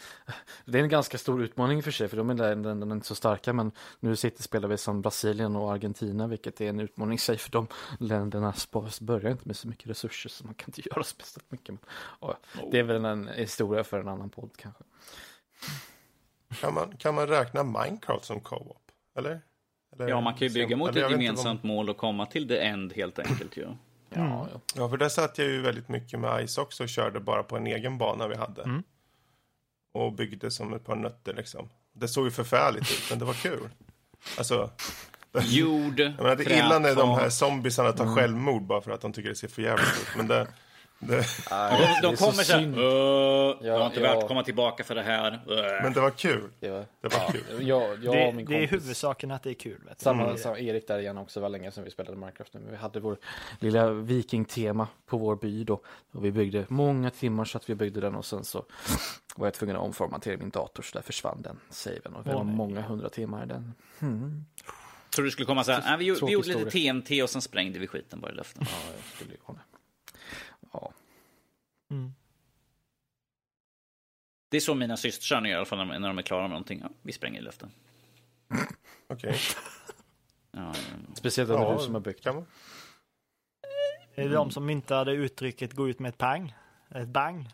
[0.66, 2.96] det är en ganska stor utmaning för sig, för de är, den, den, den är
[2.96, 3.54] inte så starka.
[3.54, 7.38] Men nu sitter spelar vi som Brasilien och Argentina, vilket är en utmaning i sig.
[7.38, 7.68] För de
[8.00, 8.54] länderna
[9.02, 11.70] börjar inte med så mycket resurser, så man kan inte göra speciellt mycket.
[11.70, 11.80] Men,
[12.20, 12.36] och,
[12.72, 14.84] det är väl en historia för en annan podd kanske.
[16.62, 18.92] Kan man, kan man räkna Minecraft som co-op?
[19.16, 19.42] Eller?
[19.96, 20.08] Eller?
[20.08, 23.20] Ja, man kan ju bygga mot ett gemensamt mål och komma till the end helt
[23.20, 23.68] enkelt ju.
[24.12, 24.28] Mm.
[24.28, 24.62] Ja, ja.
[24.76, 27.58] Ja, för där satt jag ju väldigt mycket med Ice också och körde bara på
[27.58, 28.64] en egen bana vi hade.
[28.64, 28.84] Mm.
[29.94, 31.70] Och byggde som ett par nötter liksom.
[31.94, 33.70] Det såg ju förfärligt ut, men det var kul.
[34.38, 34.72] Alltså,
[35.42, 39.02] Jord, jag menar, det är illa när de här zombiesarna tar självmord bara för att
[39.02, 40.16] de tycker det ser för jävligt ut.
[40.18, 40.48] Men det,
[41.00, 42.76] det, De, Det de är så kommer så här, synd.
[42.80, 44.14] "Åh, jag Ja, har inte ja.
[44.14, 45.40] värt att komma tillbaka för det här.
[45.48, 46.50] Åh." men det var kul.
[46.60, 47.68] Det var, Det var kul.
[47.68, 49.82] jag, jag det, det är huvudsaken att det är kul.
[49.88, 50.02] Vet.
[50.02, 50.38] Samma, Det det.
[50.38, 52.60] samma Erik där igen också, det var länge sedan vi spelade Minecraft nu.
[52.60, 53.18] Men vi hade vår
[53.60, 55.82] lilla vikingtema på vår by då.
[56.12, 58.66] Och vi byggde många timmar så att vi byggde den och sen så
[59.36, 62.14] var jag tvungen att omformatera min dator så där försvann den saven.
[62.16, 63.74] Och det var många hundra timmar i den.
[64.00, 64.46] Mm.
[65.16, 66.72] Tror du skulle komma så här, vi, gjorde- vi gjorde lite.
[66.72, 68.64] TNT och sen sprängde vi skiten bara i luften.
[68.70, 69.44] Ja, jag skulle ju det.
[69.48, 69.77] Ja.
[71.92, 72.14] Mm.
[74.50, 76.50] Det är så mina systrar gör i alla fall när, när de är klara med
[76.50, 76.80] någonting.
[76.84, 77.72] Ja, vi spränger i luften.
[79.08, 79.38] Okej.
[80.52, 80.74] Ja,
[81.14, 82.46] Speciellt om det är du som har byggt kan man.
[84.16, 86.56] Det är de som myntade uttrycket gå ut med ett pang.
[86.90, 87.50] Ett bang.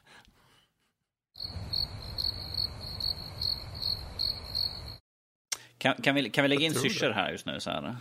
[5.84, 7.60] kan, kan, vi, kan vi lägga in syrsor här just nu?
[7.60, 7.96] Så här?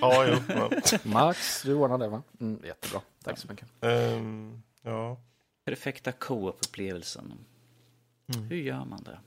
[0.00, 0.36] Ja, jo.
[0.48, 0.98] Ja.
[1.02, 2.22] Max, du ordnar det va?
[2.40, 3.68] Mm, jättebra, tack så mycket.
[3.80, 5.16] Ehm, ja.
[5.64, 7.32] Perfekta co-op-upplevelsen.
[8.48, 9.18] Hur gör man det?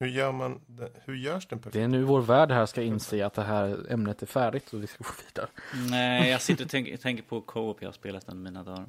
[0.00, 0.90] Hur gör man det?
[1.04, 1.72] Hur görs den perfekt?
[1.74, 4.82] Det är nu vår värld här ska inse att det här ämnet är färdigt och
[4.82, 5.48] vi ska gå vidare.
[5.90, 8.84] Nej, jag sitter och tänker, tänker på co-op jag har spelat under mina dagar.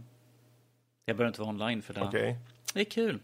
[1.06, 2.02] Jag behöver inte vara online för det.
[2.02, 2.38] Okej.
[2.74, 3.20] Det är kul.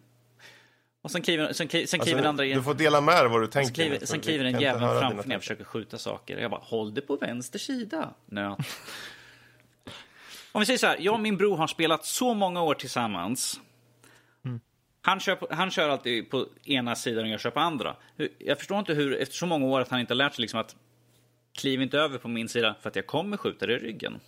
[1.01, 3.29] Och sen kliver, sen, kliver- sen kliver Alltså, den andra du får dela med dig
[3.29, 3.65] vad du tänker.
[3.67, 6.37] Sen kliver, sen kliver en jävel framför när jag försöker skjuta saker.
[6.37, 8.59] Jag bara, håll det på vänster sida, nöt.
[10.51, 13.59] Om vi säger så här, jag och min bror har spelat så många år tillsammans.
[15.01, 17.95] Han, kör han kör alltid på ena sidan och jag kör på andra.
[18.39, 20.59] Jag förstår inte hur, efter så många år, att han inte har lärt sig liksom
[20.59, 20.75] att
[21.57, 24.19] kliv inte över på min sida för att jag kommer skjuta dig i ryggen.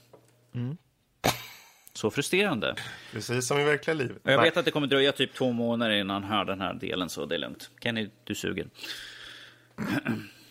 [1.94, 2.76] Så frustrerande.
[3.12, 4.18] Precis som i verkliga livet.
[4.24, 4.44] Jag Nej.
[4.44, 7.26] vet att det kommer dröja typ två månader innan han hör den här delen, så
[7.26, 7.70] det är lugnt.
[7.84, 8.68] Kenny, du suger.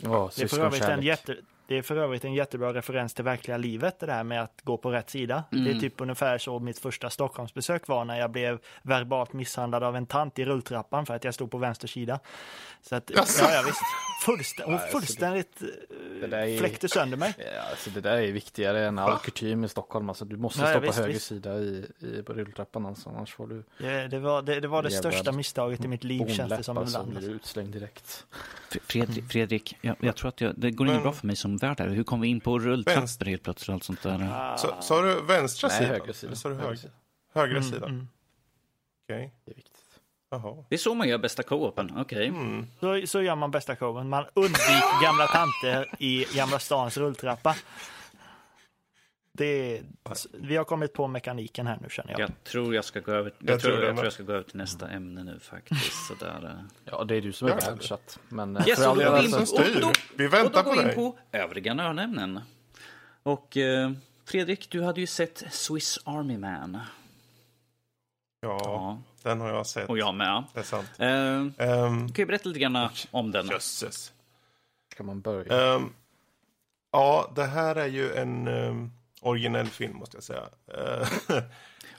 [0.03, 1.37] Ja, Det är, för övrigt en jätte,
[1.71, 4.77] det är för övrigt en jättebra referens till verkliga livet, det där med att gå
[4.77, 5.45] på rätt sida.
[5.51, 9.97] Det är typ ungefär så mitt första Stockholmsbesök var när jag blev verbalt misshandlad av
[9.97, 12.21] en tant i rulltrappan för att jag stod på vänster sida.
[12.83, 13.81] Så att, ja, ja visst.
[14.27, 15.63] Fullständigt, hon fullständigt
[16.21, 17.35] Det där är- eh, fläckte sönder mig.
[17.39, 20.09] Ja, alltså det där är viktigare än all kutym i Stockholm.
[20.09, 21.27] Alltså, du måste Ja, stå ja, på visst, höger visst.
[21.27, 24.83] sida i, i, på rulltrappan, alltså, annars får du Det, det, var, det, det var
[24.83, 27.19] det största misstaget i mitt liv känns det som bonläppar så ibland.
[27.25, 28.27] blir utslängd direkt.
[28.89, 31.57] Fredrik, Fredrik jag, jag tror att jag, det går inget Men- bra för mig som
[31.63, 31.89] här.
[31.89, 34.57] Hur kom vi in på rulltrappor helt plötsligt och allt sånt där?
[34.57, 35.91] Så, sa du vänstra Nej, sidan?
[35.93, 36.29] höger sida.
[36.29, 36.79] Eller Sa du Höger höger?
[36.81, 36.93] sida.
[37.35, 37.89] Högra Mm, sidan?
[37.91, 38.09] mm.
[39.05, 39.35] Okej.
[39.45, 39.77] Det är viktigt.
[40.31, 40.65] Jaha.
[40.69, 42.27] Det är så man gör bästa co-open, okej.
[42.29, 42.67] Mm.
[42.81, 44.09] Så, så gör man bästa showen.
[44.09, 47.57] Man undviker gamla tanter i Gamla stans rulltrappa.
[49.41, 49.83] Det
[50.33, 52.21] vi har kommit på mekaniken här nu känner jag.
[52.21, 54.43] Jag tror jag ska gå över, jag, Jag tror, jag, tror jag ska gå över
[54.43, 56.07] till nästa ämne nu faktiskt.
[56.09, 56.45] Sådär.
[56.45, 56.65] eh.
[56.85, 57.83] Ja, det är du som är värd.
[57.83, 59.75] Så att, men eh, Yes, för all vi in alltså, på, styr.
[59.77, 60.95] och då, Vi och då väntar går på vi in dig.
[60.97, 62.41] på övriga nördämnen.
[63.23, 63.91] Och eh,
[64.25, 66.79] Fredrik, du hade ju sett Swiss Army Man.
[68.41, 69.89] Ja, Ja, den har jag sett.
[69.89, 70.45] och jag med.
[70.55, 70.91] Det är sant.
[70.99, 71.09] Eh,
[71.69, 73.47] Ehm, kan ju berätta lite grann om den.
[73.47, 74.13] Jösses.
[74.93, 75.75] ska man börja?
[75.75, 75.93] Ehm,
[76.93, 80.49] ja, det här är ju en um, originell film måste jag säga.
[80.75, 81.09] Eh,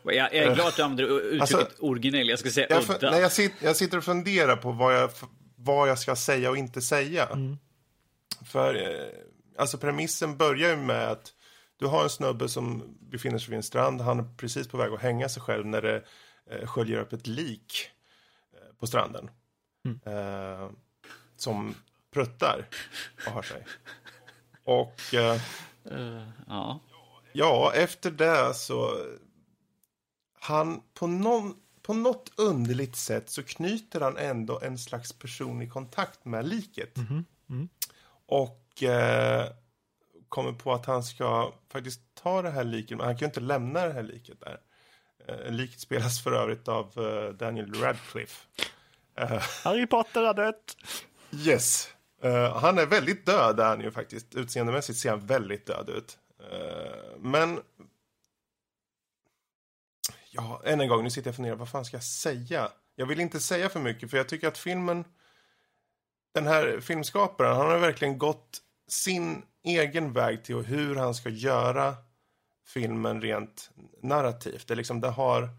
[0.03, 2.29] Jag, jag är glad att du använder uttrycket Alltså, originell.
[2.29, 3.11] Jag ska säga jag, fun- udda.
[3.11, 5.09] när jag, sit, jag sitter och funderar på vad jag,
[5.55, 7.29] vad jag ska säga och inte säga.
[8.45, 9.07] För eh,
[9.57, 11.33] alltså premissen börjar ju med att
[11.77, 14.01] du har en snubbe som befinner sig vid en strand.
[14.01, 16.03] Han är precis på väg att hänga sig själv när det
[16.51, 17.89] eh, sköljer upp ett lik
[18.53, 19.29] eh, på stranden.
[20.05, 20.69] Eh,
[21.37, 21.75] som
[22.13, 22.67] pruttar
[23.25, 23.65] och har sig.
[24.63, 25.41] Och eh,
[25.91, 26.79] Eh, ja.
[27.31, 28.97] Ja, efter det så...
[30.39, 36.25] Han, på, någon, på något underligt sätt så knyter han ändå en slags personlig kontakt
[36.25, 36.97] med liket.
[38.25, 39.47] Och eh,
[40.29, 43.39] kommer på att han ska faktiskt ta det här liket, men han kan ju inte
[43.39, 44.57] lämna det här liket där.
[45.27, 48.47] Eh, liket spelas för övrigt av eh, Daniel Radcliffe.
[49.15, 50.77] Eh, Harry Potter har dött.
[51.31, 51.89] Yes.
[52.23, 54.35] Eh, han är väldigt död är han ju faktiskt.
[54.35, 56.17] Utseendemässigt ser han väldigt död ut.
[56.51, 57.59] Eh, men...
[60.29, 62.71] Ja, än en gång, nu sitter jag och funderar, vad fan ska jag säga?
[62.95, 65.05] Jag vill inte säga för mycket, för jag tycker att filmen...
[66.33, 71.95] Den här filmskaparen, han har verkligen gått sin egen väg till hur han ska göra
[72.65, 74.67] filmen rent narrativt.
[74.67, 75.49] Det, liksom, det har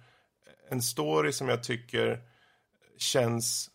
[0.68, 2.20] en story som jag tycker
[2.98, 3.70] känns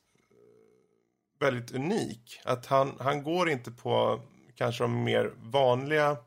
[1.40, 2.42] väldigt unik.
[2.44, 4.22] Att han, han går inte på
[4.56, 6.18] kanske de mer vanliga eh,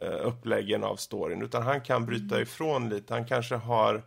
[0.00, 3.14] uppläggen av storyn utan han kan bryta ifrån lite.
[3.14, 4.02] Han kanske har eh,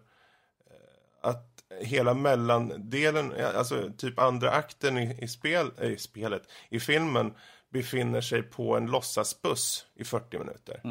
[1.22, 7.34] att hela mellandelen, alltså typ andra akten i, i, spel, eh, i spelet, i filmen
[7.69, 10.81] befinner sig på en låtsasbuss i 40 minuter.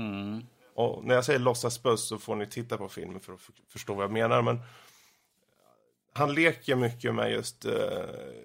[0.74, 4.04] Och när jag säger låtsasbuss så får ni titta på filmen för att förstå vad
[4.04, 4.42] jag menar.
[4.42, 4.60] Men
[6.12, 7.72] han leker mycket med just eh,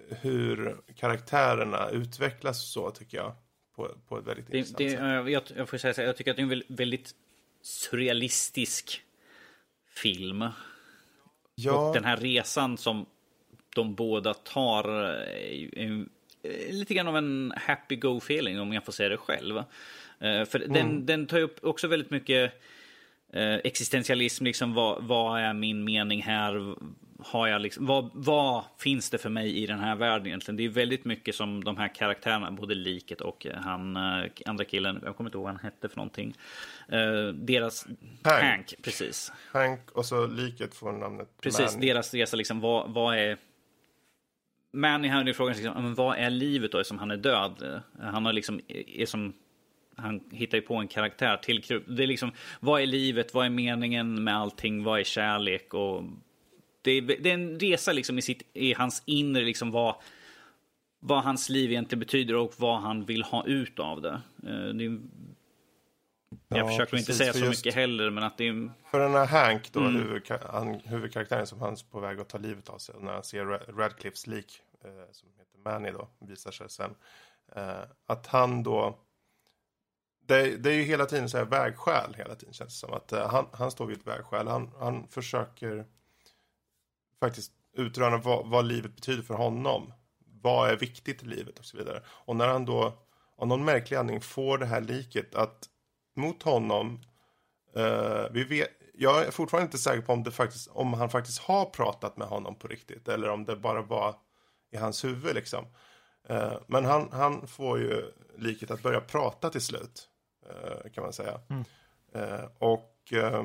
[0.08, 3.32] hur karaktärerna utvecklas och så tycker jag.
[3.76, 5.00] På, på ett väldigt Det, intressant det, sätt.
[5.32, 7.14] jag, jag får säga så här, jag tycker att det är en väl- väldigt
[7.62, 9.02] surrealistisk
[9.94, 10.44] film.
[11.54, 13.06] Ja, Och den här resan som
[13.74, 15.68] de båda tar är
[16.42, 19.56] eh, lite grann av en happy go feeling om jag får säga det själv.
[20.18, 22.62] Eh, för den, den tar ju upp också väldigt mycket
[23.32, 26.74] eh, existentialism, liksom vad, vad är min mening här?
[27.24, 30.56] Har jag liksom, vad, vad finns det för mig i den här världen egentligen?
[30.56, 34.64] Det är väldigt mycket som de här karaktärerna, både liket och eh, han eh, andra
[34.64, 36.36] killen, jag kommer inte ihåg vad han hette för någonting.
[36.88, 37.86] Eh, deras
[38.22, 38.42] Hank.
[38.42, 39.32] Hank, precis.
[39.52, 41.86] Hank och så liket får namnet Precis, Manny.
[41.86, 43.36] deras resa liksom, vad, vad är...
[44.72, 47.82] Manny här är frågan, liksom, vad är livet då som han är död?
[48.00, 49.32] Han har liksom, är som,
[49.96, 51.82] han hittar ju på en karaktär till.
[51.86, 53.34] Det är liksom, vad är livet?
[53.34, 54.84] Vad är meningen med allting?
[54.84, 55.74] Vad är kärlek?
[55.74, 56.04] Och
[56.82, 59.94] det, är, det är en resa liksom i, sitt, i hans inre, liksom vad,
[61.00, 64.20] vad hans liv egentligen betyder och vad han vill ha ut av det.
[64.42, 64.98] Eh, det är,
[66.48, 68.70] jag Ja, försöker inte precis, säga för så just- mycket heller, men att det är...
[68.90, 70.02] För den här Hank, då, Mm.
[70.02, 73.24] huvudka- han, huvudkaraktären som han är på väg att ta livet av sig, när han
[73.24, 76.94] ser Ra- Radcliffes lik, eh, som heter Manny då, visar sig sen,
[77.56, 78.98] eh, att han då,
[80.26, 82.92] det, det är ju hela tiden så här vägskäl hela tiden känns det som.
[82.96, 85.86] Att eh, han, han står vid ett vägskäl, han, han försöker
[87.26, 89.92] faktiskt utröna vad, vad livet betyder för honom.
[90.42, 92.02] Vad är viktigt i livet och så vidare.
[92.06, 92.98] Och när han då
[93.36, 95.68] av någon märklig anledning får det här liket att
[96.16, 97.00] mot honom
[97.74, 101.38] Eh, vi vet, jag är fortfarande inte säker på om, det faktiskt, om han faktiskt
[101.38, 103.08] har pratat med honom på riktigt.
[103.08, 104.14] Eller om det bara var
[104.72, 105.64] i hans huvud liksom.
[106.28, 110.08] Eh, men han, han får ju liket att börja prata till slut.
[110.50, 111.40] eh, kan man säga.
[112.14, 113.44] Eh, och eh,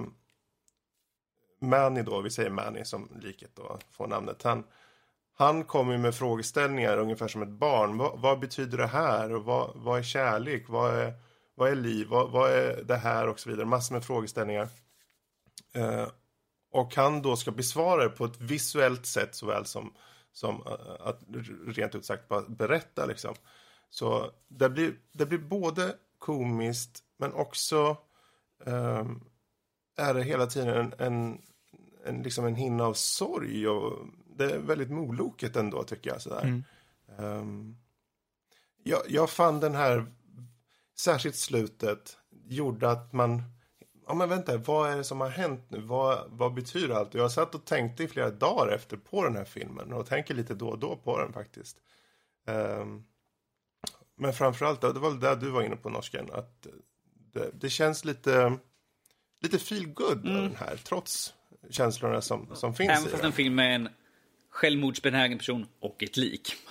[1.60, 4.44] Manny då, vi säger Manny som liket då får namnet.
[4.44, 4.64] Han,
[5.34, 7.98] han kommer ju med frågeställningar ungefär som ett barn.
[7.98, 9.34] Vad, vad betyder det här?
[9.34, 10.70] Och vad, vad är kärlek?
[10.70, 11.14] Vad är,
[11.56, 12.08] vad är liv?
[12.08, 13.28] Vad, vad är det här?
[13.28, 13.66] Och så vidare.
[13.66, 14.70] Massor med frågeställningar.
[15.74, 16.08] Eh,
[16.72, 19.94] och han då ska besvara det på ett visuellt sätt såväl som,
[20.32, 21.20] som eh, att
[21.68, 23.36] rent ut sagt bara berätta liksom.
[23.90, 27.98] Så det blir, det blir både komiskt men också
[28.66, 29.24] ehm,
[29.98, 31.42] är det hela tiden en, en,
[32.06, 34.08] en, liksom en hinna av sorg och
[34.38, 36.64] det är väldigt moloket ändå tycker jag sådär.
[37.18, 37.78] Ehm,
[38.84, 40.06] jag, jag fann den här,
[40.98, 42.18] särskilt slutet,
[42.48, 43.44] gjorde att man
[44.08, 45.82] Ja men vänta, vad är det som har hänt nu?
[45.82, 47.16] Vad, vad betyder allt?
[47.16, 50.34] Och jag satt och tänkte i flera dagar efter på den här filmen och tänker
[50.34, 51.78] lite då och då på den faktiskt.
[52.46, 53.04] Ehm,
[54.16, 56.68] men framförallt, det var väl det du var inne på norsken, att
[57.34, 58.58] det, det känns lite,
[59.42, 61.34] lite feel good av den här, trots
[61.70, 63.26] känslorna som, som finns Även i fast den.
[63.26, 63.90] en film med en
[64.50, 66.54] självmordsbenägen person och ett lik.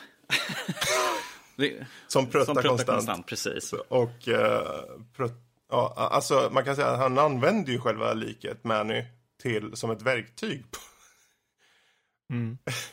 [2.09, 2.87] Som pruttar konstant.
[2.87, 3.27] konstant.
[3.27, 3.73] Precis.
[3.73, 4.85] Och eh,
[5.17, 5.33] prutt,
[5.71, 9.05] ja, alltså man kan säga att han använder ju själva liket Manny
[9.43, 10.65] till som ett verktyg.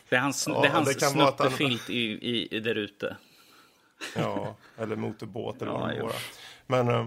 [0.08, 2.74] Det är hans, Ja, det är hans det att han- snuttefilt i, i, i där
[2.74, 3.16] ute.
[4.16, 6.14] Ja, eller motorbåt eller Ja, vad det.
[6.66, 7.06] Men eh,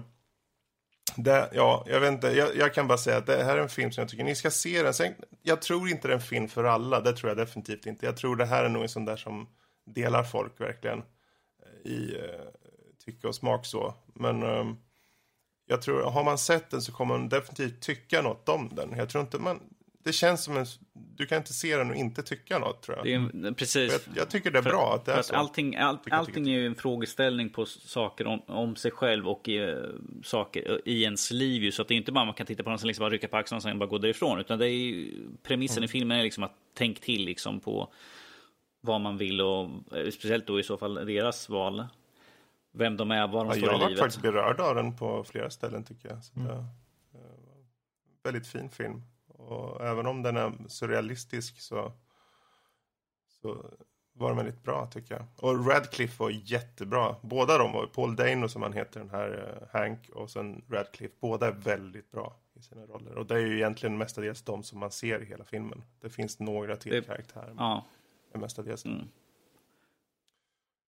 [1.16, 2.28] det, ja, jag vet inte.
[2.28, 4.36] Jag, jag kan bara säga att det här är en film som jag tycker ni
[4.36, 4.94] ska se den.
[4.94, 7.02] Sen, jag tror inte det är en film för alla.
[7.02, 8.06] Det tror jag definitivt inte.
[8.06, 9.48] Jag tror det här är nog en sån där som
[9.86, 12.46] delar folk verkligen eh, i eh,
[13.06, 13.94] tycke och smak så.
[14.14, 14.66] Men eh,
[15.66, 18.94] jag tror, har man sett den så kommer man definitivt tycka något om den.
[18.98, 19.60] Jag tror inte man,
[20.08, 23.08] det känns som en, du kan inte se den och inte tycka något tror jag.
[23.08, 23.92] Är, precis.
[23.92, 25.36] jag, jag tycker det är För- bra att det är så.
[25.36, 29.28] allting, all, Tycker jag, allting är ju en frågeställning på saker om, om sig själv
[29.28, 29.90] och eh,
[30.24, 31.64] saker i ens liv.
[31.64, 31.72] Ju.
[31.72, 33.28] Så att det är inte bara man kan titta på någon som liksom bara rycka
[33.28, 34.40] på axlarna och sen bara gå därifrån.
[34.40, 35.14] Utan det är ju,
[35.44, 35.86] premissen Mm.
[35.86, 37.94] i filmen är liksom att tänk till liksom på
[38.82, 39.64] vad man vill och
[39.96, 41.86] eh, speciellt då i så fall deras val.
[42.74, 44.00] Vem de är, var de Ja, står jag i var livet.
[44.04, 46.24] faktiskt berörd av den på flera ställen tycker jag.
[46.24, 46.48] Så Mm.
[46.48, 46.64] det, eh,
[48.24, 49.02] väldigt fin film.
[49.38, 51.92] Och även om den är surrealistisk så,
[53.42, 53.66] så
[54.14, 55.26] var den väldigt bra tycker jag.
[55.38, 57.16] Och Radcliffe var jättebra.
[57.22, 61.16] Båda de var Paul Dano som han heter, den här eh, Hank och sen Radcliffe.
[61.20, 63.16] Båda är väldigt bra i sina roller.
[63.18, 65.84] Och det är ju egentligen mestadels de som man ser i hela filmen.
[66.02, 67.48] Det finns några till Det- karaktärer.
[67.48, 67.86] Men Ja,
[68.32, 69.08] det är mestadels Mm.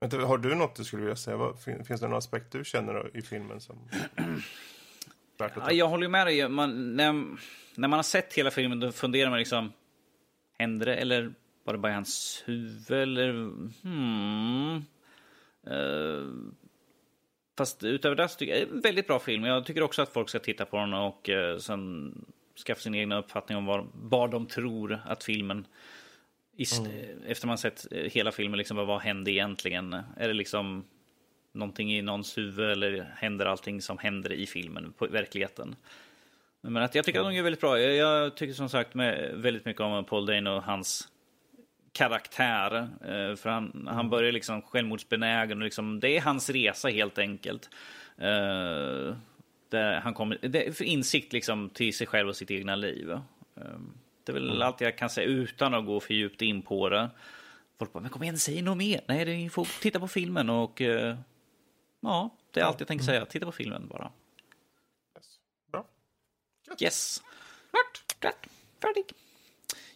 [0.01, 1.53] Vänta, har du något du skulle vilja säga?
[1.84, 3.77] Finns det någon aspekt du känner i filmen som
[5.40, 6.49] värt att Ja, ta jag håller ju med dig.
[6.49, 7.14] Man, när,
[7.76, 9.74] när man har sett hela filmen då funderar man liksom...
[10.60, 11.34] Hände det eller
[11.64, 12.91] var det bara i hans huvud?
[12.91, 13.32] Eller,
[13.84, 14.86] hmm.
[15.68, 16.52] Eh,
[17.57, 19.44] fast utöver det så tycker jag det är en väldigt bra film.
[19.44, 22.14] Jag tycker också att folk ska titta på den och uh, sen
[22.66, 25.68] skaffa sin egna uppfattning om vad, vad de tror att filmen...
[26.57, 26.82] Ist,
[27.26, 29.94] Efter man sett eh, hela filmen, liksom, vad, vad hände egentligen?
[29.94, 30.86] Är det liksom
[31.51, 35.76] någonting i någons huvud eller händer allting som händer i filmen på verkligheten?
[36.61, 37.80] Men att jag tycker att de är väldigt bra.
[37.80, 41.07] Jag, tycker som sagt med väldigt mycket om Paul Dano och hans
[41.91, 42.76] karaktär.
[43.01, 47.69] Eh, för han, han börjar liksom självmordsbenägen och liksom, det är hans resa helt enkelt.
[48.17, 49.15] Eh,
[49.69, 53.11] där han kommer det, för insikt liksom till sig själv och sitt egna liv.
[53.11, 53.80] Eh,
[54.23, 54.61] det är väl mm.
[54.61, 57.09] allt jag kan säga utan att gå för djupt in på det.
[57.80, 59.01] Folk bara, men kom igen, säg något mer.
[59.05, 61.15] Nej, det får titta på filmen och uh,
[61.99, 63.26] ja, det är allt jag tänker säga.
[63.26, 64.11] Titta på filmen bara.
[65.15, 65.39] Yes.
[65.71, 65.85] Bra.
[66.80, 67.23] Yes.
[67.71, 68.19] Klart.
[68.19, 68.47] Klart.
[68.81, 69.13] Färdig.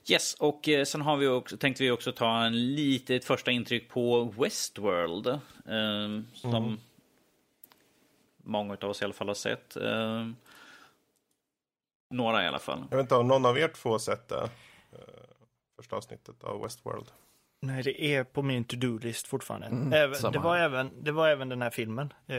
[0.08, 3.90] Yes, och eh, sen har vi också, tänkte vi också ta en litet första intryck
[3.90, 5.28] på Westworld.
[5.28, 5.40] Eh,
[6.34, 6.80] som mm.
[8.38, 9.76] många av oss i alla fall har sett.
[9.76, 10.28] Eh,
[12.10, 12.86] några i alla fall.
[12.90, 14.50] Jag vet inte om någon av er två har sett det.
[14.92, 15.00] Eh,
[15.76, 17.12] första avsnittet av Westworld.
[17.66, 19.68] Nej, det är på min to-do-list fortfarande.
[19.68, 22.14] Mm, även, det, var även, det var även den här filmen.
[22.28, 22.38] Eh,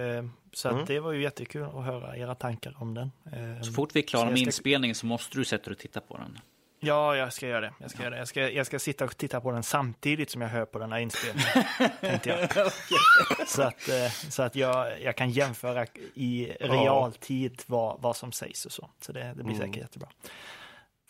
[0.52, 0.84] så mm.
[0.86, 3.12] det var ju jättekul att höra era tankar om den.
[3.32, 4.46] Eh, så fort vi är klara med ska...
[4.46, 6.38] inspelningen så måste du sätta dig och titta på den.
[6.80, 7.72] Ja, jag ska göra det.
[7.78, 8.04] Jag ska, ja.
[8.04, 8.18] göra det.
[8.18, 10.92] Jag, ska, jag ska sitta och titta på den samtidigt som jag hör på den
[10.92, 11.64] här inspelningen.
[12.00, 12.44] tänkte jag.
[12.44, 13.46] okay.
[13.46, 18.66] Så att, eh, så att jag, jag kan jämföra i realtid vad, vad som sägs
[18.66, 18.90] och så.
[19.00, 19.58] Så det, det blir mm.
[19.58, 20.08] säkert jättebra.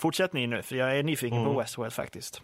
[0.01, 1.53] Fortsätt ni nu, för jag är nyfiken mm.
[1.53, 2.43] på Westworld faktiskt.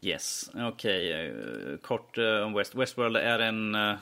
[0.00, 1.30] Yes, okej.
[1.30, 1.76] Okay.
[1.76, 2.74] Kort eh, om West.
[2.74, 3.94] Westworld är en eh,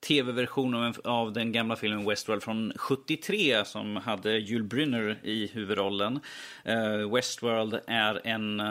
[0.00, 6.20] tv-version av, av, den gamla filmen Westworld från 73 som hade Jules Brynner i huvudrollen.
[6.68, 8.62] Uh, Westworld är en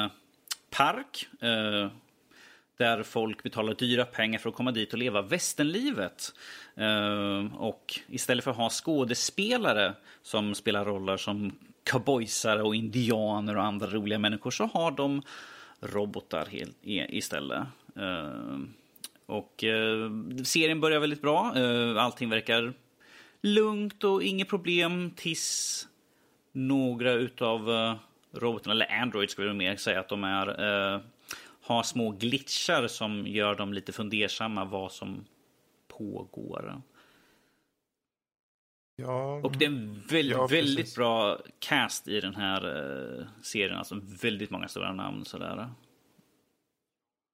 [0.70, 1.28] park
[2.78, 6.34] där folk betalar dyra pengar för att komma dit och leva västernlivet.
[7.58, 11.52] och istället för att ha skådespelare som spelar roller som
[11.84, 15.22] cowboysare och indianer och andra roliga människor så har de
[15.88, 17.64] robotar helt, istället.
[17.96, 18.74] Ehm,
[19.26, 20.12] och eh,
[20.44, 21.54] serien börjar väldigt bra.
[21.56, 22.74] Eh, allting verkar
[23.42, 25.88] lugnt och inget problem tills
[26.52, 27.96] några utav eh,
[28.32, 31.02] robotarna, eller Android ska vi mer säga att de är,
[31.62, 35.26] har små glitchar som gör dem lite fundersamma vad som
[35.88, 36.82] pågår.
[38.96, 43.78] Ja, och det är en väldigt, ja, väldigt bra cast i den här uh, serien.
[43.78, 45.70] Alltså väldigt många stora namn sådär.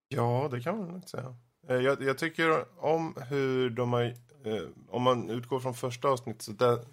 [0.07, 1.35] Ja, det kan man inte säga.
[1.69, 6.41] Uh, jag, jag, tycker om hur de har, uh, om man utgår från första avsnittet,
[6.41, 6.85] så det,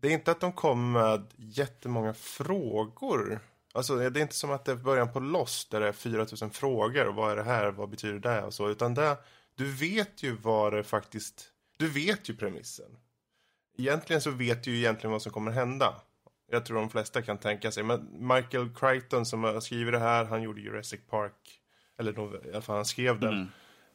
[0.00, 3.40] det är inte att de kommer med jättemånga frågor.
[3.74, 6.50] Alltså det är inte som att det är början på Lost där det är 4000
[6.50, 8.68] frågor och vad är det här, vad betyder det och så.
[8.68, 9.16] Utan det,
[9.54, 12.96] du vet ju vad det faktiskt, du vet ju premissen
[13.78, 15.94] egentligen så vet du ju egentligen vad som kommer hända.
[16.50, 17.82] Jag tror de flesta kan tänka sig.
[17.82, 21.60] Men Michael Crichton som har skrivit det här, han gjorde Jurassic Park.
[21.98, 23.32] Eller i alla fall han skrev den.
[23.32, 23.48] Mm.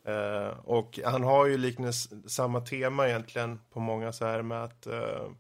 [0.08, 1.94] Uh, och han har ju liknande
[2.28, 5.32] samma tema egentligen på många så här med att uh,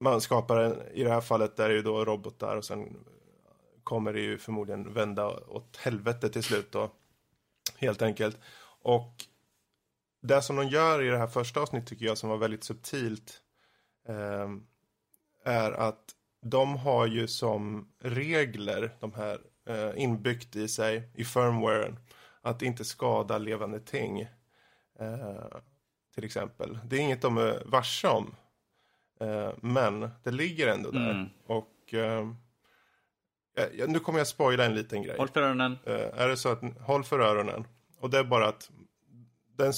[0.00, 2.96] man skapar en, i det här fallet där är ju då robotar och sen
[3.84, 6.90] kommer det ju förmodligen vända åt helvete till slut då.
[7.76, 8.38] Helt enkelt.
[8.82, 9.12] Och
[10.28, 13.40] det som de gör i det här första avsnittet tycker jag som var väldigt subtilt
[14.08, 14.48] eh,
[15.44, 16.04] är att
[16.42, 19.38] de har ju som regler, de här
[19.68, 21.98] eh, inbyggt i sig, i firmwaren,
[22.42, 24.20] att inte skada levande ting.
[25.00, 25.58] Eh,
[26.14, 26.78] till exempel.
[26.84, 28.34] Det är inget de är varse om.
[29.20, 31.10] Eh, men det ligger ändå där.
[31.10, 31.28] Mm.
[31.46, 32.28] Och eh,
[33.88, 35.16] nu kommer jag spoila en liten grej.
[35.18, 35.78] Håll för öronen.
[35.84, 37.64] Eh, är det så att, håll för öronen.
[38.00, 38.70] Och det är bara att
[39.56, 39.72] den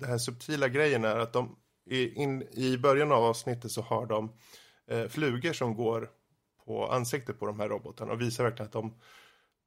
[0.00, 1.56] det här subtila grejen är att de
[1.90, 4.32] i, in, i början av avsnittet så har de
[4.90, 6.08] eh, flugor som går
[6.66, 8.94] på ansiktet på de här robotarna och visar verkligen att de,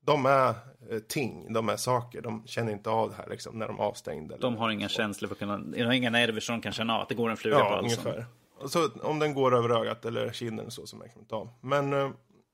[0.05, 0.49] de är
[0.89, 2.21] eh, ting, de är saker.
[2.21, 4.37] De känner inte av det här liksom, när de är avstängda.
[4.37, 6.95] De har inga känslor, för att kunna, de har inga nerver som de kan känna
[6.95, 8.05] av att det går en fluga ja, på halsen.
[8.05, 8.25] ungefär.
[8.67, 11.49] Så om den går över ögat eller kinden så, så märker man inte av.
[11.61, 12.09] Men eh,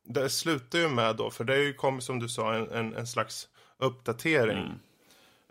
[0.06, 3.48] det slutar ju med då, för det kom som du sa en, en, en slags
[3.78, 4.58] uppdatering.
[4.58, 4.80] Mm.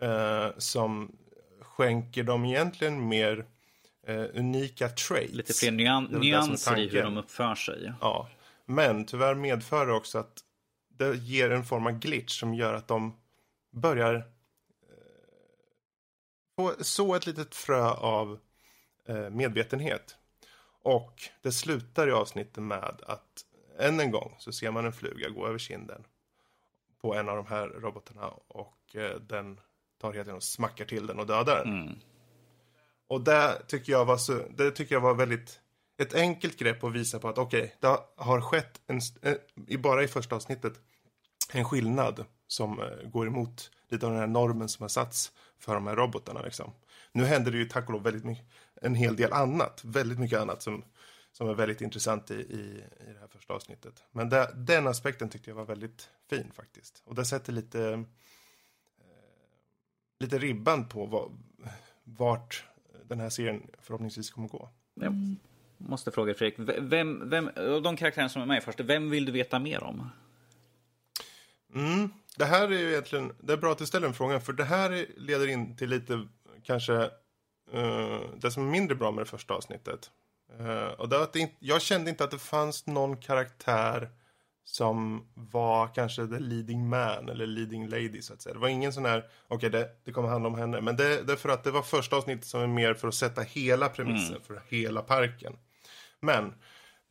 [0.01, 1.11] Eh, som
[1.77, 3.45] skänker de egentligen mer
[4.07, 5.33] eh, unika traits.
[5.33, 7.93] Lite fler nyan nyanser i hur de uppför sig.
[8.01, 8.29] Ja,
[8.65, 10.43] men tyvärr medför det också att
[10.87, 13.17] det ger en form av glitch som gör att de
[13.71, 14.15] börjar
[16.59, 18.39] eh, så ett litet frö av
[19.07, 20.17] eh, medvetenhet.
[20.83, 23.45] Och det slutar i avsnittet med att
[23.79, 26.03] än en gång så ser man en fluga gå över kinden
[27.01, 29.59] på en av de här robotarna och eh, den
[30.03, 31.81] tar helt och smackar till den och dödar den.
[31.81, 31.95] Mm.
[33.07, 35.59] Och det tycker jag var så, det tycker jag var väldigt
[35.97, 40.03] ett enkelt grepp att visa på att okej, okay, det har skett en, en, bara
[40.03, 40.73] i första avsnittet
[41.51, 45.73] en skillnad som uh, går emot lite av den här normen som har satts för
[45.73, 46.71] de här robotarna liksom.
[47.11, 48.45] Nu händer det ju tack och lov väldigt mycket,
[48.81, 50.83] en hel del annat, väldigt mycket annat som,
[51.31, 54.03] som är väldigt intressant i, i, i det här första avsnittet.
[54.11, 57.03] Men det, den aspekten tyckte jag var väldigt fin faktiskt.
[57.05, 58.01] Och det sätter lite, eh,
[60.23, 61.31] lite ribban på vad,
[62.03, 62.63] vart
[63.07, 64.69] den här serien förhoppningsvis kommer gå.
[64.93, 65.35] Jag
[65.77, 69.31] måste fråga Fredrik, vem, vem, av de karaktärer som är med först, vem vill du
[69.31, 70.09] veta mer om?
[71.75, 74.53] Mm, det här är ju egentligen, det är bra att du ställer den frågan, för
[74.53, 76.27] det här leder in till lite,
[76.63, 76.93] kanske,
[77.73, 80.11] uh, det som är mindre bra med det första avsnittet.
[80.59, 84.09] Uh, och det, att det, jag kände inte att det fanns någon karaktär
[84.63, 88.53] som var kanske the leading man eller leading lady så att säga.
[88.53, 90.81] Det var ingen sån här, okej okay, det, det kommer handla om henne.
[90.81, 93.15] Men det, det är för att det var första avsnittet som är mer för att
[93.15, 94.43] sätta hela premissen mm.
[94.43, 95.57] för hela parken.
[96.19, 96.53] Men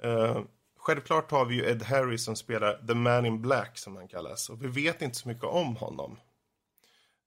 [0.02, 0.40] eh,
[0.78, 4.50] självklart har vi ju Ed Harris som spelar The Man in Black som han kallas.
[4.50, 6.18] Och vi vet inte så mycket om honom.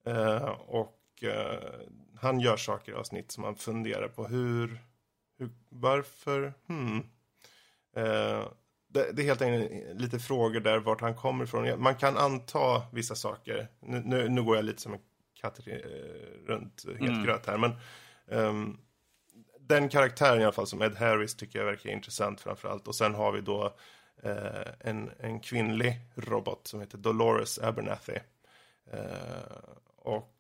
[0.08, 1.60] Eh, och eh,
[2.22, 4.82] han gör saker i avsnitt som man funderar på hur,
[5.38, 7.04] hur varför, hmm.
[8.96, 11.82] Det, det, är helt enkelt lite frågor där vart han kommer ifrån.
[11.82, 13.68] Man kan anta vissa saker.
[13.80, 15.00] Nu, nu, nu går jag lite som en
[15.42, 15.76] katt eh,
[16.46, 17.24] runt helt mm.
[17.24, 17.58] gröt här.
[17.58, 17.72] Men
[18.26, 18.80] um,
[19.60, 22.88] den karaktären i alla fall som Ed Harris tycker jag verkar intressant framförallt.
[22.88, 23.66] Och sen har vi då
[24.26, 28.20] uh, en, en kvinnlig robot som heter Dolores Abernathy.
[28.94, 30.32] Uh, och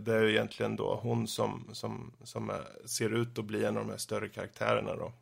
[0.00, 2.52] det är egentligen då hon som, som, som
[2.84, 5.12] ser ut att bli en av de här större karaktärerna då.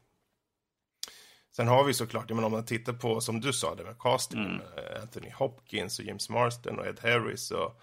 [1.52, 4.44] Sen har vi såklart, men om man tittar på, som du sa, det med casting,
[4.44, 4.60] mm.
[5.02, 7.81] Anthony Hopkins och James Marsden och Ed Harris och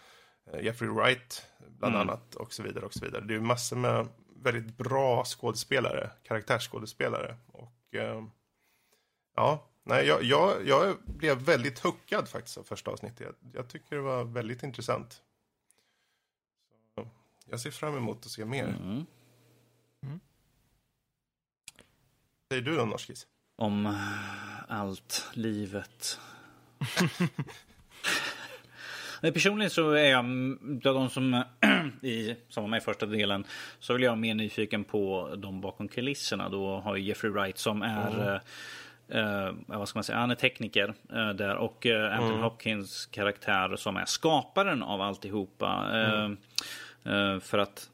[0.53, 2.10] eh, Jeffrey Wright bland mm.
[2.10, 3.23] annat och så vidare och så vidare.
[3.26, 8.23] Det är massor med väldigt bra skådespelare, karaktärsskådespelare och eh,
[9.35, 13.19] ja, nej, jag, jag, jag blev väldigt huckad faktiskt av första avsnittet.
[13.19, 15.22] Jag, jag tycker det var väldigt intressant.
[16.95, 17.07] Så,
[17.45, 18.68] jag ser fram emot att se mer.
[18.68, 19.06] Mm.
[20.03, 20.19] Mm.
[22.49, 23.27] Säger du då, Norskis?
[23.58, 23.98] Om
[24.68, 26.20] allt, livet.
[29.34, 30.26] Personligen så är jag
[30.86, 31.44] av de som,
[32.02, 33.46] i, som var med i första delen
[33.80, 36.50] så vill jag vara mer nyfiken på de bakom kulisserna.
[36.50, 38.42] Då har Jeffrey Wright som är
[39.10, 39.26] mm.
[39.26, 42.42] uh, vad ska man säga, han är tekniker uh, där och uh, Anthony mm.
[42.42, 45.86] Hopkins karaktär som är skaparen av alltihopa.
[45.92, 46.38] Mm.
[47.42, 47.90] för att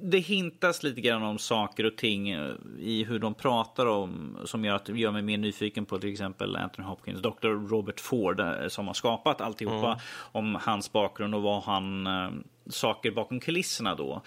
[0.00, 4.64] det hintas lite grann om saker och ting eh, i hur de pratar om som
[4.64, 7.68] gör, att, gör mig mer nyfiken på till exempel Anthony Hopkins, Dr.
[7.68, 9.98] Robert Ford eh, som har skapat alltihopa mm.
[10.32, 12.30] om hans bakgrund och vad han äh,
[12.66, 14.22] saker bakom kulisserna då.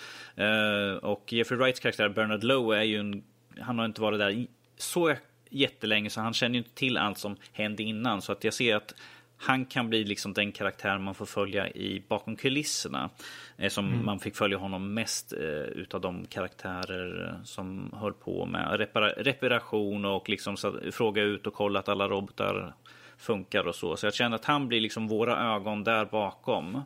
[1.02, 3.24] Och Jeffrey Wrights karaktär Bernard Lowe är ju en,
[3.60, 5.16] han har inte varit där så
[5.50, 8.76] jättelänge så han känner ju inte till allt som hände innan så att jag ser
[8.76, 8.96] att
[9.42, 13.10] han kan bli liksom den karaktär man får följa i bakom kulisserna.
[13.58, 14.06] Eh, som mm.
[14.06, 20.06] man fick följa honom mest eh, utav de karaktärer som höll på med repara reparation
[20.06, 22.74] och liksom så, fråga ut och kolla att alla robotar
[23.18, 23.96] funkar och så.
[23.96, 26.82] Så jag känner att han blir liksom våra ögon där bakom.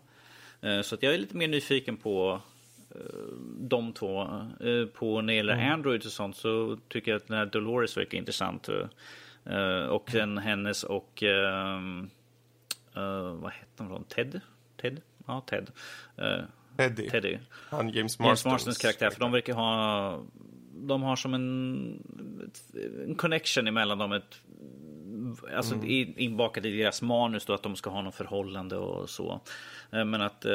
[0.62, 2.42] Eh, så att jag är lite mer nyfiken på
[2.90, 2.98] eh,
[3.60, 4.22] de två.
[4.60, 5.74] Eh, på när det gäller mm.
[5.74, 8.70] Android och sånt så tycker jag att den här Dolores verkar intressant.
[9.46, 12.10] Eh, och sen hennes och ehm,
[12.98, 14.04] Uh, vad hette han?
[14.04, 14.42] Ted?
[14.82, 15.02] Ted?
[15.28, 15.72] Ja, Ted.
[16.20, 16.44] Uh,
[16.78, 17.10] Teddy.
[17.10, 17.38] Teddy.
[17.52, 19.10] Han James Marstons, James Marstons karaktär.
[19.10, 20.24] För de verkar ha...
[20.74, 22.04] De har som en,
[23.08, 24.12] en connection emellan dem.
[24.12, 24.42] Ett,
[25.56, 26.14] alltså mm.
[26.18, 29.42] inbakat i deras manus då att de ska ha något förhållande och så.
[29.94, 30.46] Uh, men att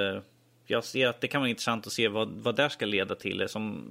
[0.67, 3.49] jag ser att det kan vara intressant att se vad, vad det ska leda till.
[3.49, 3.85] Som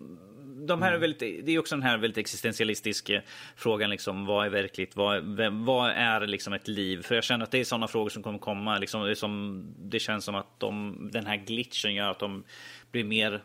[0.67, 1.01] de här är mm.
[1.01, 3.21] väldigt, det är också den här väldigt existentialistiska
[3.55, 3.89] frågan.
[3.89, 4.95] Liksom, vad är verkligt?
[4.95, 7.01] Vad, vad är liksom ett liv?
[7.01, 8.77] För jag känner att det är sådana frågor som kommer komma.
[8.77, 12.43] Liksom, det, som, det känns som att de, den här glitchen gör att de
[12.91, 13.43] blir mer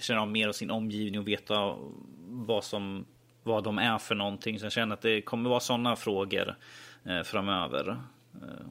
[0.00, 1.76] känner av mer av sin omgivning och veta
[2.28, 3.06] vad, som,
[3.42, 4.58] vad de är för någonting.
[4.58, 6.56] Så jag känner att det kommer vara sådana frågor
[7.04, 7.88] eh, framöver.
[8.34, 8.66] Eh,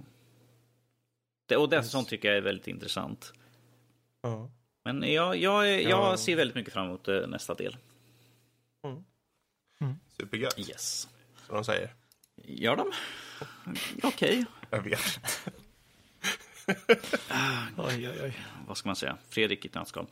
[1.45, 3.33] det, och det sånt tycker jag är väldigt intressant.
[4.21, 4.51] Ja.
[4.85, 6.17] Men jag, jag, jag ja.
[6.17, 7.77] ser väldigt mycket fram emot eh, nästa del.
[8.83, 9.03] Mm.
[9.81, 9.95] Mm.
[10.17, 10.59] Supergött.
[10.59, 11.07] Yes.
[11.45, 11.93] Som de säger.
[12.35, 12.91] Gör de?
[14.03, 14.09] Okej.
[14.09, 14.45] Okay.
[14.69, 15.19] Jag vet.
[17.77, 18.39] oj, oj, oj.
[18.67, 19.17] Vad ska man säga?
[19.29, 20.07] Fredrik i ett nötskal.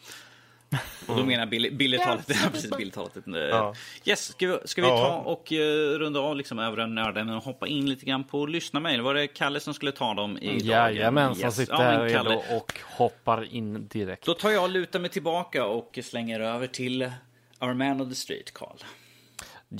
[1.08, 2.26] Och då menar jag bildertalet.
[2.44, 3.14] Ja, precis, bildertalet.
[3.26, 3.74] Ja.
[4.06, 5.58] Yes, ska vi, ska vi ta och uh,
[6.00, 9.02] runda av liksom övriga nörden och hoppa in lite grann på lyssnarmail?
[9.02, 11.56] Var det Kalle som skulle ta dem i Jajamensan, yes.
[11.56, 12.36] sitter här Kalle.
[12.36, 14.26] och hoppar in direkt.
[14.26, 17.12] Då tar jag och lutar mig tillbaka och slänger över till
[17.60, 18.78] Our Man of the Street, Carl.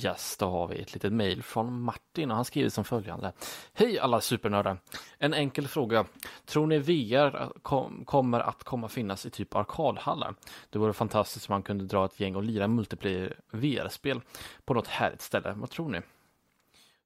[0.02, 3.32] Yes, då har vi ett litet mejl från Martin och han skriver som följande.
[3.72, 4.78] Hej alla supernördar!
[5.18, 6.04] En enkel fråga.
[6.44, 10.34] Tror ni VR kom, kommer att komma finnas i typ arkadhallar?
[10.70, 14.20] Det vore fantastiskt om man kunde dra ett gäng och lira multiplayer VR-spel
[14.64, 15.52] på något härligt ställe.
[15.56, 16.00] Vad tror ni?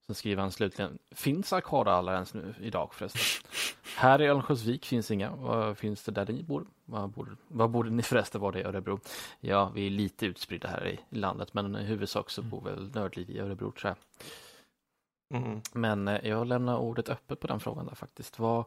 [0.08, 3.20] Sen skriver han slutligen, finns arkadhallar ens nu idag förresten?
[3.96, 5.30] Här i Örnsköldsvik finns inga.
[5.36, 6.66] Vad finns det där ni bor?
[6.84, 9.00] Vad borde, vad borde ni förresten vara i Örebro?
[9.40, 13.30] Ja, vi är lite utspridda här i landet, men i huvudsak så bor väl Nördliv
[13.30, 13.94] i Örebro tror
[15.30, 15.40] jag.
[15.42, 15.60] Mm.
[15.72, 18.38] Men eh, jag lämnar ordet öppet på den frågan där faktiskt.
[18.38, 18.64] Vad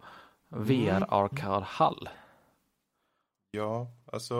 [0.54, 0.64] Mm.
[0.68, 2.10] VR-arkadhall?
[3.52, 4.36] Ja, alltså.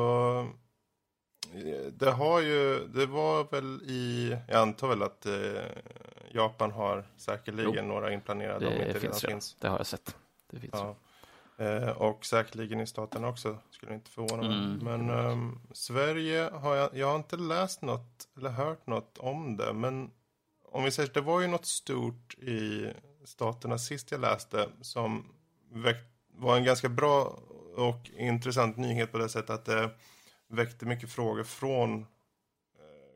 [1.54, 5.62] eh, Det har ju, det var väl i, jag antar väl att eh,
[6.34, 9.32] Japan har säkerligen Jo, några inplanerade om Det inte redan finns redan.
[9.36, 9.56] finns.
[9.60, 10.16] Det har jag sett.
[10.52, 10.74] Det finns.
[10.74, 10.96] Ja.
[11.66, 14.58] Eh, och säkerligen i staten också, skulle inte förvåna mig.
[14.58, 14.78] Mm.
[14.78, 19.74] Men ehm, Sverige har jag, jag har inte läst något eller hört något om det.
[19.74, 20.12] Men
[20.66, 22.90] om vi säger det var ju något stort i
[23.26, 25.26] staterna sist jag läste som
[26.34, 27.40] var en ganska bra
[27.76, 29.90] och intressant nyhet på det sättet att det
[30.48, 32.06] väckte mycket frågor från eh,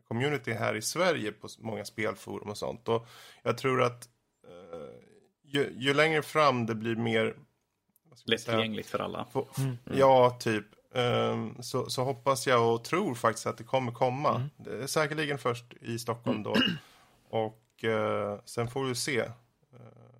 [0.07, 2.88] community här i Sverige på många spelforum och sånt.
[2.90, 3.07] Och
[3.44, 4.10] jag tror att
[4.48, 4.90] eh,
[5.44, 7.36] ju, ju längre fram det blir mer
[8.10, 9.26] vad ska man säga, Lättillgängligt för alla.
[9.32, 9.48] få-
[9.94, 10.65] Ja, typ.
[10.95, 14.49] Ehm, så, så hoppas jag och tror faktiskt att det kommer komma.
[14.57, 16.56] Det är säkerligen först i Stockholm då.
[17.30, 19.19] Och eh, sen får vi se.
[19.19, 19.30] Eh,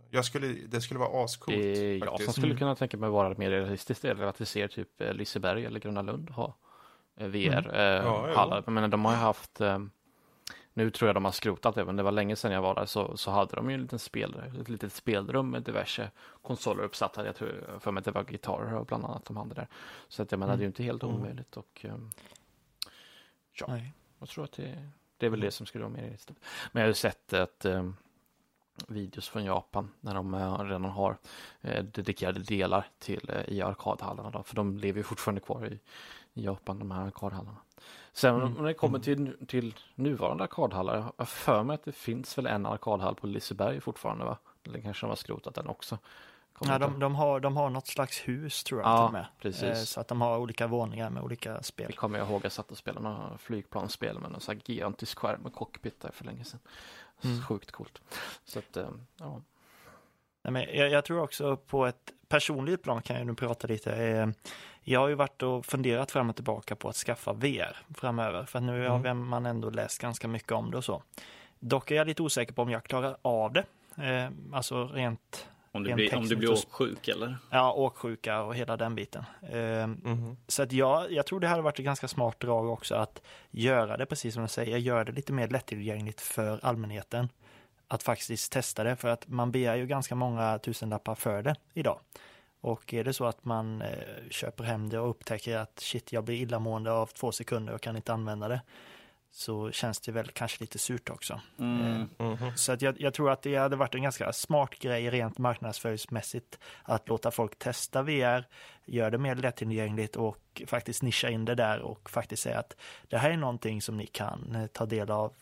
[0.10, 1.57] jag skulle, det skulle vara ascoolt.
[1.57, 4.68] Det är jag som skulle kunna tänka mig vara mer realistiskt eller att vi ser
[4.68, 6.57] typ Liseberg eller Gröna Lund ha
[7.15, 7.81] eh, VR eh,
[8.35, 9.79] Ja, de har ju haft eh,
[10.77, 12.85] nu tror jag de har skrotat det, men det var länge sedan jag var där
[12.85, 16.11] så, så hade de ju en liten spel, ett litet spelrum med diverse
[16.41, 17.25] konsoler uppsatta.
[17.25, 19.67] Jag tror för mig att det var gitarrer bland annat de hade där.
[20.07, 21.95] Så att jag menar, det är ju inte helt omöjligt och eh,
[23.53, 23.93] ja, Nej.
[24.19, 26.41] jag tror att det, det är väl det som skulle vara mer realistiskt.
[26.71, 27.65] Men jag har ju sett att
[28.87, 30.35] videos från Japan när de
[30.65, 31.17] redan har
[31.81, 35.79] dedikerade delar till i arkadhallarna då, för de lever ju fortfarande kvar i,
[36.36, 37.57] i Japan, de här arkadhallarna.
[38.14, 38.53] Sen Mm.
[38.53, 42.48] när det kommer till, till nuvarande arkadhallar, jag har för mig att det finns väl
[42.48, 44.38] en arkadhall på Liseberg fortfarande va?
[44.64, 45.98] Eller kanske de har skrotat den också.
[46.53, 49.26] Kommer Ja, de, de, har, de har något slags hus tror jag Ja, till med.
[49.40, 49.64] precis.
[49.64, 51.94] Eh, Så att de har olika våningar med olika Det spel.
[51.94, 55.41] kommer jag ihåg, jag satt och spelade några flygplansspel med en sån här gigantisk skärm
[55.41, 56.60] med cockpit där för länge sedan.
[57.24, 57.41] Mm.
[57.41, 58.02] Sjukt coolt.
[58.45, 59.41] Så att, eh, ja.
[60.45, 63.95] Nej, men jag, jag tror också på ett personligt plan kan jag nu prata lite.
[63.95, 64.27] Eh,
[64.84, 68.45] Jag har ju varit och funderat fram och tillbaka på att skaffa VR framöver.
[68.45, 71.03] För nu har man ändå läst ganska mycket om det och så.
[71.59, 73.63] Dock är jag lite osäker på om jag klarar av det.
[74.03, 77.38] Eh, Alltså rent Om du blir, om du blir åksjuk eller?
[77.49, 79.23] ja, åksjuka och hela den biten.
[80.03, 80.38] Mhm.
[80.47, 83.97] Så att jag, jag tror det hade varit ett ganska smart drag också att göra
[83.97, 87.30] det, precis som jag säger, göra det lite mer lättillgängligt för allmänheten.
[87.88, 91.99] Att faktiskt testa det, för att man begär ju ganska många tusenlappar för det idag.
[92.62, 93.90] Och är det så att man eh,
[94.30, 97.95] köper hem det och upptäcker att shit, jag blir illamående av två sekunder och kan
[97.95, 98.62] inte använda det.
[99.32, 101.41] Så känns det väl kanske lite surt också.
[101.60, 102.10] Mm.
[102.20, 105.38] Eh, så att jag, jag tror att det hade varit en ganska smart grej rent
[105.38, 108.48] marknadsföringsmässigt att låta folk testa VR,
[108.86, 112.76] göra det mer lättillgängligt och faktiskt nischa in det där och faktiskt säga att
[113.07, 115.34] det här är någonting som ni kan eh, ta del av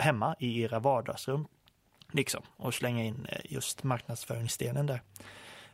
[0.00, 1.46] hemma i era vardagsrum.
[2.12, 5.02] Liksom, och slänga in eh, just marknadsföringsdelen där.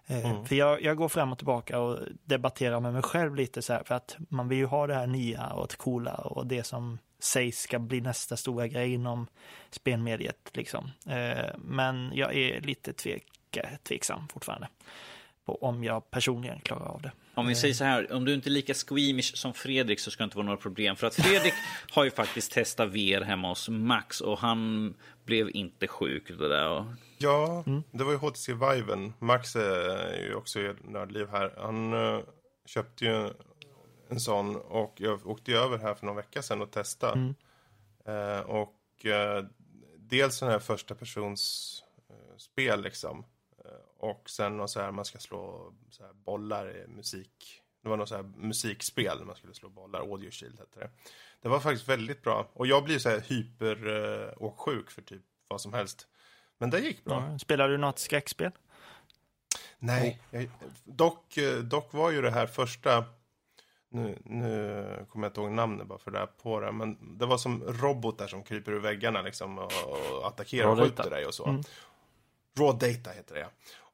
[0.06, 3.72] Eh, För jag, jag går fram och tillbaka och debatterar med mig själv lite så
[3.72, 6.98] här för att man vill ju ha det här nya och coola och det som
[7.18, 9.26] sägs ska bli nästa stora grej inom
[9.70, 10.90] spelmediet liksom.
[11.06, 13.26] Eh, Men jag är lite tvek,
[13.82, 14.68] tveksam fortfarande
[15.44, 17.12] på om jag personligen klarar av det.
[17.36, 20.22] Om vi säger så här, om du inte är lika squeamish som Fredrik så ska
[20.22, 20.96] det inte vara några problem.
[20.96, 21.54] För att Fredrik
[21.90, 24.94] har ju faktiskt testat VR hemma hos Max och han
[25.24, 26.94] blev inte sjuk det där.
[27.18, 29.12] Ja, det var ju HTC Viven.
[29.18, 31.52] Max är ju också i nördliv här.
[31.56, 32.20] Han eh,
[32.66, 33.30] köpte ju
[34.08, 37.34] en sån och jag åkte över här för någon vecka sedan och testade.
[38.06, 39.44] Eh, och eh,
[39.98, 43.24] dels sån här första persons eh, spel liksom.
[44.10, 47.62] Och sen något så här man ska slå så här bollar i musik.
[47.82, 50.00] Det var något så här musikspel man skulle slå bollar.
[50.00, 50.90] Audio Shield hette det.
[51.40, 52.50] Det var faktiskt väldigt bra.
[52.52, 56.06] Och jag blir så här hyper eh, och sjuk för typ vad som helst.
[56.58, 57.28] Men det gick bra.
[57.30, 57.38] Ja.
[57.38, 58.52] Spelar du något skräckspel?
[59.78, 60.50] Nej, jag,
[60.84, 63.04] dock, eh, dock var ju det här första,
[63.88, 67.26] nu, nu kommer jag inte ihåg namnet bara för det här på det, men det
[67.26, 71.34] var som robotar som kryper ur väggarna liksom och, och attackerar och skjuter dig och
[71.34, 71.62] så.
[72.58, 73.46] Raw data heter det.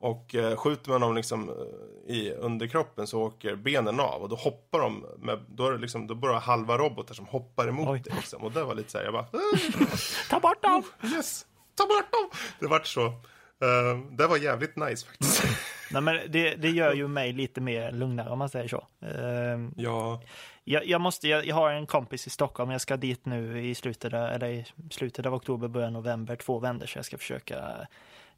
[0.02, 4.36] Och eh, skjuter man dem liksom eh, i underkroppen så åker benen av och då
[4.36, 8.00] hoppar de, med, då är det liksom, då bara halva robotar som hoppar emot Oj.
[8.00, 8.42] dig liksom.
[8.42, 9.26] Och det var lite så här, jag bara,
[10.30, 10.82] Ta bort dem!
[11.14, 12.30] yes, ta bort dem!
[12.60, 13.06] Det vart så.
[13.06, 15.42] Uh, det var jävligt nice faktiskt.
[15.90, 18.86] Nej, men det, det gör ju mig lite mer lugnare om man säger så.
[19.00, 20.22] Eh, ja,
[20.64, 23.74] Jag, jag, måste, jag, jag har en kompis i Stockholm, jag ska dit nu i
[23.74, 27.18] slutet, av, eller i slutet av oktober, början av november, två vändor, så jag ska
[27.18, 27.86] försöka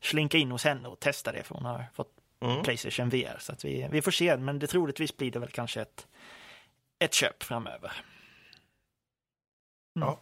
[0.05, 2.11] slinka in hos henne och testa det, för hon har fått
[2.41, 2.63] Mm.
[2.63, 3.37] Playstation VR.
[3.39, 6.07] Så att vi, vi får se, men det troligtvis blir det väl kanske ett,
[6.99, 7.93] ett köp framöver.
[9.93, 10.19] ja.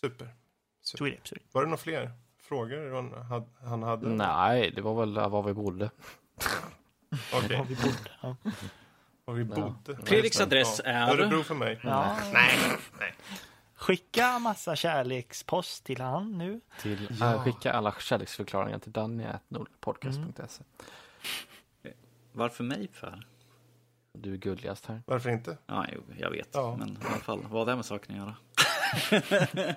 [0.00, 0.28] Super.
[0.80, 1.38] Så är det.
[1.52, 2.10] Var det några fler
[2.42, 2.94] frågor
[3.28, 3.44] han?
[3.68, 4.08] Han hade?
[4.08, 5.90] Nej, det var väl var vi bodde.
[7.34, 8.36] Okej, Har vi borde, ja.
[9.24, 9.96] var vi bodde.
[10.06, 10.90] Fredriks adress ja.
[10.90, 11.80] är- Örebro för mig.
[11.82, 12.16] Ja.
[12.32, 12.58] Nej,
[13.00, 13.14] nej.
[13.84, 16.60] Skicka massa kärlekspost till han nu.
[16.80, 17.34] Till, Ja.
[17.34, 20.64] äh, skicka alla kärleksförklaringar till danny.nordpodcast.se.
[22.32, 23.26] Varför mig för?
[24.12, 25.02] Du är gulligast här.
[25.06, 25.58] Varför inte?
[25.66, 26.48] Ja, jo, jag vet.
[26.52, 26.76] Ja.
[26.78, 28.34] Men i alla fall, vad har det med saken att
[29.12, 29.74] göra?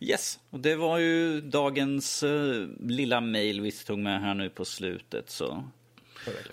[0.00, 4.64] yes, och det var ju dagens eh, lilla mail vi tog med här nu på
[4.64, 5.30] slutet.
[5.30, 5.64] Så.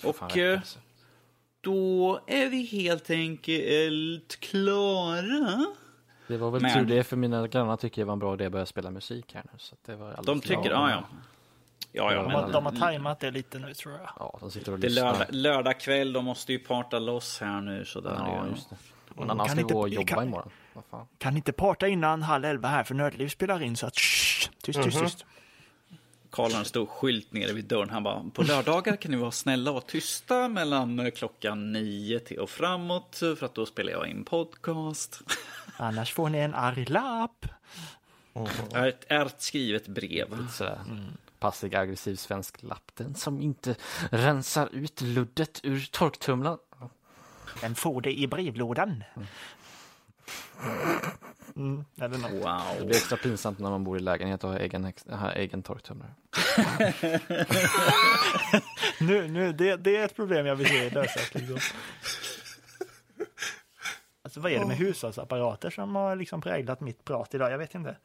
[0.03, 0.79] Och alltså.
[1.61, 5.65] då är vi helt enkelt klara.
[6.27, 8.45] Det var väl men- tur det, för mina grannar tycker det var en bra idé
[8.45, 9.59] att börja spela musik här nu.
[9.59, 11.03] Så att det var De tycker, ja ja.
[11.95, 14.09] Ja, ja, De De men har, de har tajmat det lite nu tror jag.
[14.19, 17.61] Ja, de sitter och det är lördag, lördag kväll, de måste ju parta loss här
[17.61, 17.85] nu.
[17.85, 18.51] Så där Ja, ju.
[18.51, 18.75] just det.
[19.15, 20.49] Men annan Kan ska inte- gå och jobba kan- imorgon.
[20.73, 21.05] Vad fan.
[21.17, 24.83] Kan inte parta innan halv elva här för Nördliv spelar in så att shh, tyst,
[24.83, 25.25] tyst, tyst.
[26.29, 27.89] Karl har en stor skylt nere vid dörren.
[27.89, 32.39] Han bara, på lördagar kan ni vara snälla och tysta mellan eh, klockan nio till
[32.39, 33.15] och framåt.
[33.15, 35.21] För att då spelar jag in podcast.
[35.77, 37.45] Annars får ni en arg lapp.
[38.73, 40.47] Är ett, är ett skrivet brev.
[40.51, 40.79] Sådär
[41.39, 42.91] passiv aggressiv svensk lapp.
[42.95, 43.75] Den som inte
[44.11, 46.57] rensar ut luddet ur torktumlaren.
[47.61, 49.03] Den får det i brevlådan.
[51.55, 52.31] Mm, eller något.
[52.31, 52.85] Det Wow.
[52.87, 56.11] blir extra pinsamt när man bor i lägenhet och har egen, har egen torktumlare.
[58.99, 61.33] Nu, nu, det, det är ett problem jag vill se lösas.
[61.33, 61.57] Liksom.
[64.33, 67.51] Alltså vad är det med hushållsapparater som har liksom präglat mitt prat idag?
[67.51, 67.95] Jag vet inte.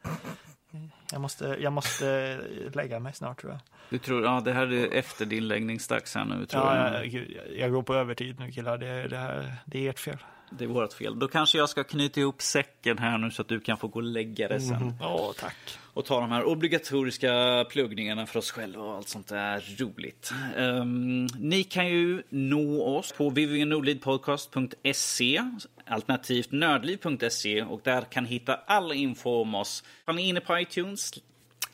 [1.11, 2.37] Jag måste, jag måste
[2.73, 3.61] lägga mig snart tror jag.
[3.89, 6.95] Du tror, ja det här är efter din läggningsdags här nu tror Ja, jag.
[6.95, 8.77] jag, gud, jag, jag går på övertid nu killar.
[8.77, 10.17] Det, det, här, det är ert fel.
[10.51, 11.19] Det är vårt fel.
[11.19, 13.99] Då kanske jag ska knyta ihop säcken här nu så att du kan få gå
[13.99, 14.93] och lägga dig sen.
[15.01, 15.55] Åh, tack.
[15.93, 20.33] Och ta de här obligatoriska pluggningarna för oss själva och allt sånt där roligt.
[20.57, 25.41] Ehm, ni kan ju nå oss på www.nordlidpodcast.se
[25.89, 29.83] alternativt nördliv.se och där kan hitta all info om oss.
[30.05, 31.11] Om ni är inne på iTunes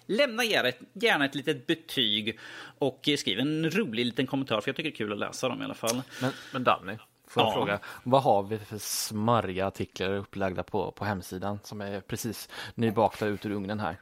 [0.08, 2.40] Lämna gärna ett, gärna ett litet betyg
[2.80, 5.62] och skriv en rolig liten kommentar för jag tycker det är kul att läsa dem
[5.62, 6.02] i alla fall.
[6.22, 6.98] Men, men Danny,
[7.28, 7.54] får jag Ja.
[7.54, 13.26] fråga, vad har vi för smarriga artiklar upplagda på, på hemsidan som är precis nybakta
[13.26, 13.98] ut ur ugnen här?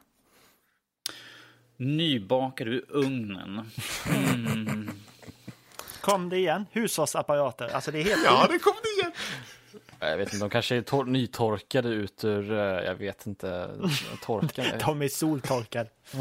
[1.76, 3.70] Nybakad ur ugnen.
[6.00, 6.66] Kom det igen?
[6.72, 7.68] Hushållsapparater.
[7.74, 9.12] Alltså det är helt Ja, det kom det igen!
[10.10, 13.70] Jag vet inte, de kanske är tor- nytorkade ut ur, eh, jag vet inte,
[14.22, 14.78] torkade.
[14.86, 15.90] De är soltorkade.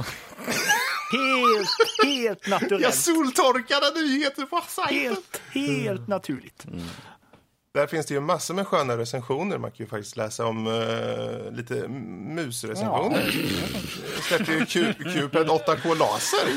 [1.11, 2.95] helt, helt Jag naturellt.
[2.95, 4.99] soltorkade nyheter på sajten!
[5.01, 6.65] Helt, helt naturligt.
[7.73, 9.57] Där finns det ju massor med sköna recensioner.
[9.57, 13.33] Man kan ju faktiskt läsa om eh, lite musrecensioner.
[14.15, 16.47] Jag släppte ju Cu- Cuphead 8K Laser.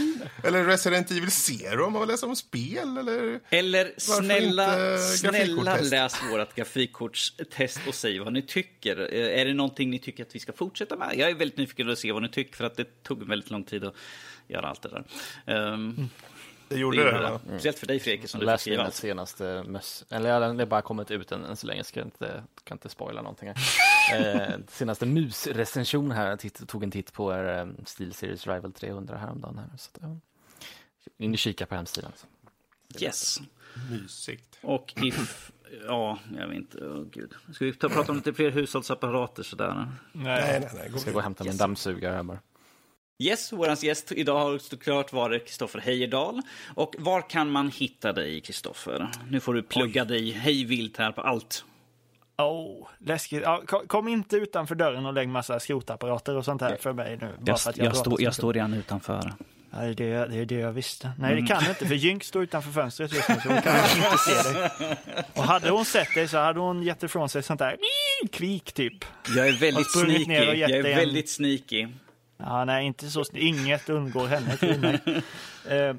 [0.44, 2.98] Eller Resident Evil Zero om man vill läsa om spel.
[2.98, 3.40] Eller...
[3.51, 9.14] Eller snälla, snälla läs vårt grafikkortstest och säg vad ni tycker.
[9.14, 11.14] Eh, Är det någonting ni tycker att vi ska fortsätta med?
[11.16, 13.64] Jag är väldigt nyfiken att se vad ni tycker för att det tog väldigt lång
[13.64, 13.94] tid att
[14.48, 14.88] göra allt det
[15.44, 15.72] där.
[15.72, 16.10] Um,
[16.68, 17.20] Det gjorde det.
[17.20, 17.40] va?
[17.44, 20.05] Speciellt för dig Fredrik som du fick Läs skriva den senaste möss...
[20.10, 22.88] Eller den är bara kommit ut än, än så länge, ska jag inte, kan inte
[22.88, 23.56] spoila någonting här.
[24.52, 29.16] eh, senaste musrecension här, jag titt, tog en titt på er um, SteelSeries Rival 300
[29.16, 29.59] häromdagen.
[29.59, 30.16] Här, så att, ja.
[31.18, 32.12] In och kika på hemsidan.
[32.16, 32.26] Så.
[33.05, 33.38] Yes.
[33.90, 34.59] Mysigt.
[34.60, 35.52] Och if...
[35.86, 36.78] Ja, jag vet inte.
[36.86, 37.34] Åh, gud.
[37.52, 39.88] Ska vi ta, prata om lite fler hushållsapparater sådär?
[40.12, 40.88] Nej, nej, nej.
[40.88, 42.38] Gå Jag ska gå och hämta min dammsugare här bara.
[43.18, 46.43] Yes, vår gäst idag har såklart varit Kristoffer Heyerdahl.
[46.74, 49.10] Och var kan man hitta dig, Kristoffer?
[49.30, 51.64] Nu får du plugga dig hej vilt här på allt.
[52.38, 53.43] Oh, läskigt.
[53.43, 57.18] Ja, ko- kom inte utanför dörren och lägg massa skrotapparater och sånt här för mig
[57.20, 57.32] nu.
[57.47, 59.32] Jag, för jag, så jag står redan utanför.
[59.70, 61.10] Ja, det, är det, det är det jag visste.
[61.18, 63.74] Nej, det kan jag inte, för Jynk står utanför fönstret just nu, så hon kan
[63.97, 64.70] inte se dig.
[65.34, 67.76] Och hade hon sett dig så hade hon gett ifrån sig sånt där
[68.32, 69.05] kvik, typ.
[69.36, 70.32] Jag är väldigt sneaky.
[70.32, 71.86] Jag är dig en- väldigt sneaky.
[72.36, 73.24] Ja, nej, inte så.
[73.32, 75.22] Inget undgår henne, mig.
[75.68, 75.96] Eh,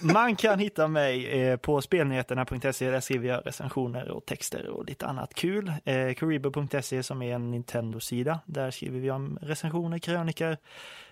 [0.00, 2.90] man kan hitta mig eh, på spelnyheterna.se.
[2.90, 5.72] Där skriver jag recensioner och texter och lite annat kul.
[5.84, 8.40] Eh, Karibo.se som är en Nintendo-sida.
[8.46, 10.56] Där skriver vi om recensioner, krönikor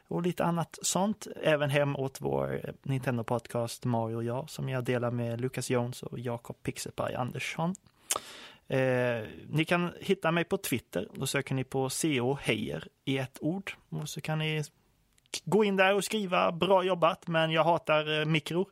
[0.08, 1.26] och lite annat sånt.
[1.42, 6.18] Även hem åt vår Nintendo-podcast Mario och jag som jag delar med Lucas Jones och
[6.18, 7.74] Jakob Pixelpaj Andersson.
[8.68, 11.08] Eh, ni kan hitta mig på Twitter.
[11.14, 13.72] Då söker ni på CO Heijer i ett ord.
[13.88, 14.62] Och så kan ni
[15.44, 18.68] gå in där och skriva bra jobbat, men jag hatar eh, mikror.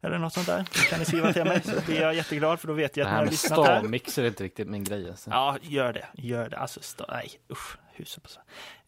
[0.00, 0.58] Eller något sånt där.
[0.58, 3.12] Då kan ni skriva till mig så blir jag jätteglad för då vet jag att
[3.12, 3.64] ni har lyssnat här.
[3.78, 5.10] stavmix är inte riktigt min grej.
[5.10, 5.30] Alltså.
[5.30, 6.06] Ja, gör det.
[6.14, 6.58] Gör det.
[6.58, 7.76] Alltså, sta- nej, usch.
[7.92, 8.40] Huset på så.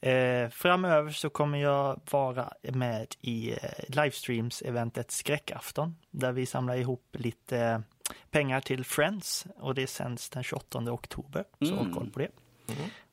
[0.08, 3.56] Eh, framöver så kommer jag vara med i eh,
[3.88, 7.82] livestreams-eventet Skräckafton där vi samlar ihop lite
[8.30, 11.44] pengar till Friends och det sänds den 28 oktober.
[11.64, 12.28] Så håll koll på det.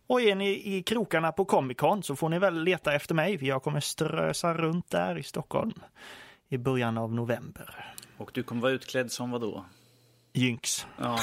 [0.08, 3.38] Och är ni i krokarna på Comic Con så får ni väl leta efter mig
[3.38, 5.74] för jag kommer strösa runt där i Stockholm
[6.50, 7.94] i början av november.
[8.18, 9.66] Och du kommer vara utklädd som vad då?
[10.34, 10.88] Jinx.
[10.98, 11.14] Ja,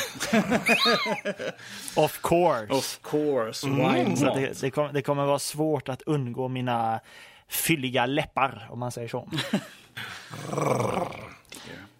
[1.96, 2.72] Of course.
[2.74, 3.66] of course.
[3.68, 4.34] Why Så not?
[4.34, 7.00] det, det, kommer, det kommer vara svårt att undgå mina
[7.48, 9.28] fylliga läppar, om man säger så.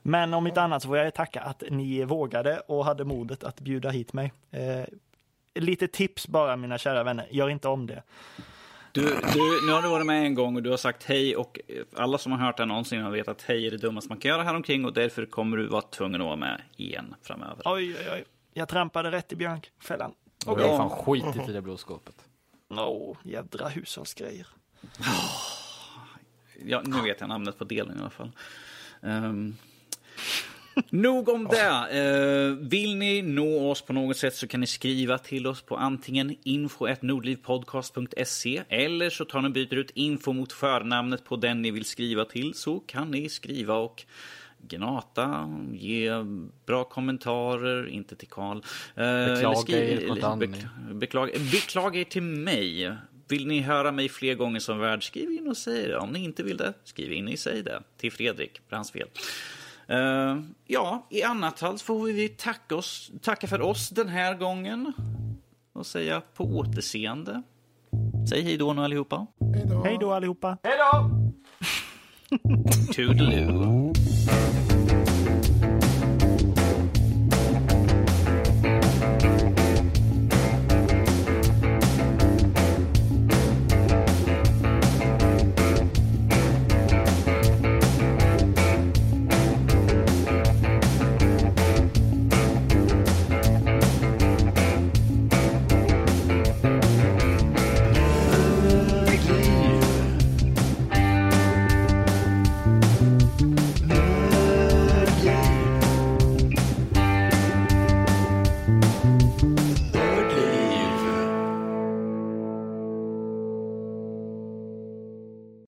[0.07, 3.61] Men om inte annat så får jag tacka att ni vågade och hade modet att
[3.61, 4.33] bjuda hit mig.
[4.51, 4.85] Eh,
[5.55, 7.27] lite tips bara, mina kära vänner.
[7.31, 8.03] Gör inte om det.
[8.93, 11.61] Du, du, nu har du varit med en gång och du har sagt hej och
[11.97, 14.29] alla som har hört det någonsin har vetat att hej är det dummaste man kan
[14.29, 17.63] göra här omkring och därför kommer du vara tvungen att vara med igen framöver.
[17.65, 18.25] Oj, oj, oj.
[18.53, 20.15] Jag trampade rätt i björnkfällan.
[20.47, 22.15] Och jag har fan skitit i det blå skåpet.
[22.69, 24.47] Åh, jädra hushållsgrejer.
[26.65, 28.31] Ja, nu vet jag namnet på delen i alla fall.
[29.01, 29.57] Um,
[30.91, 31.89] nog om det.
[31.91, 35.77] Eh, vill ni nå oss på något sätt så kan ni skriva till oss på
[35.77, 41.71] antingen info.nordlivpodcast.se eller så tar ni och byter ut info mot förnamnet på den ni
[41.71, 44.05] vill skriva till så kan ni skriva och
[44.69, 46.11] gnata, ge
[46.67, 48.57] bra kommentarer, inte till Karl.
[48.57, 48.63] Eh,
[48.95, 50.49] Beklaga eller er
[50.95, 52.93] beklaga, beklaga er till mig.
[53.29, 55.99] Vill ni höra mig fler gånger som värd, skriv in och säg det.
[55.99, 57.83] Om ni inte vill det, skriv in och säg det.
[57.97, 59.09] Till Fredrik, för hans fel.
[59.89, 60.37] Eh,
[60.67, 64.93] ja, i annat fall får vi tacka, oss, tacka för oss den här gången.
[65.73, 67.43] Och säga på återseende.
[68.29, 69.27] Säg hej då nu allihopa.
[69.55, 69.83] Hej då.
[69.85, 70.57] Hej då allihopa.
[72.95, 73.93] Toodaloo.